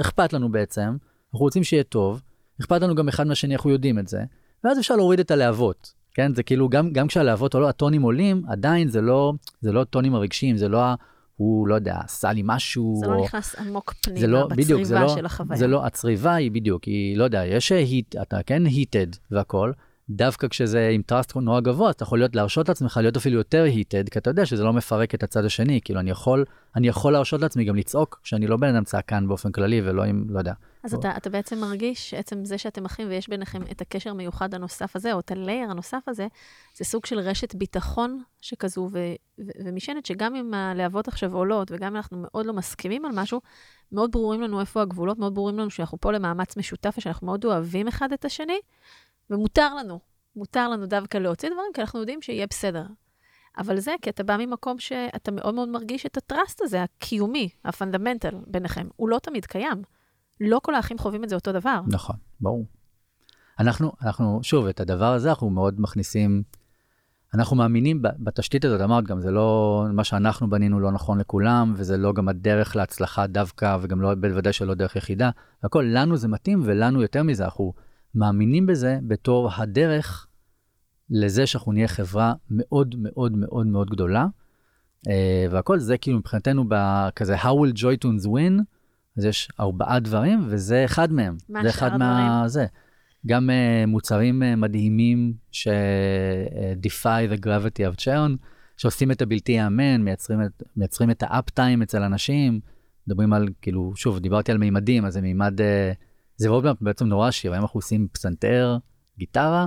אכפת 0.00 0.32
לנו 0.32 0.52
בעצם, 0.52 0.96
אנחנו 1.26 1.44
רוצים 1.44 1.64
שיהיה 1.64 1.82
טוב, 1.82 2.22
אכפת 2.60 2.82
לנו 2.82 2.94
גם 2.94 3.08
אחד 3.08 3.26
מהשני, 3.26 3.54
אנחנו 3.54 3.70
יודעים 3.70 3.98
את 3.98 4.08
זה, 4.08 4.24
ואז 4.64 4.78
אפשר 4.78 4.96
להוריד 4.96 5.20
את 5.20 5.30
הלהבות. 5.30 5.94
כן, 6.14 6.34
זה 6.34 6.42
כאילו, 6.42 6.68
גם, 6.68 6.92
גם 6.92 7.06
כשהלהבות 7.06 7.54
עולו, 7.54 7.68
הטונים 7.68 8.02
עולים, 8.02 8.42
עדיין 8.48 8.88
זה 8.88 9.00
לא, 9.00 9.32
זה 9.60 9.72
לא 9.72 9.80
הטונים 9.80 10.14
הרגשיים, 10.14 10.56
זה 10.56 10.68
לא, 10.68 10.80
הוא, 11.36 11.68
לא 11.68 11.74
יודע, 11.74 11.96
עשה 12.04 12.32
לי 12.32 12.42
משהו, 12.44 12.96
זה 13.00 13.06
לא 13.06 13.14
או- 13.14 13.24
נכנס 13.24 13.54
עמוק 13.58 13.94
פנימה 14.02 14.20
זה 14.20 14.26
לא, 14.26 14.46
בדיוק, 14.46 14.82
זה 14.82 14.94
בצריבה 14.94 15.02
לא, 15.02 15.16
של 15.16 15.26
החוויה. 15.26 15.58
זה 15.58 15.66
לא, 15.66 15.86
הצריבה 15.86 16.34
היא 16.34 16.50
בדיוק, 16.50 16.84
היא, 16.84 17.16
לא 17.16 17.24
יודע, 17.24 17.46
יש 17.46 17.72
היט, 17.72 18.16
אתה 18.22 18.42
כן 18.46 18.66
היטד 18.66 19.06
והכל, 19.30 19.72
דווקא 20.10 20.48
כשזה 20.48 20.88
עם 20.88 21.02
טראסט 21.02 21.36
נורא 21.36 21.60
גבוה, 21.60 21.90
אתה 21.90 22.02
יכול 22.02 22.18
להיות, 22.18 22.36
להרשות 22.36 22.68
לעצמך 22.68 22.98
להיות 23.02 23.16
אפילו 23.16 23.38
יותר 23.38 23.62
היטד, 23.62 24.08
כי 24.08 24.18
אתה 24.18 24.30
יודע 24.30 24.46
שזה 24.46 24.64
לא 24.64 24.72
מפרק 24.72 25.14
את 25.14 25.22
הצד 25.22 25.44
השני, 25.44 25.80
כאילו 25.84 26.00
אני 26.00 26.10
יכול, 26.10 26.44
אני 26.76 26.88
יכול 26.88 27.12
להרשות 27.12 27.40
לעצמי 27.40 27.64
גם 27.64 27.76
לצעוק, 27.76 28.20
כשאני 28.22 28.46
לא 28.46 28.56
בן 28.56 28.74
אדם 28.74 28.84
צעקן 28.84 29.28
באופן 29.28 29.52
כללי, 29.52 29.80
ולא 29.84 30.04
עם, 30.04 30.24
לא 30.28 30.38
יודע. 30.38 30.52
אז 30.84 30.94
אתה, 30.94 31.16
אתה 31.16 31.30
בעצם 31.30 31.58
מרגיש 31.58 32.10
שעצם 32.10 32.44
זה 32.44 32.58
שאתם 32.58 32.84
אחים 32.84 33.08
ויש 33.08 33.28
ביניכם 33.28 33.62
את 33.70 33.80
הקשר 33.80 34.10
המיוחד 34.10 34.54
הנוסף 34.54 34.96
הזה, 34.96 35.12
או 35.12 35.20
את 35.20 35.30
הלייר 35.30 35.70
הנוסף 35.70 36.02
הזה, 36.06 36.26
זה 36.76 36.84
סוג 36.84 37.06
של 37.06 37.18
רשת 37.18 37.54
ביטחון 37.54 38.22
שכזו, 38.40 38.88
ו, 38.92 38.98
ו, 39.38 39.50
ומשענת 39.64 40.06
שגם 40.06 40.34
אם 40.34 40.54
הלהבות 40.54 41.08
עכשיו 41.08 41.36
עולות, 41.36 41.70
וגם 41.70 41.90
אם 41.90 41.96
אנחנו 41.96 42.18
מאוד 42.20 42.46
לא 42.46 42.52
מסכימים 42.52 43.04
על 43.04 43.10
משהו, 43.14 43.40
מאוד 43.92 44.12
ברורים 44.12 44.40
לנו 44.40 44.60
איפה 44.60 44.82
הגבולות, 44.82 45.18
מאוד 45.18 45.34
ברורים 45.34 45.58
לנו 45.58 45.70
שאנחנו 45.70 46.00
פה 46.00 46.12
למאמץ 46.12 46.56
משותף, 46.56 46.94
ושאנחנו 46.98 47.26
מאוד 47.26 47.44
אוהבים 47.44 47.88
אחד 47.88 48.12
את 48.12 48.24
השני, 48.24 48.58
ומותר 49.30 49.74
לנו, 49.74 50.00
מותר 50.36 50.68
לנו 50.68 50.86
דווקא 50.86 51.18
להוציא 51.18 51.48
דברים, 51.48 51.70
כי 51.74 51.80
אנחנו 51.80 52.00
יודעים 52.00 52.22
שיהיה 52.22 52.46
בסדר. 52.46 52.86
אבל 53.58 53.78
זה 53.80 53.94
כי 54.02 54.10
אתה 54.10 54.22
בא 54.22 54.36
ממקום 54.36 54.78
שאתה 54.78 55.30
מאוד 55.30 55.54
מאוד 55.54 55.68
מרגיש 55.68 56.06
את 56.06 56.16
הטראסט 56.16 56.60
הזה, 56.60 56.82
הקיומי, 56.82 57.48
הפונדמנטל 57.64 58.34
ביניכם. 58.46 58.88
הוא 58.96 59.08
לא 59.08 59.18
תמיד 59.18 59.46
קיים. 59.46 59.82
לא 60.40 60.60
כל 60.62 60.74
האחים 60.74 60.98
חווים 60.98 61.24
את 61.24 61.28
זה 61.28 61.34
אותו 61.34 61.52
דבר. 61.52 61.80
נכון, 61.86 62.16
ברור. 62.40 62.66
אנחנו, 63.58 63.92
אנחנו, 64.02 64.40
שוב, 64.42 64.66
את 64.66 64.80
הדבר 64.80 65.12
הזה 65.12 65.28
אנחנו 65.28 65.50
מאוד 65.50 65.80
מכניסים, 65.80 66.42
אנחנו 67.34 67.56
מאמינים 67.56 68.02
בתשתית 68.02 68.64
הזאת, 68.64 68.80
אמרת 68.80 69.04
גם, 69.04 69.20
זה 69.20 69.30
לא, 69.30 69.84
מה 69.92 70.04
שאנחנו 70.04 70.50
בנינו 70.50 70.80
לא 70.80 70.92
נכון 70.92 71.18
לכולם, 71.18 71.74
וזה 71.76 71.96
לא 71.96 72.12
גם 72.12 72.28
הדרך 72.28 72.76
להצלחה 72.76 73.26
דווקא, 73.26 73.76
וגם 73.80 74.00
לא, 74.00 74.14
בוודאי 74.14 74.52
שלא 74.52 74.74
דרך 74.74 74.96
יחידה, 74.96 75.30
והכל, 75.62 75.84
לנו 75.88 76.16
זה 76.16 76.28
מתאים, 76.28 76.60
ולנו 76.64 77.02
יותר 77.02 77.22
מזה, 77.22 77.44
אנחנו 77.44 77.72
מאמינים 78.14 78.66
בזה 78.66 78.98
בתור 79.02 79.50
הדרך 79.56 80.26
לזה 81.10 81.46
שאנחנו 81.46 81.72
נהיה 81.72 81.88
חברה 81.88 82.34
מאוד 82.50 82.94
מאוד 82.98 83.32
מאוד 83.36 83.66
מאוד 83.66 83.90
גדולה, 83.90 84.26
אה, 85.08 85.46
והכל 85.50 85.78
זה 85.78 85.98
כאילו 85.98 86.18
מבחינתנו 86.18 86.64
בכזה, 86.68 87.36
how 87.36 87.46
will 87.46 87.78
Joytunes 87.78 88.26
win? 88.26 88.62
אז 89.18 89.24
יש 89.24 89.48
ארבעה 89.60 90.00
דברים, 90.00 90.44
וזה 90.46 90.84
אחד 90.84 91.12
מהם. 91.12 91.36
מה 91.48 91.62
זה 91.62 91.72
שאר 91.72 91.88
אחד 91.88 91.96
מה... 91.96 92.42
זה. 92.46 92.66
גם 93.26 93.50
uh, 93.50 93.86
מוצרים 93.86 94.42
uh, 94.42 94.56
מדהימים 94.56 95.34
ש-defy 95.52 97.32
the 97.34 97.44
gravity 97.44 97.92
of 97.92 98.04
churn, 98.04 98.36
שעושים 98.76 99.10
את 99.10 99.22
הבלתי 99.22 99.52
ייאמן, 99.52 100.02
מייצרים 100.02 100.42
את, 100.42 100.62
מייצרים 100.76 101.10
את 101.10 101.22
האפ-טיים 101.26 101.82
אצל 101.82 102.02
אנשים, 102.02 102.60
מדברים 103.06 103.32
על, 103.32 103.48
כאילו, 103.62 103.92
שוב, 103.96 104.18
דיברתי 104.18 104.52
על 104.52 104.58
מימדים, 104.58 105.04
אז 105.04 105.12
זה 105.12 105.20
מימד, 105.20 105.60
uh, 105.60 105.64
זה 106.36 106.48
roadmap 106.48 106.76
בעצם 106.80 107.06
נורא 107.06 107.28
עשיר, 107.28 107.52
היום 107.52 107.62
אנחנו 107.62 107.78
עושים 107.78 108.08
פסנתר, 108.12 108.78
גיטרה, 109.18 109.66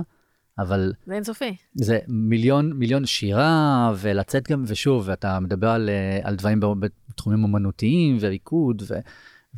אבל 0.58 0.92
זה 1.06 1.14
אינסופי. 1.14 1.56
זה 1.74 1.98
מיליון, 2.08 2.72
מיליון 2.72 3.06
שירה, 3.06 3.92
ולצאת 3.96 4.50
גם, 4.50 4.64
ושוב, 4.66 5.04
ואתה 5.06 5.40
מדבר 5.40 5.68
על, 5.68 5.90
על 6.22 6.36
דברים 6.36 6.60
בתחומים 7.08 7.44
אומנותיים, 7.44 8.16
וריקוד, 8.20 8.82
ו, 8.88 8.94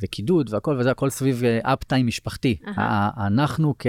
וקידוד, 0.03 0.55
והכל, 0.55 0.77
וזה 0.79 0.91
הכל 0.91 1.11
סביב 1.11 1.43
up-time 1.63 2.07
משפחתי. 2.07 2.57
אהה. 2.67 2.75
ה- 3.17 3.27
אנחנו 3.27 3.75
כ... 3.79 3.87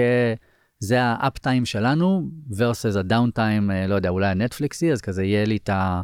זה 0.78 1.02
ה 1.02 1.10
up-time 1.10 1.64
שלנו, 1.64 2.28
versus 2.50 2.98
ה 2.98 3.05
down-time, 3.05 3.70
אה, 3.70 3.86
לא 3.86 3.94
יודע, 3.94 4.08
אולי 4.08 4.26
הנטפליקסי, 4.26 4.92
אז 4.92 5.00
כזה 5.00 5.24
יהיה 5.24 5.44
לי 5.44 5.56
את 5.56 5.68
ה... 5.68 6.02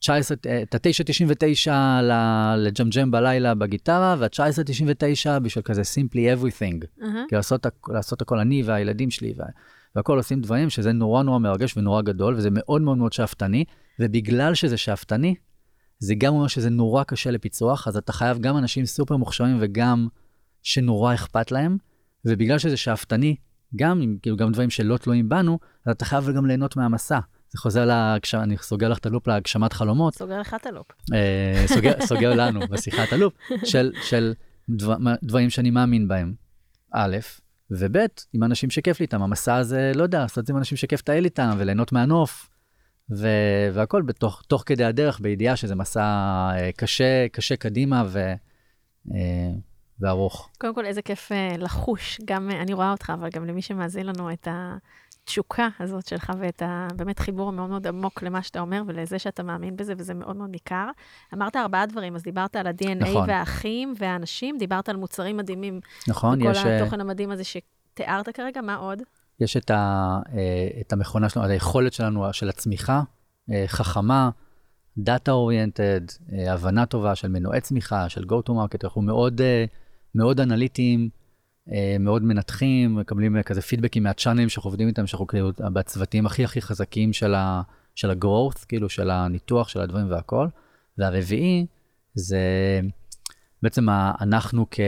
19, 0.00 0.36
אה, 0.46 0.62
את 0.62 0.74
ה-9.99 0.74 1.70
לג'מג'ם 2.56 3.10
בלילה 3.10 3.54
בגיטרה, 3.54 4.16
וה-19.99 4.18 5.38
בשביל 5.42 5.62
כזה 5.62 5.82
simply 5.82 6.16
everything. 6.38 6.84
אהה. 7.02 7.24
כי 7.28 7.36
לעשות, 7.36 7.66
לעשות 7.88 8.22
הכל 8.22 8.38
אני 8.38 8.62
והילדים 8.62 9.10
שלי, 9.10 9.32
וה- 9.36 9.46
והכל 9.96 10.16
עושים 10.16 10.40
דברים 10.40 10.70
שזה 10.70 10.92
נורא 10.92 11.22
נורא 11.22 11.38
מרגש 11.38 11.76
ונורא 11.76 12.02
גדול, 12.02 12.34
וזה 12.34 12.48
מאוד 12.52 12.82
מאוד 12.82 12.98
מאוד 12.98 13.12
שאפתני, 13.12 13.64
ובגלל 14.00 14.54
שזה 14.54 14.76
שאפתני, 14.76 15.34
זה 15.98 16.14
גם 16.14 16.34
אומר 16.34 16.46
שזה 16.46 16.70
נורא 16.70 17.04
קשה 17.04 17.30
לפיצוח, 17.30 17.88
אז 17.88 17.96
אתה 17.96 18.12
חייב 18.12 18.38
גם 18.38 18.56
אנשים 18.56 18.86
סופר 18.86 19.16
מוכשרים 19.16 19.56
וגם 19.60 20.08
שנורא 20.62 21.14
אכפת 21.14 21.50
להם, 21.52 21.76
ובגלל 22.24 22.58
שזה 22.58 22.76
שאפתני, 22.76 23.36
גם 23.76 24.16
כאילו 24.22 24.36
גם 24.36 24.52
דברים 24.52 24.70
שלא 24.70 24.96
תלויים 24.96 25.28
בנו, 25.28 25.58
אז 25.86 25.92
אתה 25.92 26.04
חייב 26.04 26.30
גם 26.30 26.46
ליהנות 26.46 26.76
מהמסע. 26.76 27.18
זה 27.50 27.58
חוזר 27.58 27.84
להגשמה, 27.84 28.42
אני 28.42 28.56
סוגר 28.56 28.88
לך 28.88 28.98
את 28.98 29.06
הלופ 29.06 29.26
להגשמת 29.26 29.72
חלומות, 29.72 30.14
סוגר 30.14 30.40
לך 30.40 30.54
את 30.60 30.66
הלופ. 30.66 30.86
אה, 31.14 31.64
סוגר, 31.66 31.92
סוגר 32.08 32.34
לנו 32.34 32.60
בשיחת 32.70 33.12
הלופ, 33.12 33.34
של, 33.64 33.92
של 34.02 34.34
דבר, 34.68 34.96
דברים 35.22 35.50
שאני 35.50 35.70
מאמין 35.70 36.08
בהם, 36.08 36.34
א', 36.94 37.16
וב', 37.70 37.96
עם 38.32 38.44
אנשים 38.44 38.70
שכיף 38.70 39.00
לי 39.00 39.04
איתם. 39.04 39.22
המסע 39.22 39.56
הזה, 39.56 39.92
לא 39.94 40.02
יודע, 40.02 40.18
לעשות 40.18 40.38
את 40.38 40.46
זה 40.46 40.52
עם 40.52 40.58
אנשים 40.58 40.76
שכיף 40.78 41.00
לטייל 41.00 41.24
איתם 41.24 41.50
וליהנות 41.58 41.92
מהנוף, 41.92 42.50
ו, 43.10 43.28
והכל 43.72 44.02
בתוך 44.02 44.42
תוך 44.46 44.62
כדי 44.66 44.84
הדרך, 44.84 45.20
בידיעה 45.20 45.56
שזה 45.56 45.74
מסע 45.74 46.02
אה, 46.02 46.70
קשה, 46.76 47.28
קשה 47.32 47.56
קדימה 47.56 48.02
ו, 48.06 48.32
אה, 49.14 49.50
וארוך. 50.00 50.50
קודם 50.58 50.74
כל, 50.74 50.84
איזה 50.84 51.02
כיף 51.02 51.32
אה, 51.32 51.56
לחוש, 51.58 52.20
גם 52.24 52.50
אני 52.50 52.72
רואה 52.72 52.90
אותך, 52.90 53.12
אבל 53.14 53.28
גם 53.28 53.46
למי 53.46 53.62
שמאזין 53.62 54.06
לנו, 54.06 54.32
את 54.32 54.48
התשוקה 55.24 55.68
הזאת 55.80 56.06
שלך 56.06 56.32
ואת 56.38 56.62
ה... 56.62 56.88
באמת 56.96 57.18
חיבור 57.18 57.52
מאוד 57.52 57.70
מאוד 57.70 57.86
עמוק 57.86 58.22
למה 58.22 58.42
שאתה 58.42 58.60
אומר 58.60 58.82
ולזה 58.86 59.18
שאתה 59.18 59.42
מאמין 59.42 59.76
בזה, 59.76 59.94
וזה 59.98 60.14
מאוד 60.14 60.36
מאוד 60.36 60.50
ניכר. 60.50 60.88
אמרת 61.34 61.56
ארבעה 61.56 61.86
דברים, 61.86 62.14
אז 62.14 62.22
דיברת 62.22 62.56
על 62.56 62.66
ה-DNA 62.66 62.94
נכון. 62.94 63.28
והאחים 63.28 63.94
והאנשים, 63.98 64.58
דיברת 64.58 64.88
על 64.88 64.96
מוצרים 64.96 65.36
מדהימים, 65.36 65.80
נכון? 66.08 66.42
וכל 66.42 66.50
יש, 66.50 66.64
אה, 66.64 66.80
התוכן 66.80 67.00
המדהים 67.00 67.30
הזה 67.30 67.42
שתיארת 67.44 68.28
כרגע, 68.28 68.60
מה 68.60 68.74
עוד? 68.74 69.02
יש 69.40 69.56
את, 69.56 69.70
ה, 69.70 70.18
אה, 70.34 70.68
את 70.80 70.92
המכונה 70.92 71.28
שלנו, 71.28 71.46
היכולת 71.46 71.92
שלנו, 71.92 72.32
של 72.32 72.48
הצמיחה, 72.48 73.02
אה, 73.50 73.64
חכמה, 73.66 74.30
דאטה 74.98 75.32
אוריינטד, 75.32 76.00
הבנה 76.48 76.86
טובה 76.86 77.14
של 77.14 77.28
מנועי 77.28 77.60
צמיחה, 77.60 78.08
של 78.08 78.24
go 78.24 78.48
to 78.48 78.50
market, 78.50 78.78
אנחנו 78.84 79.02
מאוד, 79.02 79.40
אה, 79.40 79.64
מאוד 80.14 80.40
אנליטיים, 80.40 81.08
מאוד 82.00 82.22
מנתחים, 82.22 82.94
מקבלים 82.94 83.42
כזה 83.42 83.62
פידבקים 83.62 84.02
מה 84.02 84.10
channel-ים 84.10 84.48
שאנחנו 84.48 84.68
עובדים 84.68 84.88
איתם, 84.88 85.06
שאנחנו 85.06 85.26
כאילו 85.26 85.50
בצוותים 85.72 86.26
הכי 86.26 86.44
הכי 86.44 86.60
חזקים 86.60 87.12
של, 87.12 87.34
ה, 87.34 87.62
של 87.94 88.10
ה-growth, 88.10 88.66
כאילו 88.68 88.88
של 88.88 89.10
הניתוח 89.10 89.68
של 89.68 89.80
הדברים 89.80 90.10
והכל. 90.10 90.48
והרביעי 90.98 91.66
זה 92.14 92.40
בעצם 93.62 93.86
אנחנו 94.20 94.66
כ... 94.70 94.80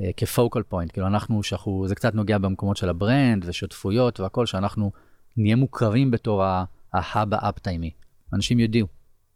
אה, 0.00 0.10
כ 0.16 0.29
focal 0.29 0.62
point, 0.62 0.92
כאילו 0.92 1.06
אנחנו, 1.06 1.42
שאנחנו, 1.42 1.84
זה 1.88 1.94
קצת 1.94 2.14
נוגע 2.14 2.38
במקומות 2.38 2.76
של 2.76 2.88
ה 2.88 2.97
brand 2.97 3.44
ושותפויות 3.48 4.20
והכל, 4.20 4.46
שאנחנו 4.46 4.92
נהיה 5.36 5.56
מוכרים 5.56 6.10
בתור 6.10 6.44
ה 6.92 7.02
hub 7.02 7.34
ה 7.34 7.39
up-time-י. 7.39 7.90
אנשים 8.32 8.60
ידעו, 8.60 8.86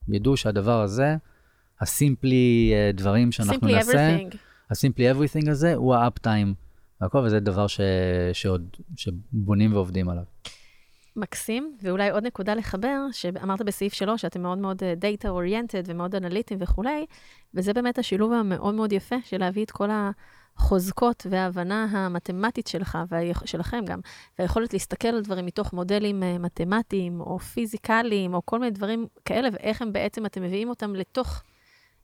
ידעו 0.08 0.36
שהדבר 0.36 0.80
הזה, 0.80 1.16
ה 1.80 1.93
Simply 1.93 2.72
אה, 2.74 2.90
דברים 2.94 3.32
שאנחנו 3.32 3.68
Simply 3.68 3.72
נעשה, 3.72 4.16
everything. 4.16 4.36
הסימפלי 4.70 5.12
everything 5.12 5.50
הזה 5.50 5.74
הוא 5.74 5.94
האפטיים 5.94 6.54
והכל, 7.00 7.18
וזה 7.18 7.40
דבר 7.40 7.66
ש, 7.66 7.80
שעוד, 8.32 8.76
שבונים 8.96 9.72
ועובדים 9.72 10.08
עליו. 10.08 10.24
מקסים, 11.16 11.76
ואולי 11.82 12.10
עוד 12.10 12.26
נקודה 12.26 12.54
לחבר, 12.54 13.06
שאמרת 13.12 13.62
בסעיף 13.62 13.92
3 13.92 14.22
שאתם 14.22 14.42
מאוד 14.42 14.58
מאוד 14.58 14.82
data 14.82 15.26
oriented 15.26 15.84
ומאוד 15.86 16.14
אנליטיים 16.14 16.62
וכולי, 16.62 17.06
וזה 17.54 17.72
באמת 17.72 17.98
השילוב 17.98 18.32
המאוד 18.32 18.74
מאוד 18.74 18.92
יפה 18.92 19.16
של 19.24 19.38
להביא 19.38 19.64
את 19.64 19.70
כל 19.70 19.88
החוזקות 20.60 21.26
וההבנה 21.30 21.84
המתמטית 21.84 22.66
שלך, 22.66 22.98
והיכ... 23.10 23.42
שלכם 23.46 23.84
גם, 23.84 24.00
והיכולת 24.38 24.72
להסתכל 24.72 25.08
על 25.08 25.22
דברים 25.22 25.46
מתוך 25.46 25.72
מודלים 25.72 26.22
אה, 26.22 26.38
מתמטיים 26.38 27.20
או 27.20 27.38
פיזיקליים, 27.38 28.34
או 28.34 28.40
כל 28.44 28.58
מיני 28.58 28.70
דברים 28.70 29.06
כאלה, 29.24 29.48
ואיך 29.52 29.82
הם 29.82 29.92
בעצם, 29.92 30.26
אתם 30.26 30.42
מביאים 30.42 30.68
אותם 30.68 30.94
לתוך 30.94 31.42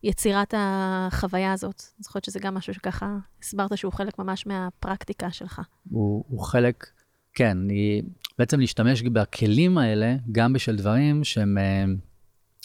יצירת 0.02 0.54
החוויה 0.56 1.52
הזאת. 1.52 1.82
אני 1.96 2.02
זוכרת 2.02 2.24
שזה 2.24 2.38
גם 2.38 2.54
משהו 2.54 2.74
שככה 2.74 3.16
הסברת 3.42 3.78
שהוא 3.78 3.92
חלק 3.92 4.18
ממש 4.18 4.46
מהפרקטיקה 4.46 5.30
שלך. 5.30 5.60
הוא, 5.90 6.24
הוא 6.28 6.40
חלק, 6.40 6.86
כן, 7.34 7.58
אני, 7.64 8.02
בעצם 8.38 8.60
להשתמש 8.60 9.02
בכלים 9.02 9.78
האלה, 9.78 10.16
גם 10.32 10.52
בשביל 10.52 10.76
דברים 10.76 11.24
שהם, 11.24 11.58
אה, 11.58 11.84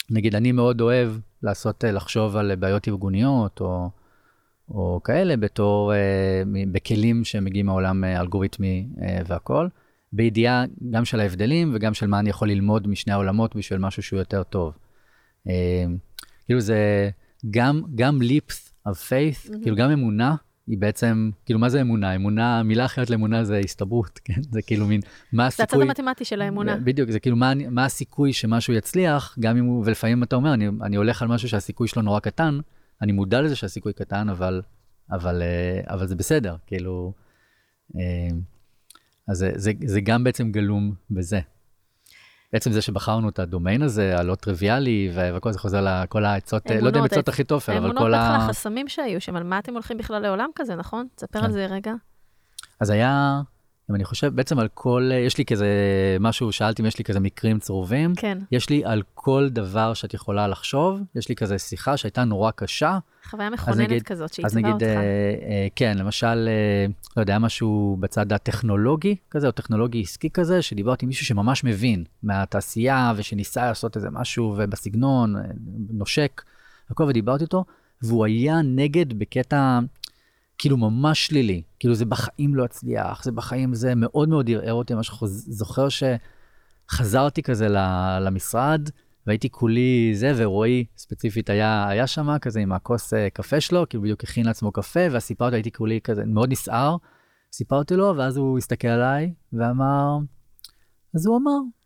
נגיד, 0.09 0.35
אני 0.35 0.51
מאוד 0.51 0.81
אוהב 0.81 1.09
לעשות, 1.43 1.85
אה, 1.85 1.91
לחשוב 1.91 2.35
על 2.35 2.55
בעיות 2.55 2.87
ארגוניות, 2.87 3.61
או, 3.61 3.89
או 4.73 4.99
כאלה, 5.03 5.37
בתור, 5.37 5.93
אה, 5.93 6.43
בכלים 6.71 7.23
שמגיעים 7.23 7.65
מהעולם 7.65 8.03
אה, 8.03 8.17
האלגוריתמי 8.17 8.87
אה, 9.01 9.19
והכול, 9.27 9.69
בידיעה 10.13 10.65
גם 10.91 11.05
של 11.05 11.19
ההבדלים 11.19 11.71
וגם 11.73 11.93
של 11.93 12.07
מה 12.07 12.19
אני 12.19 12.29
יכול 12.29 12.49
ללמוד 12.49 12.87
משני 12.87 13.13
העולמות 13.13 13.55
בשביל 13.55 13.79
משהו 13.79 14.03
שהוא 14.03 14.19
יותר 14.19 14.43
טוב. 14.43 14.73
אה, 15.47 15.85
כאילו 16.45 16.59
זה 16.59 17.09
גם, 17.51 17.81
גם 17.95 18.19
leaps 18.21 18.87
of 18.87 18.91
faith, 18.91 19.49
mm-hmm. 19.49 19.63
כאילו 19.63 19.75
גם 19.75 19.91
אמונה, 19.91 20.35
היא 20.67 20.77
בעצם, 20.77 21.29
כאילו 21.45 21.59
מה 21.59 21.69
זה 21.69 21.81
אמונה? 21.81 22.15
אמונה, 22.15 22.63
מילה 22.63 22.85
אחרת 22.85 23.09
לאמונה 23.09 23.43
זה 23.43 23.57
הסתברות, 23.57 24.19
כן? 24.25 24.41
זה 24.51 24.61
כאילו 24.61 24.87
מין, 24.87 25.01
מה 25.33 25.43
זה 25.43 25.47
הצד 25.47 25.63
הסיכוי... 25.63 25.83
המתמטי 25.83 26.25
של 26.25 26.41
האמונה. 26.41 26.77
בדיוק, 26.77 27.09
זה 27.09 27.19
כאילו 27.19 27.35
מה, 27.35 27.53
מה 27.69 27.85
הסיכוי 27.85 28.33
שמשהו 28.33 28.73
יצליח, 28.73 29.37
גם 29.39 29.57
אם 29.57 29.65
הוא, 29.65 29.83
ולפעמים 29.85 30.23
אתה 30.23 30.35
אומר, 30.35 30.53
אני, 30.53 30.67
אני 30.81 30.95
הולך 30.95 31.21
על 31.21 31.27
משהו 31.27 31.49
שהסיכוי 31.49 31.87
שלו 31.87 32.01
נורא 32.01 32.19
קטן, 32.19 32.59
אני 33.01 33.11
מודע 33.11 33.41
לזה 33.41 33.55
שהסיכוי 33.55 33.93
קטן, 33.93 34.29
אבל, 34.29 34.61
אבל, 35.11 35.41
אה, 35.41 35.93
אבל 35.93 36.07
זה 36.07 36.15
בסדר, 36.15 36.55
כאילו, 36.67 37.13
אה, 37.95 38.37
אז 39.27 39.37
זה, 39.37 39.51
זה, 39.55 39.71
זה 39.85 40.01
גם 40.01 40.23
בעצם 40.23 40.51
גלום 40.51 40.93
בזה. 41.11 41.39
בעצם 42.53 42.71
זה 42.71 42.81
שבחרנו 42.81 43.29
את 43.29 43.39
הדומיין 43.39 43.81
הזה, 43.81 44.17
הלא 44.17 44.35
טריוויאלי, 44.35 45.11
וכל 45.35 45.51
זה 45.51 45.59
חוזר 45.59 45.81
לכל 45.81 46.25
העצות, 46.25 46.71
אה, 46.71 46.81
לא 46.81 46.87
יודע 46.87 46.89
אם 46.89 46.95
אמונות, 46.95 47.11
עצות 47.11 47.27
הכי 47.27 47.43
טוב, 47.43 47.63
אבל 47.77 47.97
כל 47.97 48.11
בטח 48.11 48.17
ה... 48.17 48.35
החסמים 48.35 48.87
שהיו 48.87 49.21
שם, 49.21 49.35
על 49.35 49.43
מה 49.43 49.59
אתם 49.59 49.73
הולכים 49.73 49.97
בכלל 49.97 50.21
לעולם 50.21 50.49
כזה, 50.55 50.75
נכון? 50.75 51.07
תספר 51.15 51.39
כן. 51.39 51.45
על 51.45 51.51
זה 51.51 51.65
רגע. 51.65 51.93
אז 52.79 52.89
היה, 52.89 53.41
אם 53.89 53.95
אני 53.95 54.03
חושב, 54.05 54.35
בעצם 54.35 54.59
על 54.59 54.67
כל, 54.73 55.09
יש 55.27 55.37
לי 55.37 55.45
כזה 55.45 55.67
משהו, 56.19 56.51
שאלתי 56.51 56.81
אם 56.81 56.87
יש 56.87 56.97
לי 56.97 57.03
כזה 57.03 57.19
מקרים 57.19 57.59
צרובים. 57.59 58.13
כן, 58.15 58.37
יש 58.51 58.69
לי 58.69 58.85
על 58.85 59.03
כל 59.13 59.49
דבר 59.51 59.93
שאת 59.93 60.13
יכולה 60.13 60.47
לחשוב, 60.47 60.99
יש 61.15 61.29
לי 61.29 61.35
כזה 61.35 61.59
שיחה 61.59 61.97
שהייתה 61.97 62.23
נורא 62.23 62.51
קשה. 62.51 62.97
חוויה 63.29 63.49
מכוננת 63.49 63.79
נגיד- 63.89 64.03
כזאת 64.03 64.29
אז 64.31 64.35
שעיצבה 64.35 64.59
נגיד, 64.59 64.73
אותך. 64.73 64.83
אה, 64.83 64.91
אה, 64.95 65.67
כן, 65.75 65.97
למשל, 65.97 66.47
אה, 66.47 66.85
לא 67.17 67.21
יודע, 67.21 67.39
משהו 67.39 67.97
בצד 67.99 68.33
הטכנולוגי 68.33 69.15
כזה, 69.31 69.47
או 69.47 69.51
טכנולוגי 69.51 70.01
עסקי 70.01 70.29
כזה, 70.29 70.61
שדיברתי 70.61 71.05
עם 71.05 71.07
מישהו 71.07 71.25
שממש 71.25 71.63
מבין 71.63 72.03
מהתעשייה, 72.23 73.13
ושניסה 73.15 73.65
לעשות 73.65 73.95
איזה 73.95 74.09
משהו 74.11 74.55
ובסגנון, 74.57 75.35
אה, 75.35 75.41
נושק, 75.89 76.41
וכל, 76.91 77.03
ודיברתי 77.03 77.43
איתו, 77.43 77.65
והוא 78.01 78.25
היה 78.25 78.61
נגד 78.63 79.19
בקטע 79.19 79.79
כאילו 80.61 80.77
ממש 80.77 81.27
שלילי, 81.27 81.61
כאילו 81.79 81.93
זה 81.95 82.05
בחיים 82.05 82.55
לא 82.55 82.65
יצליח, 82.65 83.23
זה 83.23 83.31
בחיים 83.31 83.73
זה 83.73 83.95
מאוד 83.95 84.29
מאוד 84.29 84.49
ערער 84.49 84.73
אותי, 84.73 84.93
ממש 84.93 85.09
חוז- 85.09 85.45
זוכר 85.49 85.87
שחזרתי 85.89 87.43
כזה 87.43 87.67
למשרד, 88.21 88.89
והייתי 89.27 89.49
כולי 89.49 90.11
זה, 90.15 90.33
ורועי 90.37 90.85
ספציפית 90.97 91.49
היה, 91.49 91.87
היה 91.89 92.07
שם 92.07 92.37
כזה 92.41 92.59
עם 92.59 92.71
הכוס 92.71 93.13
אה, 93.13 93.29
קפה 93.29 93.61
שלו, 93.61 93.89
כאילו 93.89 94.03
בדיוק 94.03 94.23
הכין 94.23 94.45
לעצמו 94.45 94.71
קפה, 94.71 94.99
וסיפרתי, 95.11 95.55
הייתי 95.55 95.71
כולי 95.71 95.99
כזה 96.03 96.25
מאוד 96.25 96.51
נסער, 96.51 96.95
סיפרתי 97.53 97.95
לו, 97.95 98.13
ואז 98.17 98.37
הוא 98.37 98.57
הסתכל 98.57 98.87
עליי 98.87 99.33
ואמר, 99.53 100.17
אז 101.15 101.25
הוא 101.25 101.37
אמר. 101.37 101.80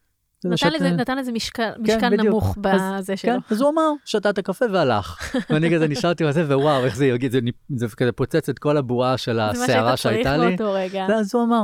זה 0.49 0.65
נתן 0.67 0.73
לזה- 0.73 0.91
נתן 0.91 1.17
לזה 1.17 1.31
משקל 1.31 1.69
משקל 1.79 1.99
כן. 2.17 2.25
נמוך 2.27 2.57
אז- 2.65 2.81
בזה 3.01 3.17
שלו. 3.17 3.31
כן, 3.31 3.39
אז 3.55 3.61
הוא 3.61 3.69
אמר, 3.69 3.89
שתה 4.05 4.29
את 4.29 4.37
הקפה 4.37 4.65
והלך. 4.73 5.33
ואני 5.49 5.75
כזה 5.75 5.87
נשארתי 5.87 6.23
בזה, 6.25 6.57
ווואו, 6.57 6.85
איך 6.85 6.95
זה 6.95 7.05
ירגיש, 7.05 7.31
זה, 7.31 7.39
זה 7.75 7.87
כזה 7.87 8.11
פוצץ 8.11 8.49
את 8.49 8.59
כל 8.59 8.77
הבועה 8.77 9.17
של 9.17 9.33
זה 9.33 9.37
מה 9.39 9.49
הסערה 9.49 9.67
שהיית 9.97 10.23
צריך 10.23 10.25
שהייתה 10.33 10.37
לי. 10.37 10.55
באותו 10.57 10.73
רגע. 10.73 11.05
ואז 11.09 11.35
הוא 11.35 11.43
אמר. 11.43 11.63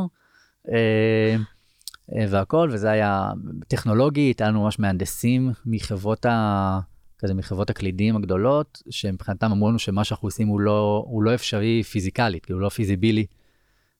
אה, 0.71 1.35
אה, 2.15 2.25
והכל, 2.29 2.69
וזה 2.71 2.89
היה 2.91 3.29
טכנולוגית, 3.67 4.41
היה 4.41 4.49
לנו 4.49 4.63
ממש 4.63 4.79
מהנדסים 4.79 5.51
מחברות 5.65 6.25
ה... 6.25 6.79
כזה 7.19 7.33
מחברות 7.33 7.69
הקלידים 7.69 8.15
הגדולות, 8.15 8.81
שמבחינתם 8.89 9.51
אמרו 9.51 9.69
לנו 9.69 9.79
שמה 9.79 10.03
שאנחנו 10.03 10.27
עושים 10.27 10.47
הוא 10.47 10.59
לא, 10.59 11.03
הוא 11.07 11.23
לא 11.23 11.33
אפשרי 11.33 11.83
פיזיקלית, 11.83 12.45
כאילו 12.45 12.59
לא 12.59 12.69
פיזיבילי 12.69 13.25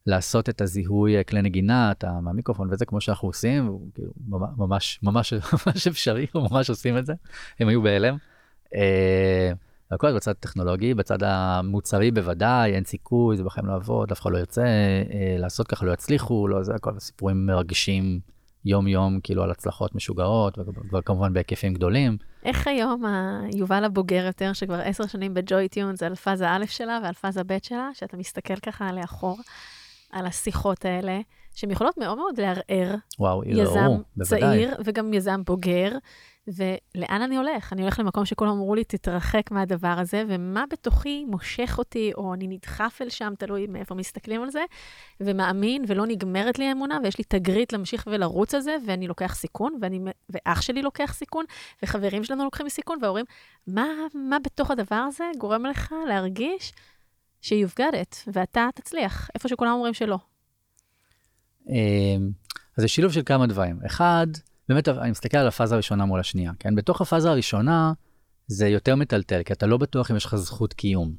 לעשות 0.08 0.50
את 0.50 0.62
הזיהוי 0.62 1.18
אה, 1.18 1.24
כלי 1.24 1.42
נגינה, 1.42 1.92
את 1.92 2.04
ה- 2.04 2.22
מהמיקרופון 2.22 2.68
וזה 2.72 2.86
כמו 2.86 3.02
שאנחנו 3.02 3.28
עושים, 3.28 3.78
כאילו 3.94 4.12
ממש, 4.58 5.00
ממש, 5.04 5.34
ממש 5.68 5.88
אפשרי, 5.88 6.28
ממש 6.36 6.70
עושים 6.70 6.98
את 6.98 7.06
זה, 7.06 7.14
הם 7.60 7.68
היו 7.68 7.82
בהלם. 7.82 8.18
אה, 8.76 9.52
והכל 9.92 10.16
בצד 10.16 10.32
הטכנולוגי, 10.32 10.94
בצד 10.94 11.24
המוצרי 11.24 12.12
בוודאי, 12.12 12.74
אין 12.76 12.84
סיכוי, 12.84 13.38
זה 13.38 13.44
בחיים 13.44 13.66
לא 13.66 13.74
יעבוד, 13.74 14.12
אף 14.12 14.22
אחד 14.22 14.32
לא 14.32 14.38
ירצה 14.38 14.64
אה, 14.64 15.36
לעשות 15.38 15.68
ככה, 15.68 15.86
לא 15.86 15.92
יצליחו, 15.94 16.48
לא 16.48 16.64
זה, 16.64 16.76
הכל 16.76 17.00
סיפורים 17.00 17.46
מרגשים 17.46 18.20
יום-יום, 18.66 19.20
כאילו 19.24 19.44
על 19.44 19.52
הצלחות 19.52 19.96
משוגעות, 19.96 20.58
וכמובן 20.94 21.34
בהיקפים 21.34 21.74
גדולים. 21.74 22.18
איך 22.44 22.68
היום 22.68 23.04
היובל 23.54 23.84
הבוגר 23.84 24.26
יותר, 24.26 24.54
שכבר 24.54 24.80
עשר 24.84 25.08
שנים 25.08 25.34
בג'וי 25.34 25.68
טיונס, 25.70 26.04
על 26.04 26.16
פאזה 26.16 26.50
א' 26.50 26.66
שלה 26.68 27.00
ועל 27.04 27.14
פאזה 27.14 27.44
ב' 27.44 27.58
שלה, 27.64 27.90
שאתה 27.94 28.18
מסתכל 28.18 28.56
ככה 28.56 28.92
לאחור, 28.92 29.38
על 30.12 30.26
השיחות 30.26 30.86
האלה, 30.86 31.20
שהן 31.56 31.72
יכולות 31.72 31.98
מאוד 31.98 32.18
מאוד 32.18 32.40
לערער 32.40 32.96
וואו, 33.20 33.44
יזם 33.46 33.80
יראו, 33.80 33.98
בוודאי. 34.18 34.40
צעיר 34.40 34.76
וגם 34.86 35.14
יזם 35.14 35.44
בוגר, 35.46 35.92
ולאן 36.48 37.22
אני 37.22 37.38
הולך? 37.38 37.74
אני 37.74 37.82
הולך 37.82 38.00
למקום 38.00 38.26
שכולם 38.26 38.52
אמרו 38.52 38.76
לי, 38.76 38.84
תתרחק 38.84 39.52
מהדבר 39.52 39.96
הזה, 39.98 40.24
ומה 40.28 40.64
בתוכי 40.70 41.26
מושך 41.26 41.76
אותי, 41.78 42.12
או 42.18 42.34
אני 42.34 42.48
נדחף 42.48 43.00
אל 43.02 43.10
שם, 43.10 43.34
תלוי 43.38 43.68
מאיפה 43.68 43.96
מסתכלים 43.96 44.44
על 44.44 44.50
זה, 44.50 44.64
ומאמין, 45.20 45.84
ולא 45.88 46.06
נגמרת 46.08 46.60
לי 46.60 46.66
האמונה, 46.66 46.98
ויש 47.04 47.18
לי 47.18 47.24
תגרית 47.24 47.74
להמשיך 47.74 48.08
ולרוץ 48.12 48.54
על 48.54 48.62
זה, 48.62 48.76
ואני 48.86 49.08
לוקח 49.08 49.36
סיכון, 49.36 49.78
ואני, 49.82 50.00
ואח 50.30 50.62
שלי 50.62 50.82
לוקח 50.82 51.14
סיכון, 51.14 51.46
וחברים 51.84 52.24
שלנו 52.24 52.44
לוקחים 52.44 52.70
סיכון, 52.70 52.98
וההורים, 53.02 53.26
מה, 53.68 53.88
מה 54.14 54.38
בתוך 54.40 54.72
הדבר 54.72 54.96
הזה 55.08 55.26
גורם 55.38 55.66
לך 55.66 55.96
להרגיש 56.08 56.74
ש-you've 57.42 57.80
got 57.80 57.94
it, 57.94 58.16
ואתה 58.34 58.70
תצליח, 58.76 59.30
איפה 59.36 59.50
שכולם 59.50 59.72
אומרים 59.72 59.94
שלא. 59.94 60.18
אה, 61.70 62.18
אז 62.78 62.82
זה 62.82 62.88
שילוב 62.88 63.12
של 63.12 63.22
כמה 63.26 63.48
דברים. 63.48 63.80
אחד, 63.86 64.28
באמת, 64.70 64.88
אני 64.88 65.12
מסתכל 65.12 65.38
על 65.38 65.48
הפאזה 65.48 65.76
הראשונה 65.76 66.06
מול 66.06 66.20
השנייה, 66.20 66.52
כן? 66.60 66.76
בתוך 66.76 67.02
הפאזה 67.02 67.30
הראשונה 67.30 67.94
זה 68.48 68.68
יותר 68.68 68.96
מטלטל, 68.96 69.44
כי 69.44 69.54
אתה 69.54 69.66
לא 69.66 69.78
בטוח 69.78 70.12
אם 70.12 70.16
יש 70.16 70.26
לך 70.26 70.36
זכות 70.36 70.74
קיום, 70.74 71.14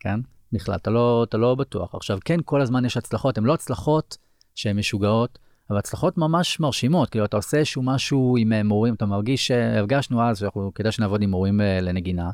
כן? 0.00 0.20
בכלל, 0.52 0.74
אתה 0.74 0.90
לא, 0.90 1.24
אתה 1.28 1.36
לא 1.36 1.54
בטוח. 1.54 1.94
עכשיו, 1.94 2.18
כן, 2.24 2.38
כל 2.44 2.60
הזמן 2.60 2.84
יש 2.84 2.96
הצלחות, 2.96 3.38
הן 3.38 3.44
לא 3.44 3.54
הצלחות 3.54 4.16
שהן 4.54 4.78
משוגעות, 4.78 5.38
אבל 5.70 5.78
הצלחות 5.78 6.18
ממש 6.18 6.60
מרשימות, 6.60 7.10
כאילו, 7.10 7.24
אתה 7.24 7.36
עושה 7.36 7.56
איזשהו 7.56 7.82
משהו 7.82 8.36
עם 8.38 8.52
אה, 8.52 8.62
מורים, 8.62 8.94
אתה 8.94 9.06
מרגיש, 9.06 9.50
אה, 9.50 9.78
הרגשנו 9.78 10.22
אז 10.22 10.38
שאנחנו, 10.38 10.74
כדאי 10.74 10.92
שנעבוד 10.92 11.22
עם 11.22 11.30
מורים 11.30 11.60
אה, 11.60 11.80
לנגינה, 11.80 12.30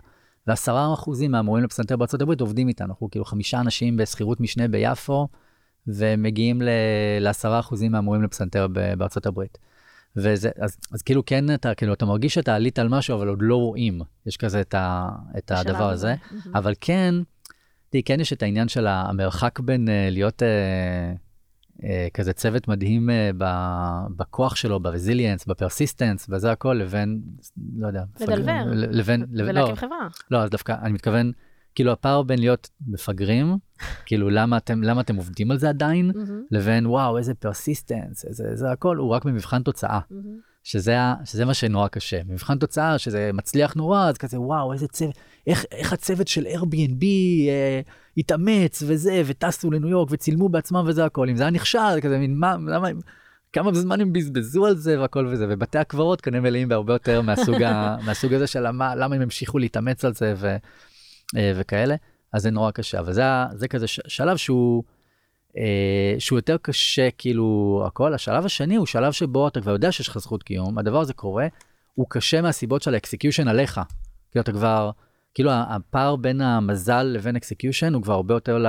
ועשרה 0.51 0.94
אחוזים 0.94 1.30
מהמורים 1.30 1.64
לפסנתר 1.64 1.96
בארצות 1.96 2.22
הברית 2.22 2.40
עובדים 2.40 2.68
איתנו, 2.68 2.88
אנחנו 2.88 3.11
כאילו 3.11 3.24
חמישה 3.24 3.61
אנשים 3.61 3.96
בשכירות 3.96 4.40
משנה 4.40 4.68
ביפו, 4.68 5.28
ומגיעים 5.86 6.62
ל- 6.62 6.68
לעשרה 7.20 7.61
אחוזים 7.61 7.92
מהמורים 7.92 8.22
לפסנתר 8.22 8.66
בארצות 8.98 9.26
הברית. 9.26 9.59
וזה, 10.16 10.51
אז, 10.61 10.76
אז 10.92 11.03
כאילו 11.03 11.24
כן, 11.24 11.55
אתה, 11.55 11.74
כאילו, 11.74 11.92
אתה 11.92 12.05
מרגיש 12.05 12.34
שאתה 12.34 12.55
עלית 12.55 12.78
על 12.78 12.88
משהו, 12.88 13.16
אבל 13.16 13.28
עוד 13.28 13.38
לא 13.42 13.57
רואים. 13.57 14.01
יש 14.26 14.36
כזה 14.36 14.61
את, 14.61 14.74
ה, 14.74 15.09
את 15.38 15.51
הדבר 15.51 15.90
הזה. 15.90 16.14
מהמם. 16.30 16.57
אבל 16.57 16.74
כן, 16.80 17.14
תראי, 17.90 18.03
כן 18.03 18.20
יש 18.20 18.32
את 18.32 18.42
העניין 18.42 18.68
של 18.68 18.86
המרחק 18.86 19.61
בין 19.61 19.88
uh, 19.88 19.90
להיות 20.11 20.42
uh, 20.42 21.16
כזה 22.14 22.33
צוות 22.33 22.68
מדהים 22.68 23.09
ב- 23.39 24.07
בכוח 24.16 24.57
שלו, 24.57 24.81
ברזיליאנס, 24.81 25.47
בפרסיסטנס, 25.47 26.26
וזה 26.31 26.53
הכל, 26.53 26.74
לבין, 26.74 27.20
לא 27.76 27.87
יודע. 27.87 28.03
ל 28.20 28.25
deliver. 28.25 28.62
לבין, 28.66 28.91
לבין, 28.93 29.26
לא, 29.31 29.51
ולהקים 29.51 29.74
חברה. 29.76 30.09
לא, 30.31 30.39
אז 30.39 30.51
דווקא, 30.51 30.74
אני 30.83 30.93
מתכוון, 30.93 31.33
כאילו 31.74 31.93
הפער 31.93 32.22
בין 32.22 32.39
להיות 32.39 32.70
מפגרים, 32.87 33.57
כאילו 34.07 34.31
למה 34.31 34.57
אתם, 34.57 34.83
למה 34.83 35.01
אתם 35.01 35.16
עובדים 35.16 35.51
על 35.51 35.59
זה 35.59 35.68
עדיין, 35.68 36.11
לבין 36.51 36.87
וואו, 36.87 37.18
איזה 37.18 37.35
persistence, 37.35 38.24
איזה, 38.24 38.45
זה 38.55 38.70
הכל, 38.70 38.97
הוא 38.97 39.11
רק 39.11 39.24
במבחן 39.24 39.62
תוצאה. 39.62 40.01
שזה, 40.62 40.97
שזה 41.24 41.45
מה 41.45 41.55
שנורא 41.55 41.89
קשה. 41.89 42.24
במבחן 42.24 42.59
תוצאה, 42.59 42.99
שזה 42.99 43.31
מצליח 43.35 43.74
נורא, 43.74 44.09
אז 44.09 44.18
כזה, 44.18 44.41
וואו, 44.41 44.72
איזה 44.72 44.89
צוות, 44.89 45.14
איך, 45.51 45.64
איך 45.72 45.92
הצוות 45.92 46.28
של 46.28 46.46
Airbnb 46.46 47.05
אה, 47.48 47.80
התאמץ 48.16 48.82
וזה, 48.86 49.22
וטסו 49.26 49.70
לניו 49.70 49.88
יורק 49.88 50.09
וצילמו 50.12 50.48
בעצמם 50.48 50.84
וזה 50.86 51.05
הכל. 51.05 51.28
אם 51.28 51.36
זה 51.36 51.42
היה 51.42 51.51
נכשל, 51.51 52.01
כזה 52.03 52.18
מין, 52.18 52.36
מה, 52.36 52.57
למה, 52.66 52.88
כמה 53.53 53.72
זמן 53.74 54.01
הם 54.01 54.12
בזבזו 54.12 54.66
על 54.66 54.76
זה 54.76 55.01
והכל 55.01 55.28
וזה, 55.30 55.46
ובתי 55.48 55.78
הקברות 55.78 56.20
כנראה 56.20 56.40
מלאים 56.40 56.68
בהרבה 56.68 56.92
יותר 56.92 57.22
מהסוג, 57.22 57.62
ה, 57.62 57.96
מהסוג 58.07 58.34
הזה 58.34 58.46
של 58.46 58.66
למה, 58.66 58.94
למה 58.94 59.16
הם 59.16 59.22
המשיכו 59.22 59.59
להתאמץ 59.59 60.05
על 60.05 60.14
זה 60.14 60.34
ו, 60.36 60.57
אה, 61.36 61.53
וכאלה, 61.57 61.94
אז 62.32 62.42
זה 62.42 62.51
נורא 62.51 62.70
קשה. 62.70 62.98
אבל 62.98 63.12
זה, 63.12 63.22
זה 63.55 63.68
כזה 63.68 63.86
שלב 63.86 64.36
שהוא... 64.36 64.82
אה, 65.57 66.14
שהוא 66.18 66.38
יותר 66.38 66.57
קשה 66.62 67.09
כאילו 67.18 67.82
הכל 67.86 68.14
השלב 68.14 68.44
השני 68.44 68.76
הוא 68.76 68.86
שלב 68.86 69.12
שבו 69.12 69.48
אתה 69.48 69.61
כבר 69.61 69.72
יודע 69.72 69.92
שיש 69.92 70.09
לך 70.09 70.18
זכות 70.18 70.42
קיום 70.42 70.78
הדבר 70.78 71.01
הזה 71.01 71.12
קורה 71.12 71.46
הוא 71.94 72.07
קשה 72.09 72.42
מהסיבות 72.42 72.82
של 72.82 72.94
ה 72.95 73.00
execution 73.00 73.49
עליך. 73.48 73.80
כאילו 74.30 74.42
אתה 74.42 74.53
כבר 74.53 74.90
כאילו 75.35 75.51
הפער 75.53 76.16
בין 76.16 76.41
המזל 76.41 77.03
לבין 77.03 77.37
execution 77.37 77.95
הוא 77.95 78.03
כבר 78.03 78.14
הרבה 78.14 78.35
יותר 78.35 78.59
ל... 78.59 78.66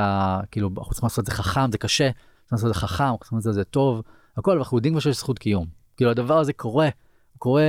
כאילו 0.52 0.70
אנחנו 0.78 0.92
צריכים 0.92 1.06
לעשות 1.06 1.20
את 1.20 1.26
זה 1.26 1.32
חכם 1.32 1.72
זה 1.72 1.78
קשה. 1.78 2.10
צריכים 2.14 2.52
לעשות 2.52 2.70
את 2.70 2.74
זה 2.74 2.80
חכם 2.80 3.04
אנחנו 3.04 3.18
צריכים 3.20 3.38
לעשות 3.38 3.50
את 3.50 3.56
זה 3.56 3.64
טוב 3.64 4.02
הכל 4.38 4.52
ואנחנו 4.52 4.78
יודעים 4.78 4.94
כבר 4.94 5.00
שיש 5.00 5.18
זכות 5.18 5.40
קיום. 5.40 5.66
כאילו 5.98 6.12
הדבר 6.12 6.40
הזה 6.40 6.54
קורה 6.54 6.90
הוא 7.34 7.40
קורה 7.40 7.64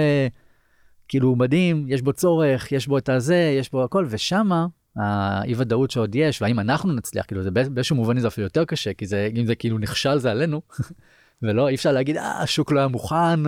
כאילו 1.09 1.37
מדהים 1.37 1.87
יש 1.89 2.03
בו 2.03 2.13
צורך 2.13 2.73
יש 2.73 2.87
בו 2.87 2.99
את 2.99 3.09
הזה 3.09 3.55
יש 3.59 3.71
בו 3.71 3.85
הכל 3.85 4.07
ושמה 4.09 4.67
האי 4.97 5.55
ודאות 5.57 5.91
שעוד 5.91 6.15
יש 6.15 6.43
והאם 6.43 6.61
אנחנו 6.61 6.93
נצליח 6.93 7.27
כאילו 7.27 7.43
זה 7.43 7.51
באיזשהו 7.51 7.97
מובן 7.97 8.19
זה 8.19 8.29
אפילו 8.29 8.47
יותר 8.47 8.65
קשה 8.65 8.95
כי 8.95 9.07
זה 9.07 9.29
אם 9.37 9.47
זה 9.47 9.55
כאילו 9.55 9.79
נכשל 9.79 10.19
זה 10.19 10.31
עלינו 10.31 10.63
ולא 11.43 11.69
אי 11.69 11.75
אפשר 11.75 11.93
להגיד 11.93 12.17
אה 12.17 12.43
השוק 12.43 12.73
לא 12.73 12.79
היה 12.79 12.89
מוכן 12.89 13.41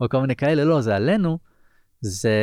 או 0.00 0.08
כל 0.08 0.20
מיני 0.20 0.36
כאלה 0.36 0.64
לא 0.64 0.80
זה 0.80 0.96
עלינו 0.96 1.38
זה 2.00 2.34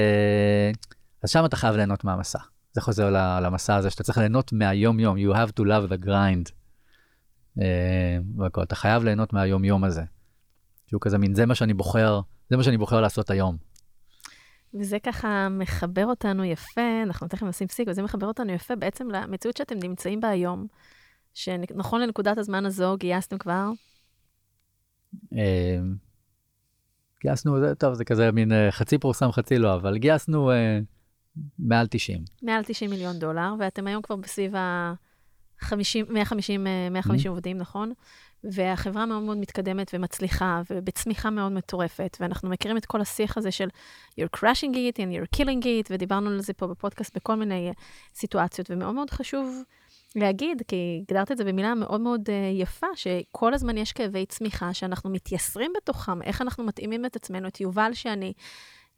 אז 1.25 1.29
שם 1.29 1.45
אתה 1.45 1.55
חייב 1.55 1.75
ליהנות 1.75 2.03
מהמסע 2.03 2.39
זה 2.73 2.81
חוזר 2.81 3.09
למסע 3.41 3.75
הזה 3.75 3.89
שאתה 3.89 4.03
צריך 4.03 4.17
ליהנות 4.17 4.53
מהיום 4.53 4.99
יום 4.99 5.17
you 5.17 5.35
have 5.35 5.51
to 5.59 5.63
love 5.63 5.91
the 5.91 6.05
grind. 6.05 6.51
אה, 7.61 8.17
והכל, 8.37 8.63
אתה 8.63 8.75
חייב 8.75 9.03
ליהנות 9.03 9.33
מהיום 9.33 9.65
יום 9.65 9.83
הזה. 9.83 10.01
שהוא 10.87 11.01
כזה 11.01 11.17
מין 11.17 11.35
זה 11.35 11.45
מה 11.45 11.55
שאני 11.55 11.73
בוחר 11.73 12.21
זה 12.49 12.57
מה 12.57 12.63
שאני 12.63 12.77
בוחר 12.77 13.01
לעשות 13.01 13.29
היום. 13.29 13.57
וזה 14.73 14.99
ככה 14.99 15.49
מחבר 15.49 16.05
אותנו 16.05 16.43
יפה, 16.43 17.01
אנחנו 17.03 17.27
תכף 17.27 17.43
נשים 17.43 17.67
פסיק, 17.67 17.87
וזה 17.87 18.01
מחבר 18.01 18.27
אותנו 18.27 18.51
יפה 18.51 18.75
בעצם 18.75 19.09
למציאות 19.09 19.57
שאתם 19.57 19.75
נמצאים 19.83 20.19
בה 20.19 20.29
היום, 20.29 20.67
שנכון 21.33 22.01
לנקודת 22.01 22.37
הזמן 22.37 22.65
הזו 22.65 22.95
גייסתם 22.99 23.37
כבר? 23.37 23.69
אה, 25.33 25.79
גייסנו, 27.21 27.59
זה 27.59 27.75
טוב, 27.75 27.93
זה 27.93 28.05
כזה 28.05 28.31
מין 28.31 28.51
אה, 28.51 28.71
חצי 28.71 28.97
פורסם, 28.97 29.31
חצי 29.31 29.57
לא, 29.57 29.75
אבל 29.75 29.97
גייסנו 29.97 30.51
מעל 31.59 31.87
90. 31.87 32.21
מעל 32.41 32.63
90 32.63 32.89
מיליון 32.89 33.19
דולר, 33.19 33.53
ואתם 33.59 33.87
היום 33.87 34.01
כבר 34.01 34.15
בסביב 34.15 34.55
ה... 34.55 34.93
50, 35.59 36.05
150, 36.09 36.67
150 36.91 37.25
mm-hmm. 37.25 37.29
עובדים, 37.29 37.57
נכון? 37.57 37.91
והחברה 38.43 39.05
מאוד 39.05 39.23
מאוד 39.23 39.37
מתקדמת 39.37 39.91
ומצליחה, 39.93 40.61
ובצמיחה 40.69 41.29
מאוד 41.29 41.51
מטורפת, 41.51 42.17
ואנחנו 42.19 42.49
מכירים 42.49 42.77
את 42.77 42.85
כל 42.85 43.01
השיח 43.01 43.37
הזה 43.37 43.51
של 43.51 43.67
you're 44.19 44.37
crushing 44.37 44.73
it 44.73 44.97
and 44.97 45.11
you're 45.15 45.37
killing 45.37 45.63
it, 45.63 45.87
ודיברנו 45.89 46.29
על 46.29 46.41
זה 46.41 46.53
פה 46.53 46.67
בפודקאסט 46.67 47.15
בכל 47.15 47.35
מיני 47.35 47.71
סיטואציות, 48.15 48.71
ומאוד 48.71 48.95
מאוד 48.95 49.09
חשוב 49.09 49.63
להגיד, 50.15 50.61
כי 50.67 50.99
הגדרת 51.01 51.31
את 51.31 51.37
זה 51.37 51.43
במילה 51.43 51.75
מאוד 51.75 52.01
מאוד 52.01 52.21
uh, 52.29 52.61
יפה, 52.61 52.87
שכל 52.95 53.53
הזמן 53.53 53.77
יש 53.77 53.91
כאבי 53.91 54.25
צמיחה 54.25 54.73
שאנחנו 54.73 55.09
מתייסרים 55.09 55.71
בתוכם, 55.77 56.21
איך 56.21 56.41
אנחנו 56.41 56.63
מתאימים 56.63 57.05
את 57.05 57.15
עצמנו, 57.15 57.47
את 57.47 57.61
יובל 57.61 57.93
שאני 57.93 58.33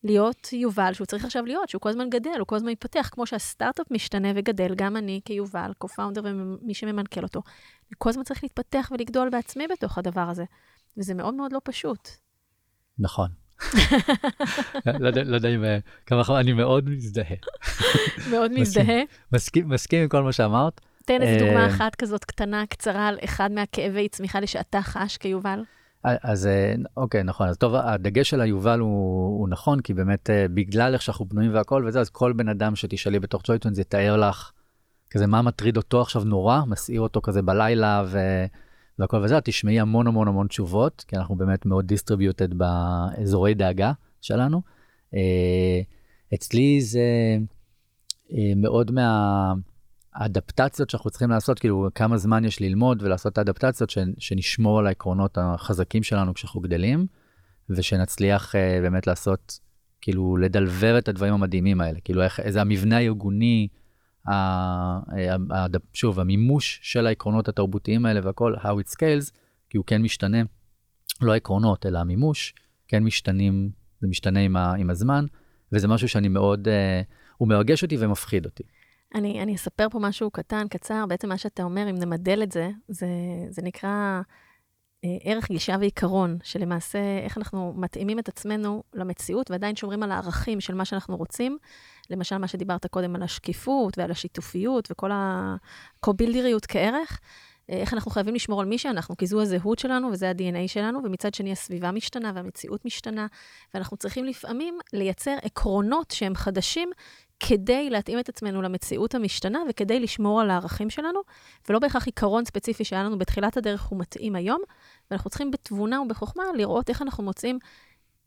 להיות 0.03 0.53
יובל 0.53 0.93
שהוא 0.93 1.05
צריך 1.05 1.25
עכשיו 1.25 1.45
להיות, 1.45 1.69
שהוא 1.69 1.81
כל 1.81 1.89
הזמן 1.89 2.09
גדל, 2.09 2.39
הוא 2.39 2.47
כל 2.47 2.55
הזמן 2.55 2.71
מתפתח, 2.71 3.09
כמו 3.11 3.27
שהסטארט-אפ 3.27 3.91
משתנה 3.91 4.27
וגדל, 4.35 4.75
גם 4.75 4.97
אני 4.97 5.21
כיובל, 5.25 5.71
co-founder 5.83 6.21
ומי 6.23 6.73
שממנכ"ל 6.73 7.23
אותו, 7.23 7.41
אני 7.89 7.95
כל 7.97 8.09
הזמן 8.09 8.23
צריך 8.23 8.43
להתפתח 8.43 8.89
ולגדול 8.91 9.29
בעצמי 9.29 9.67
בתוך 9.67 9.97
הדבר 9.97 10.29
הזה, 10.29 10.43
וזה 10.97 11.13
מאוד 11.13 11.33
מאוד 11.33 11.53
לא 11.53 11.59
פשוט. 11.63 12.09
נכון. 12.99 13.29
לא, 14.99 15.09
לא 15.25 15.35
יודע 15.35 15.49
אם 15.49 15.63
אה, 15.63 15.77
כמה 16.05 16.39
אני 16.39 16.53
מאוד 16.53 16.89
מזדהה. 16.89 17.35
מאוד 18.31 18.51
מזדהה? 18.51 19.01
מסכים 19.65 20.01
עם 20.03 20.09
כל 20.09 20.23
מה 20.23 20.31
שאמרת. 20.31 20.81
תן 21.05 21.21
איזה 21.21 21.45
דוגמה 21.45 21.63
אה, 21.63 21.67
אחת 21.67 21.95
כזאת 21.95 22.25
קטנה, 22.25 22.65
קצרה, 22.65 23.07
על 23.07 23.17
אחד 23.23 23.51
מהכאבי 23.51 24.09
צמיחה 24.09 24.47
שאתה 24.47 24.81
חש 24.81 25.17
כיובל. 25.17 25.59
אז 26.23 26.47
אה, 26.47 26.75
אוקיי, 26.97 27.23
נכון. 27.23 27.47
אז 27.47 27.57
טוב, 27.57 27.75
הדגש 27.75 28.29
של 28.29 28.41
היובל 28.41 28.79
הוא, 28.79 29.39
הוא 29.39 29.49
נכון, 29.49 29.81
כי 29.81 29.93
באמת 29.93 30.29
אה, 30.29 30.45
בגלל 30.53 30.93
איך 30.93 31.01
שאנחנו 31.01 31.25
בנויים 31.25 31.53
והכל 31.53 31.85
וזה, 31.87 31.99
אז 31.99 32.09
כל 32.09 32.33
בן 32.33 32.49
אדם 32.49 32.75
שתשאלי 32.75 33.19
בתוך 33.19 33.41
JoyTunes 33.47 33.77
יתאר 33.77 34.17
לך 34.17 34.51
כזה 35.09 35.27
מה 35.27 35.41
מטריד 35.41 35.77
אותו 35.77 36.01
עכשיו 36.01 36.23
נורא, 36.23 36.61
מסעיר 36.67 37.01
אותו 37.01 37.21
כזה 37.21 37.41
בלילה 37.41 38.03
ו... 38.07 38.19
והכל 38.99 39.17
וזה, 39.17 39.41
תשמעי 39.41 39.79
המון 39.79 40.07
המון 40.07 40.27
המון 40.27 40.47
תשובות, 40.47 41.05
כי 41.07 41.15
אנחנו 41.15 41.35
באמת 41.35 41.65
מאוד 41.65 41.87
distributed 41.87 42.53
באזורי 42.53 43.53
דאגה 43.53 43.91
שלנו. 44.21 44.61
אה, 45.13 45.81
אצלי 46.33 46.81
זה 46.81 47.01
מאוד 48.55 48.91
מה... 48.91 49.53
האדפטציות 50.17 50.89
שאנחנו 50.89 51.09
צריכים 51.09 51.29
לעשות, 51.29 51.59
כאילו 51.59 51.87
כמה 51.95 52.17
זמן 52.17 52.45
יש 52.45 52.61
ללמוד 52.61 53.03
ולעשות 53.03 53.33
את 53.33 53.37
האדפטציות, 53.37 53.89
ש, 53.89 53.97
שנשמור 54.19 54.79
על 54.79 54.87
העקרונות 54.87 55.37
החזקים 55.41 56.03
שלנו 56.03 56.33
כשאנחנו 56.33 56.61
גדלים, 56.61 57.07
ושנצליח 57.69 58.55
uh, 58.55 58.81
באמת 58.81 59.07
לעשות, 59.07 59.59
כאילו 60.01 60.37
לדלבר 60.37 60.97
את 60.97 61.07
הדברים 61.07 61.33
המדהימים 61.33 61.81
האלה, 61.81 61.99
כאילו 61.99 62.23
איך, 62.23 62.39
איזה 62.39 62.61
המבנה 62.61 62.97
הארגוני, 62.97 63.67
ה, 64.27 64.31
ה, 64.31 65.35
ה, 65.53 65.65
שוב, 65.93 66.19
המימוש 66.19 66.79
של 66.83 67.07
העקרונות 67.07 67.47
התרבותיים 67.47 68.05
האלה 68.05 68.19
והכל, 68.23 68.55
how 68.55 68.67
it 68.67 68.91
scales, 68.91 69.31
כי 69.69 69.77
הוא 69.77 69.85
כן 69.85 70.01
משתנה, 70.01 70.37
לא 71.21 71.33
העקרונות, 71.33 71.85
אלא 71.85 71.99
המימוש, 71.99 72.53
כן 72.87 73.03
משתנים, 73.03 73.69
זה 74.01 74.07
משתנה 74.07 74.39
עם, 74.39 74.55
ה, 74.55 74.73
עם 74.73 74.89
הזמן, 74.89 75.25
וזה 75.71 75.87
משהו 75.87 76.09
שאני 76.09 76.27
מאוד, 76.27 76.67
uh, 76.67 76.71
הוא 77.37 77.47
מרגש 77.47 77.83
אותי 77.83 77.97
ומפחיד 77.99 78.45
אותי. 78.45 78.63
אני, 79.15 79.43
אני 79.43 79.55
אספר 79.55 79.89
פה 79.89 79.99
משהו 79.99 80.31
קטן, 80.31 80.67
קצר. 80.67 81.05
בעצם 81.05 81.29
מה 81.29 81.37
שאתה 81.37 81.63
אומר, 81.63 81.89
אם 81.89 81.95
נמדל 81.95 82.43
את 82.43 82.51
זה, 82.51 82.69
זה, 82.87 83.07
זה 83.49 83.61
נקרא 83.61 84.21
אה, 85.05 85.17
ערך 85.23 85.47
גישה 85.47 85.75
ועיקרון, 85.79 86.37
שלמעשה 86.43 86.99
איך 87.23 87.37
אנחנו 87.37 87.73
מתאימים 87.75 88.19
את 88.19 88.27
עצמנו 88.27 88.83
למציאות 88.93 89.51
ועדיין 89.51 89.75
שומרים 89.75 90.03
על 90.03 90.11
הערכים 90.11 90.61
של 90.61 90.73
מה 90.73 90.85
שאנחנו 90.85 91.17
רוצים. 91.17 91.57
למשל, 92.09 92.37
מה 92.37 92.47
שדיברת 92.47 92.85
קודם 92.85 93.15
על 93.15 93.23
השקיפות 93.23 93.97
ועל 93.97 94.11
השיתופיות 94.11 94.87
וכל 94.91 95.11
הקובילדריות 95.13 96.65
כערך. 96.65 97.19
אה, 97.69 97.75
איך 97.75 97.93
אנחנו 97.93 98.11
חייבים 98.11 98.35
לשמור 98.35 98.61
על 98.61 98.67
מי 98.67 98.77
שאנחנו, 98.77 99.17
כי 99.17 99.27
זו 99.27 99.41
הזהות 99.41 99.79
שלנו 99.79 100.07
וזה 100.11 100.29
ה-DNA 100.29 100.67
שלנו, 100.67 100.99
ומצד 101.03 101.33
שני 101.33 101.51
הסביבה 101.51 101.91
משתנה 101.91 102.31
והמציאות 102.35 102.85
משתנה, 102.85 103.27
ואנחנו 103.73 103.97
צריכים 103.97 104.25
לפעמים 104.25 104.79
לייצר 104.93 105.35
עקרונות 105.41 106.11
שהם 106.11 106.35
חדשים, 106.35 106.89
כדי 107.39 107.89
להתאים 107.89 108.19
את 108.19 108.29
עצמנו 108.29 108.61
למציאות 108.61 109.15
המשתנה 109.15 109.59
וכדי 109.69 109.99
לשמור 109.99 110.41
על 110.41 110.49
הערכים 110.49 110.89
שלנו, 110.89 111.19
ולא 111.69 111.79
בהכרח 111.79 112.05
עיקרון 112.05 112.45
ספציפי 112.45 112.83
שהיה 112.83 113.03
לנו 113.03 113.17
בתחילת 113.17 113.57
הדרך 113.57 113.83
הוא 113.83 113.99
מתאים 113.99 114.35
היום, 114.35 114.61
ואנחנו 115.11 115.29
צריכים 115.29 115.51
בתבונה 115.51 116.01
ובחוכמה 116.01 116.43
לראות 116.55 116.89
איך 116.89 117.01
אנחנו 117.01 117.23
מוצאים 117.23 117.59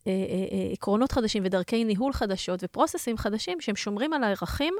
אה, 0.06 0.12
אה, 0.12 0.58
אה, 0.58 0.72
עקרונות 0.72 1.12
חדשים 1.12 1.42
ודרכי 1.46 1.84
ניהול 1.84 2.12
חדשות 2.12 2.60
ופרוססים 2.62 3.18
חדשים 3.18 3.60
שהם 3.60 3.76
שומרים 3.76 4.12
על 4.12 4.24
הערכים, 4.24 4.74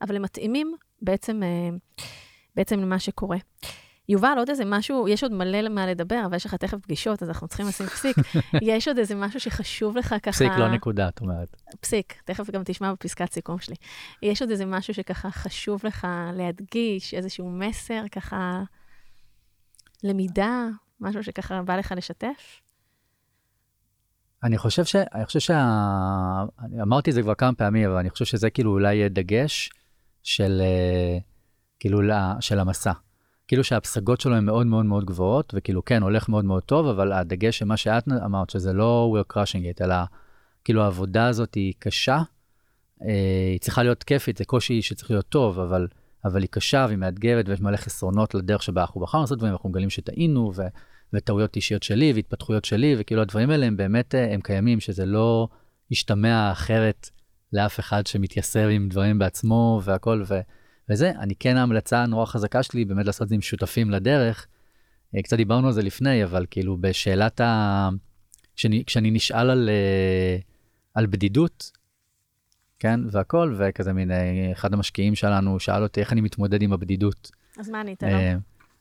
אבל 0.00 0.16
הם 0.16 0.22
מתאימים 0.22 0.74
בעצם, 1.02 1.42
אה, 1.42 1.76
בעצם 2.56 2.80
למה 2.80 2.98
שקורה. 2.98 3.36
יובל, 4.08 4.34
עוד 4.38 4.50
איזה 4.50 4.64
משהו, 4.64 5.08
יש 5.08 5.22
עוד 5.22 5.32
מלא 5.32 5.68
מה 5.68 5.86
לדבר, 5.86 6.22
אבל 6.26 6.36
יש 6.36 6.46
לך 6.46 6.54
תכף 6.54 6.78
פגישות, 6.80 7.22
אז 7.22 7.28
אנחנו 7.28 7.48
צריכים 7.48 7.66
לשים 7.66 7.86
פסיק. 7.86 8.16
יש 8.62 8.88
עוד 8.88 8.98
איזה 8.98 9.14
משהו 9.14 9.40
שחשוב 9.40 9.96
לך 9.96 10.14
ככה... 10.22 10.32
פסיק, 10.32 10.52
לא 10.58 10.68
נקודה, 10.68 11.08
את 11.08 11.20
אומרת. 11.20 11.56
פסיק, 11.80 12.22
תכף 12.24 12.50
גם 12.50 12.62
תשמע 12.64 12.92
בפסקת 12.92 13.32
סיכום 13.32 13.58
שלי. 13.58 13.74
יש 14.22 14.42
עוד 14.42 14.50
איזה 14.50 14.66
משהו 14.66 14.94
שככה 14.94 15.30
חשוב 15.30 15.86
לך 15.86 16.06
להדגיש, 16.32 17.14
איזשהו 17.14 17.50
מסר, 17.50 18.02
ככה 18.12 18.62
למידה, 20.04 20.66
משהו 21.00 21.24
שככה 21.24 21.62
בא 21.62 21.76
לך 21.76 21.94
לשתף? 21.96 22.60
אני 24.44 24.58
חושב 24.58 24.84
ש... 24.84 24.96
אני 24.96 25.26
חושב 25.26 25.40
שה... 25.40 25.64
אני 26.64 26.82
אמרתי 26.82 27.10
את 27.10 27.14
זה 27.14 27.22
כבר 27.22 27.34
כמה 27.34 27.54
פעמים, 27.54 27.90
אבל 27.90 27.98
אני 27.98 28.10
חושב 28.10 28.24
שזה 28.24 28.50
כאילו 28.50 28.72
אולי 28.72 29.08
דגש 29.08 29.70
של, 30.22 30.60
אה, 30.64 31.18
כאילו, 31.80 31.98
של 32.40 32.58
המסע. 32.58 32.92
כאילו 33.48 33.64
שהפסגות 33.64 34.20
שלו 34.20 34.36
הן 34.36 34.44
מאוד 34.44 34.66
מאוד 34.66 34.86
מאוד 34.86 35.04
גבוהות, 35.04 35.52
וכאילו 35.56 35.84
כן, 35.84 36.02
הולך 36.02 36.28
מאוד 36.28 36.44
מאוד 36.44 36.62
טוב, 36.62 36.86
אבל 36.86 37.12
הדגש 37.12 37.58
שמה 37.58 37.76
שאת 37.76 38.08
אמרת, 38.24 38.50
שזה 38.50 38.72
לא 38.72 39.14
we're 39.14 39.32
crushing 39.32 39.78
it, 39.78 39.84
אלא 39.84 39.94
כאילו 40.64 40.82
העבודה 40.82 41.26
הזאת 41.26 41.54
היא 41.54 41.72
קשה, 41.78 42.18
אה, 43.02 43.48
היא 43.52 43.60
צריכה 43.60 43.82
להיות 43.82 44.02
כיפית, 44.02 44.36
זה 44.36 44.44
קושי 44.44 44.82
שצריך 44.82 45.10
להיות 45.10 45.28
טוב, 45.28 45.60
אבל, 45.60 45.86
אבל 46.24 46.40
היא 46.40 46.48
קשה 46.50 46.84
והיא 46.88 46.98
מאתגרת 46.98 47.48
ויש 47.48 47.60
מלא 47.60 47.76
חסרונות 47.76 48.34
לדרך 48.34 48.62
שבה 48.62 48.80
אנחנו 48.80 49.00
בחרנו 49.00 49.22
לעשות 49.22 49.38
דברים, 49.38 49.52
ואנחנו 49.52 49.68
מגלים 49.68 49.90
שטעינו, 49.90 50.52
ו, 50.54 50.62
וטעויות 51.12 51.56
אישיות 51.56 51.82
שלי 51.82 52.12
והתפתחויות 52.12 52.64
שלי, 52.64 52.94
וכאילו 52.98 53.22
הדברים 53.22 53.50
האלה 53.50 53.66
הם 53.66 53.76
באמת, 53.76 54.14
אה, 54.14 54.34
הם 54.34 54.40
קיימים, 54.40 54.80
שזה 54.80 55.06
לא 55.06 55.48
ישתמע 55.90 56.52
אחרת 56.52 57.10
לאף 57.52 57.80
אחד 57.80 58.06
שמתייסר 58.06 58.68
עם 58.68 58.88
דברים 58.88 59.18
בעצמו 59.18 59.80
והכל, 59.84 60.22
ו, 60.26 60.40
וזה, 60.90 61.10
אני 61.10 61.34
כן 61.34 61.56
ההמלצה 61.56 62.02
הנורא 62.02 62.26
חזקה 62.26 62.62
שלי 62.62 62.84
באמת 62.84 63.06
לעשות 63.06 63.22
את 63.22 63.28
זה 63.28 63.34
עם 63.34 63.40
שותפים 63.40 63.90
לדרך. 63.90 64.46
אה, 65.16 65.22
קצת 65.22 65.36
דיברנו 65.36 65.66
על 65.66 65.72
זה 65.72 65.82
לפני, 65.82 66.24
אבל 66.24 66.46
כאילו 66.50 66.76
בשאלת 66.80 67.40
ה... 67.40 67.88
כשאני, 68.56 68.84
כשאני 68.86 69.10
נשאל 69.10 69.50
על, 69.50 69.68
אה, 69.72 70.38
על 70.94 71.06
בדידות, 71.06 71.70
כן, 72.78 73.00
והכל, 73.10 73.54
וכזה 73.58 73.92
מין, 73.92 74.10
אחד 74.52 74.74
המשקיעים 74.74 75.14
שלנו 75.14 75.60
שאל 75.60 75.82
אותי 75.82 76.00
איך 76.00 76.12
אני 76.12 76.20
מתמודד 76.20 76.62
עם 76.62 76.72
הבדידות. 76.72 77.30
אז 77.58 77.68
מה 77.68 77.80
ענית 77.80 78.02
לו? 78.02 78.08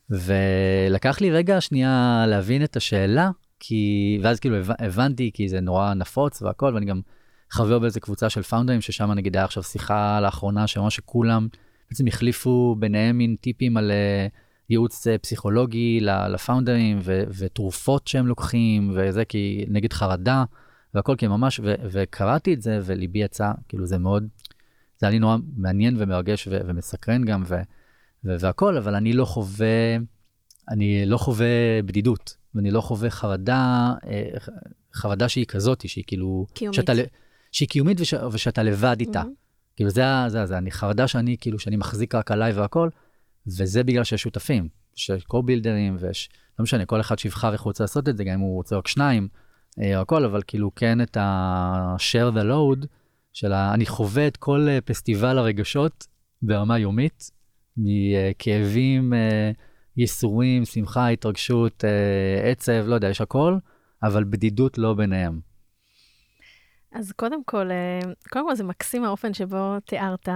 ולקח 0.09 1.21
לי 1.21 1.31
רגע 1.31 1.61
שנייה 1.61 2.25
להבין 2.27 2.63
את 2.63 2.75
השאלה, 2.75 3.29
כי, 3.59 4.19
ואז 4.23 4.39
כאילו 4.39 4.55
הבנתי, 4.79 5.31
כי 5.33 5.49
זה 5.49 5.59
נורא 5.59 5.93
נפוץ 5.93 6.41
והכל, 6.41 6.71
ואני 6.73 6.85
גם 6.85 7.01
חבר 7.49 7.79
באיזה 7.79 7.99
קבוצה 7.99 8.29
של 8.29 8.43
פאונדרים, 8.43 8.81
ששם 8.81 9.11
נגיד 9.11 9.35
היה 9.35 9.45
עכשיו 9.45 9.63
שיחה 9.63 10.19
לאחרונה, 10.21 10.67
שממש 10.67 10.95
שכולם 10.95 11.47
בעצם 11.89 12.07
החליפו 12.07 12.75
ביניהם 12.79 13.17
מין 13.17 13.35
טיפים 13.41 13.77
על 13.77 13.91
אה, 13.91 14.27
ייעוץ 14.69 15.07
אה, 15.07 15.17
פסיכולוגי 15.17 15.99
לפאונדרים, 16.29 16.99
ו- 17.03 17.23
ותרופות 17.37 18.07
שהם 18.07 18.27
לוקחים, 18.27 18.91
וזה 18.95 19.25
כי 19.25 19.65
נגד 19.69 19.93
חרדה, 19.93 20.43
והכל, 20.93 21.15
כי 21.15 21.27
ממש, 21.27 21.59
ו- 21.59 21.75
וקראתי 21.91 22.53
את 22.53 22.61
זה, 22.61 22.79
וליבי 22.83 23.19
יצא, 23.19 23.51
כאילו 23.67 23.85
זה 23.85 23.97
מאוד, 23.97 24.27
זה 24.97 25.05
היה 25.05 25.11
לי 25.11 25.19
נורא 25.19 25.37
מעניין 25.57 25.95
ומרגש 25.97 26.47
ו- 26.47 26.59
ומסקרן 26.65 27.25
גם, 27.25 27.43
ו- 27.47 27.61
והכל, 28.23 28.77
אבל 28.77 28.95
אני 28.95 29.13
לא 29.13 29.25
חווה, 29.25 29.97
אני 30.69 31.05
לא 31.05 31.17
חווה 31.17 31.81
בדידות, 31.85 32.35
ואני 32.55 32.71
לא 32.71 32.81
חווה 32.81 33.09
חרדה, 33.09 33.93
אה, 34.07 34.29
חרדה 34.93 35.29
שהיא 35.29 35.45
כזאת, 35.45 35.89
שהיא 35.89 36.03
כאילו... 36.07 36.45
קיומית. 36.53 36.75
שאתה, 36.75 36.93
שהיא 37.51 37.69
קיומית 37.69 38.01
וש, 38.01 38.13
ושאתה 38.31 38.63
לבד 38.63 38.95
איתה. 38.99 39.21
Mm-hmm. 39.21 39.46
כאילו 39.77 39.89
זה, 39.89 40.03
זה, 40.27 40.45
זה, 40.45 40.57
אני 40.57 40.71
חרדה 40.71 41.07
שאני, 41.07 41.37
כאילו, 41.41 41.59
שאני 41.59 41.75
מחזיק 41.75 42.15
רק 42.15 42.31
עליי 42.31 42.53
והכל, 42.53 42.89
וזה 43.47 43.83
בגלל 43.83 44.03
שיש 44.03 44.21
שותפים, 44.21 44.67
שיש 44.95 45.23
קו-בילדרים, 45.23 45.97
ויש, 45.99 46.29
לא 46.59 46.63
משנה, 46.63 46.85
כל 46.85 47.01
אחד 47.01 47.19
שיבחר 47.19 47.53
איך 47.53 47.61
הוא 47.61 47.69
רוצה 47.69 47.83
לעשות 47.83 48.09
את 48.09 48.17
זה, 48.17 48.23
גם 48.23 48.33
אם 48.33 48.39
הוא 48.39 48.55
רוצה 48.55 48.77
רק 48.77 48.87
שניים, 48.87 49.27
אה, 49.81 49.97
או 49.97 50.01
הכל, 50.01 50.25
אבל 50.25 50.41
כאילו 50.47 50.75
כן 50.75 51.01
את 51.01 51.17
ה-share 51.17 52.35
the 52.35 52.43
load, 52.43 52.85
של 53.33 53.53
ה... 53.53 53.73
אני 53.73 53.85
חווה 53.85 54.27
את 54.27 54.37
כל 54.37 54.67
אה, 54.69 54.81
פסטיבל 54.81 55.37
הרגשות 55.37 56.07
ברמה 56.41 56.79
יומית, 56.79 57.31
מכאבים, 57.77 59.13
אה, 59.13 59.51
ייסורים, 59.97 60.65
שמחה, 60.65 61.07
התרגשות, 61.07 61.83
עצב, 62.43 62.83
לא 62.87 62.95
יודע, 62.95 63.09
יש 63.09 63.21
הכל, 63.21 63.57
אבל 64.03 64.23
בדידות 64.23 64.77
לא 64.77 64.93
ביניהם. 64.93 65.46
אז 66.91 67.11
קודם 67.11 67.43
כל, 67.43 67.71
אה, 67.71 67.99
קודם 68.29 68.47
כל 68.47 68.55
זה 68.55 68.63
מקסים 68.63 69.03
האופן 69.03 69.33
שבו 69.33 69.79
תיארת 69.85 70.29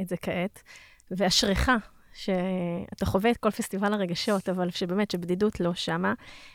את 0.00 0.08
זה 0.08 0.16
כעת, 0.16 0.62
ואשריך 1.10 1.70
שאתה 2.14 3.06
חווה 3.06 3.30
את 3.30 3.36
כל 3.36 3.50
פסטיבל 3.50 3.92
הרגשות, 3.92 4.48
אבל 4.48 4.70
שבאמת, 4.70 5.10
שבדידות 5.10 5.60
לא 5.60 5.74
שמה. 5.74 6.14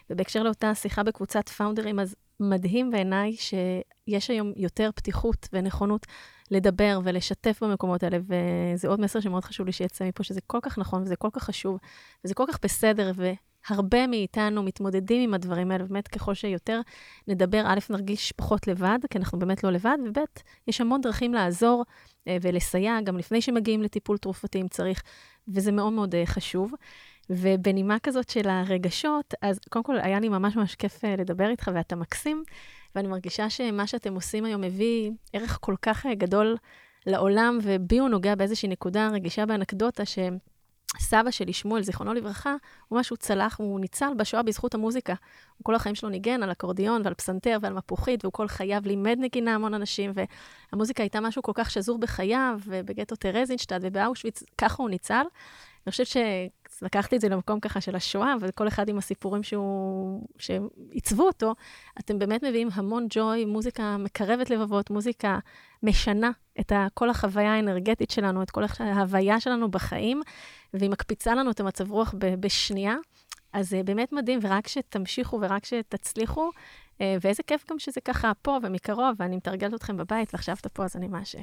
ובהקשר 0.10 0.44
לאותה 0.44 0.76
שיחה 0.76 1.04
בקבוצת 1.04 1.50
פאונדרים, 1.50 2.00
אז 2.00 2.16
מדהים 2.40 2.92
בעיניי 2.92 3.36
שיש 3.38 4.30
היום 4.30 4.54
יותר 4.56 4.90
פתיחות 4.96 5.50
ונכונות 5.54 6.06
לדבר 6.52 7.00
ולשתף 7.04 7.64
במקומות 7.64 8.04
האלה, 8.04 8.18
וזה 8.28 8.88
עוד 8.88 9.00
מסר 9.00 9.20
שמאוד 9.20 9.46
חשוב 9.46 9.66
לי 9.66 9.72
שיצא 9.72 10.06
מפה, 10.06 10.24
שזה 10.24 10.42
כל 10.48 10.60
כך 10.62 10.78
נכון 10.78 11.02
וזה 11.02 11.16
כל 11.16 11.30
כך 11.34 11.44
חשוב, 11.44 11.80
וזה 12.26 12.34
כל 12.34 12.46
כך 12.48 12.60
בסדר, 12.64 13.12
והרבה 13.70 14.08
מאיתנו 14.08 14.64
מתמודדים 14.64 15.22
עם 15.22 15.34
הדברים 15.34 15.72
האלה, 15.72 15.84
באמת 15.84 16.08
ככל 16.08 16.34
שיותר 16.34 16.82
נדבר, 17.28 17.64
א', 17.66 17.80
נרגיש 17.90 18.32
פחות 18.32 18.68
לבד, 18.68 19.00
כי 19.10 19.18
אנחנו 19.18 19.40
באמת 19.40 19.64
לא 19.64 19.72
לבד, 19.72 19.98
וב', 20.06 20.24
יש 20.68 20.82
המון 20.82 21.02
דרכים 21.02 21.34
לעזור 21.34 21.86
אה, 22.28 22.38
ולסייע, 22.42 23.02
גם 23.04 23.18
לפני 23.18 23.42
שמגיעים 23.42 23.82
לטיפול 23.82 24.18
תרופתי 24.18 24.62
אם 24.62 24.68
צריך, 24.68 25.04
וזה 25.48 25.72
מאוד 25.72 25.94
מאוד 25.94 26.16
אה, 26.16 26.26
חשוב. 26.26 26.74
ובנימה 27.30 28.00
כזאת 28.00 28.30
של 28.30 28.50
הרגשות, 28.50 29.34
אז 29.42 29.60
קודם 29.70 29.84
כל 29.84 30.00
היה 30.00 30.20
לי 30.20 30.30
ממש 30.30 30.56
ממש 30.56 30.76
כיף 30.76 31.06
אה, 31.06 31.16
לדבר 31.16 31.50
איתך, 31.50 31.72
ואתה 31.74 31.96
מקסים. 31.96 32.44
ואני 32.96 33.08
מרגישה 33.08 33.50
שמה 33.50 33.88
שאתם 33.88 34.14
עושים 34.14 34.46
היום 34.46 34.62
מביא 34.62 35.12
ערך 35.34 35.58
כל 35.62 35.76
כך 35.82 36.06
גדול 36.18 36.58
לעולם, 37.06 37.60
ובי 37.64 37.98
הוא 37.98 38.10
נוגע 38.10 38.36
באיזושהי 38.36 38.70
נקודה 38.70 39.10
רגישה 39.10 39.46
באנקדוטה, 39.46 40.04
שסבא 40.98 41.32
שלי, 41.32 41.54
שמואל, 41.54 41.84
זיכרונו 41.84 42.14
לברכה, 42.14 42.56
הוא 42.88 43.00
משהו 43.00 43.18
צלח, 43.18 43.58
הוא 43.60 43.80
ניצל 43.80 44.14
בשואה 44.18 44.44
בזכות 44.44 44.74
המוזיקה. 44.74 45.14
הוא 45.58 45.66
כל 45.66 45.76
החיים 45.76 45.96
שלו 45.96 46.10
ניגן 46.10 46.44
על 46.44 46.52
אקורדיון 46.52 47.02
ועל 47.04 47.14
פסנתר 47.14 47.58
ועל 47.62 47.74
מפוחית, 47.74 48.26
והוא 48.26 48.34
כל 48.34 48.48
חייו 48.48 48.82
לימד 48.86 49.18
נגינה 49.20 49.56
המון 49.56 49.74
אנשים, 49.74 50.12
והמוזיקה 50.72 51.04
הייתה 51.04 51.20
משהו 51.20 51.42
כל 51.42 51.52
כך 51.56 51.72
שזור 51.72 51.98
בחייו, 51.98 52.60
ובגטו 52.66 53.16
טרזינשטד 53.16 53.80
ובאושוויץ, 53.82 54.44
ככה 54.58 54.84
הוא 54.84 54.90
ניצל. 54.90 55.24
אני 55.88 55.92
חושבת 55.92 56.08
לקחתי 56.82 57.16
את 57.16 57.22
זה 57.22 57.30
למקום 57.30 57.60
ככה 57.60 57.82
של 57.82 57.96
השואה, 57.96 58.34
וכל 58.42 58.68
אחד 58.68 58.90
עם 58.90 58.98
הסיפורים 58.98 59.44
שהוא, 59.44 60.28
שעיצבו 60.38 61.24
אותו, 61.24 61.54
אתם 62.00 62.20
באמת 62.20 62.44
מביאים 62.44 62.70
המון 62.74 63.08
ג'וי, 63.10 63.46
מוזיקה 63.46 63.98
מקרבת 63.98 64.50
לבבות, 64.50 64.90
מוזיקה 64.90 65.40
משנה 65.84 66.32
את 66.60 66.72
כל 66.94 67.10
החוויה 67.10 67.54
האנרגטית 67.54 68.12
שלנו, 68.12 68.44
את 68.44 68.52
כל 68.52 68.64
ההוויה 68.80 69.40
שלנו 69.40 69.72
בחיים, 69.72 70.22
והיא 70.74 70.90
מקפיצה 70.90 71.36
לנו 71.36 71.52
את 71.52 71.60
המצב 71.60 71.92
רוח 71.92 72.14
בשנייה. 72.40 72.96
אז 73.54 73.70
זה 73.70 73.82
באמת 73.86 74.14
מדהים, 74.14 74.40
ורק 74.42 74.68
שתמשיכו 74.68 75.40
ורק 75.42 75.66
שתצליחו, 75.66 76.50
אה, 77.02 77.16
ואיזה 77.22 77.44
כיף 77.44 77.66
גם 77.72 77.80
שזה 77.80 78.02
ככה 78.02 78.32
פה 78.42 78.58
ומקרוב, 78.64 79.16
ואני 79.20 79.38
מתרגלת 79.38 79.74
אתכם 79.74 79.98
בבית, 79.98 80.34
ועכשיו 80.34 80.56
אתה 80.62 80.70
פה, 80.70 80.86
אז 80.86 80.96
אני 80.96 81.08
ממש... 81.08 81.36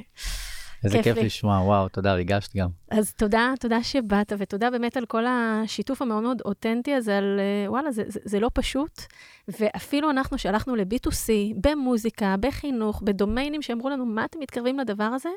איזה 0.85 1.03
כיף, 1.03 1.15
כיף 1.15 1.25
לשמוע, 1.25 1.61
וואו, 1.61 1.89
תודה, 1.89 2.15
ריגשת 2.15 2.57
גם. 2.57 2.69
אז 2.91 3.13
תודה, 3.13 3.53
תודה 3.61 3.83
שבאת, 3.83 4.33
ותודה 4.39 4.71
באמת 4.71 4.97
על 4.97 5.07
כל 5.07 5.25
השיתוף 5.27 6.03
המאוד 6.03 6.23
מאוד 6.23 6.43
אותנטי 6.45 6.95
הזה, 6.95 7.19
על 7.19 7.41
אה, 7.41 7.71
וואלה, 7.71 7.93
זה, 7.93 8.03
זה, 8.07 8.21
זה 8.25 8.41
לא 8.41 8.51
פשוט. 8.55 9.01
ואפילו 9.49 10.11
אנחנו 10.11 10.39
שהלכנו 10.39 10.77
ל-B2C, 10.77 11.31
במוזיקה, 11.61 12.35
בחינוך, 12.41 13.03
בדומיינים 13.05 13.63
שאמרו 13.63 13.91
לנו, 13.91 14.07
מה 14.07 14.25
אתם 14.25 14.39
מתקרבים 14.41 14.79
לדבר 14.79 15.05
הזה? 15.05 15.31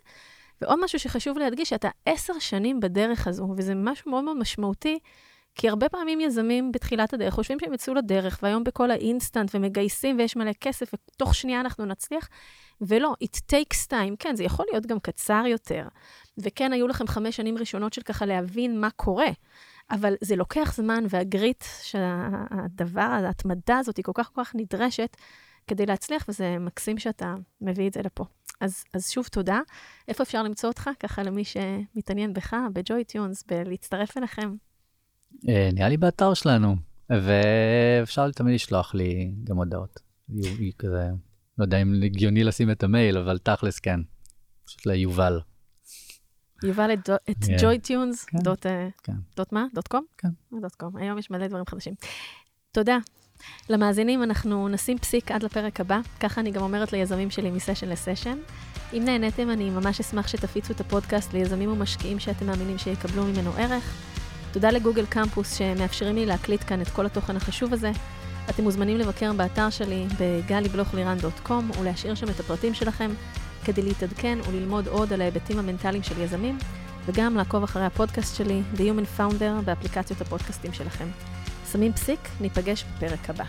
ועוד 0.62 0.80
משהו 0.84 1.00
שחשוב 1.00 1.38
להדגיש, 1.38 1.70
שאתה 1.70 1.90
עשר 2.06 2.34
שנים 2.40 2.80
בדרך 2.80 3.28
הזו, 3.28 3.54
וזה 3.58 3.76
משהו 3.76 4.12
מאוד 4.12 4.24
מאוד 4.24 4.38
משמעותי. 4.38 5.00
כי 5.58 5.70
הרבה 5.70 5.90
פעמים 5.90 6.22
יזמים 6.22 6.72
בתחילת 6.72 7.14
הדרך 7.14 7.34
חושבים 7.34 7.60
שהם 7.60 7.74
יצאו 7.74 7.94
לדרך, 7.94 8.40
והיום 8.44 8.64
בכל 8.64 8.92
האינסטנט 8.92 9.56
ומגייסים 9.56 10.18
ויש 10.18 10.36
מלא 10.36 10.52
כסף, 10.62 10.94
ותוך 10.94 11.36
שנייה 11.36 11.60
אנחנו 11.60 11.86
נצליח. 11.86 12.30
ולא, 12.82 13.14
it 13.24 13.38
takes 13.52 13.88
time. 13.90 14.16
כן, 14.20 14.36
זה 14.36 14.44
יכול 14.44 14.66
להיות 14.72 14.86
גם 14.86 15.00
קצר 15.00 15.44
יותר. 15.48 15.88
וכן, 16.38 16.74
היו 16.74 16.88
לכם 16.88 17.08
חמש 17.08 17.36
שנים 17.36 17.58
ראשונות 17.58 17.94
של 17.94 18.02
ככה 18.02 18.26
להבין 18.26 18.82
מה 18.82 18.90
קורה, 18.90 19.30
אבל 19.92 20.14
זה 20.22 20.36
לוקח 20.36 20.74
זמן, 20.76 21.04
וה 21.10 21.25
grit, 21.25 21.64
שהדבר, 21.82 23.02
ההתמדה 23.02 23.78
הזאת 23.78 23.98
היא 23.98 24.04
כל 24.04 24.12
כך 24.16 24.32
כל 24.34 24.44
כך 24.44 24.56
נדרשת 24.56 25.18
כדי 25.68 25.86
להצליח, 25.86 26.26
וזה 26.30 26.58
מקסים 26.60 26.98
שאתה 26.98 27.36
מביא 27.62 27.88
את 27.88 27.94
זה 27.94 28.02
לפה. 28.02 28.26
אז, 28.62 28.84
אז 28.94 29.10
שוב 29.12 29.28
תודה. 29.28 29.60
איפה 30.08 30.24
אפשר 30.24 30.44
למצוא 30.44 30.70
אותך? 30.70 30.90
ככה 31.00 31.24
למי 31.24 31.44
שמתעניין 31.44 32.34
בך, 32.34 32.56
ב 32.74 33.04
JoyTunes, 33.04 33.44
בלהצטרף 33.44 34.18
אליכם. 34.18 34.56
אה, 35.50 35.70
נראה 35.74 35.90
לי 35.90 35.98
באתר 35.98 36.34
שלנו, 36.34 36.76
ואפשר 37.10 38.32
תמיד 38.32 38.56
לשלוח 38.56 38.96
לי 38.96 39.32
גם 39.44 39.58
הודעות. 39.58 40.00
כזה 40.80 41.10
לא 41.58 41.64
יודע 41.64 41.82
אם 41.82 41.94
הגיוני 42.04 42.44
לשים 42.44 42.72
את 42.72 42.84
המייל, 42.84 43.18
אבל 43.18 43.38
תכלס 43.38 43.80
כן. 43.80 44.00
פשוט 44.66 44.86
ליובל. 44.86 45.40
יובל 46.64 46.94
את 47.30 47.44
joytunes, 47.44 48.26
כן. 48.28 48.38
דוט 48.38 48.66
אה, 48.66 48.88
כן. 49.04 49.14
מה? 49.52 49.66
דוט 49.74 49.88
קום? 49.88 50.06
כן. 50.18 50.30
דוט 50.62 50.76
קום. 50.76 50.98
היום 50.98 51.18
יש 51.18 51.32
מלא 51.32 51.48
דברים 51.48 51.66
חדשים. 51.66 51.94
תודה. 52.72 52.98
למאזינים, 53.70 54.24
אנחנו 54.24 54.68
נשים 54.68 54.98
פסיק 54.98 55.32
עד 55.32 55.44
לפרק 55.44 55.80
הבא, 55.80 56.00
ככה 56.20 56.42
אני 56.42 56.52
גם 56.52 56.62
אומרת 56.62 56.94
ליזמים 56.94 57.30
שלי 57.30 57.52
מסשן 57.52 57.90
לסשן. 57.90 58.38
אם 58.94 59.02
נהניתם, 59.06 59.50
אני 59.50 59.70
ממש 59.70 60.00
אשמח 60.00 60.28
שתפיצו 60.28 60.74
את 60.74 60.80
הפודקאסט 60.80 61.34
ליזמים 61.34 61.72
ומשקיעים 61.72 62.20
שאתם 62.20 62.46
מאמינים 62.46 62.78
שיקבלו 62.78 63.26
ממנו 63.26 63.52
ערך. 63.52 64.17
תודה 64.52 64.72
לגוגל 64.72 65.06
קמפוס 65.06 65.58
שמאפשרים 65.58 66.16
לי 66.16 66.26
להקליט 66.26 66.64
כאן 66.68 66.82
את 66.82 66.88
כל 66.88 67.06
התוכן 67.06 67.36
החשוב 67.36 67.74
הזה. 67.74 67.92
אתם 68.50 68.64
מוזמנים 68.64 68.98
לבקר 68.98 69.34
באתר 69.34 69.70
שלי 69.70 70.06
בגלי-בלוך-לירן.קום 70.20 71.72
ולהשאיר 71.80 72.16
שם 72.16 72.30
את 72.30 72.40
הפרטים 72.40 72.74
שלכם 72.74 73.12
כדי 73.66 73.82
להתעדכן 73.82 74.40
וללמוד 74.48 74.88
עוד 74.88 75.14
על 75.14 75.22
ההיבטים 75.22 75.60
המנטליים 75.60 76.04
של 76.04 76.22
יזמים, 76.22 76.58
וגם 77.06 77.36
לעקוב 77.36 77.64
אחרי 77.64 77.86
הפודקאסט 77.86 78.36
שלי, 78.36 78.62
The 78.76 78.80
Human 78.80 79.20
Founder, 79.20 79.62
באפליקציות 79.66 80.22
הפודקאסטים 80.22 80.74
שלכם. 80.74 81.08
שמים 81.72 81.94
פסיק, 81.94 82.20
ניפגש 82.42 82.84
בפרק 82.84 83.30
הבא. 83.30 83.46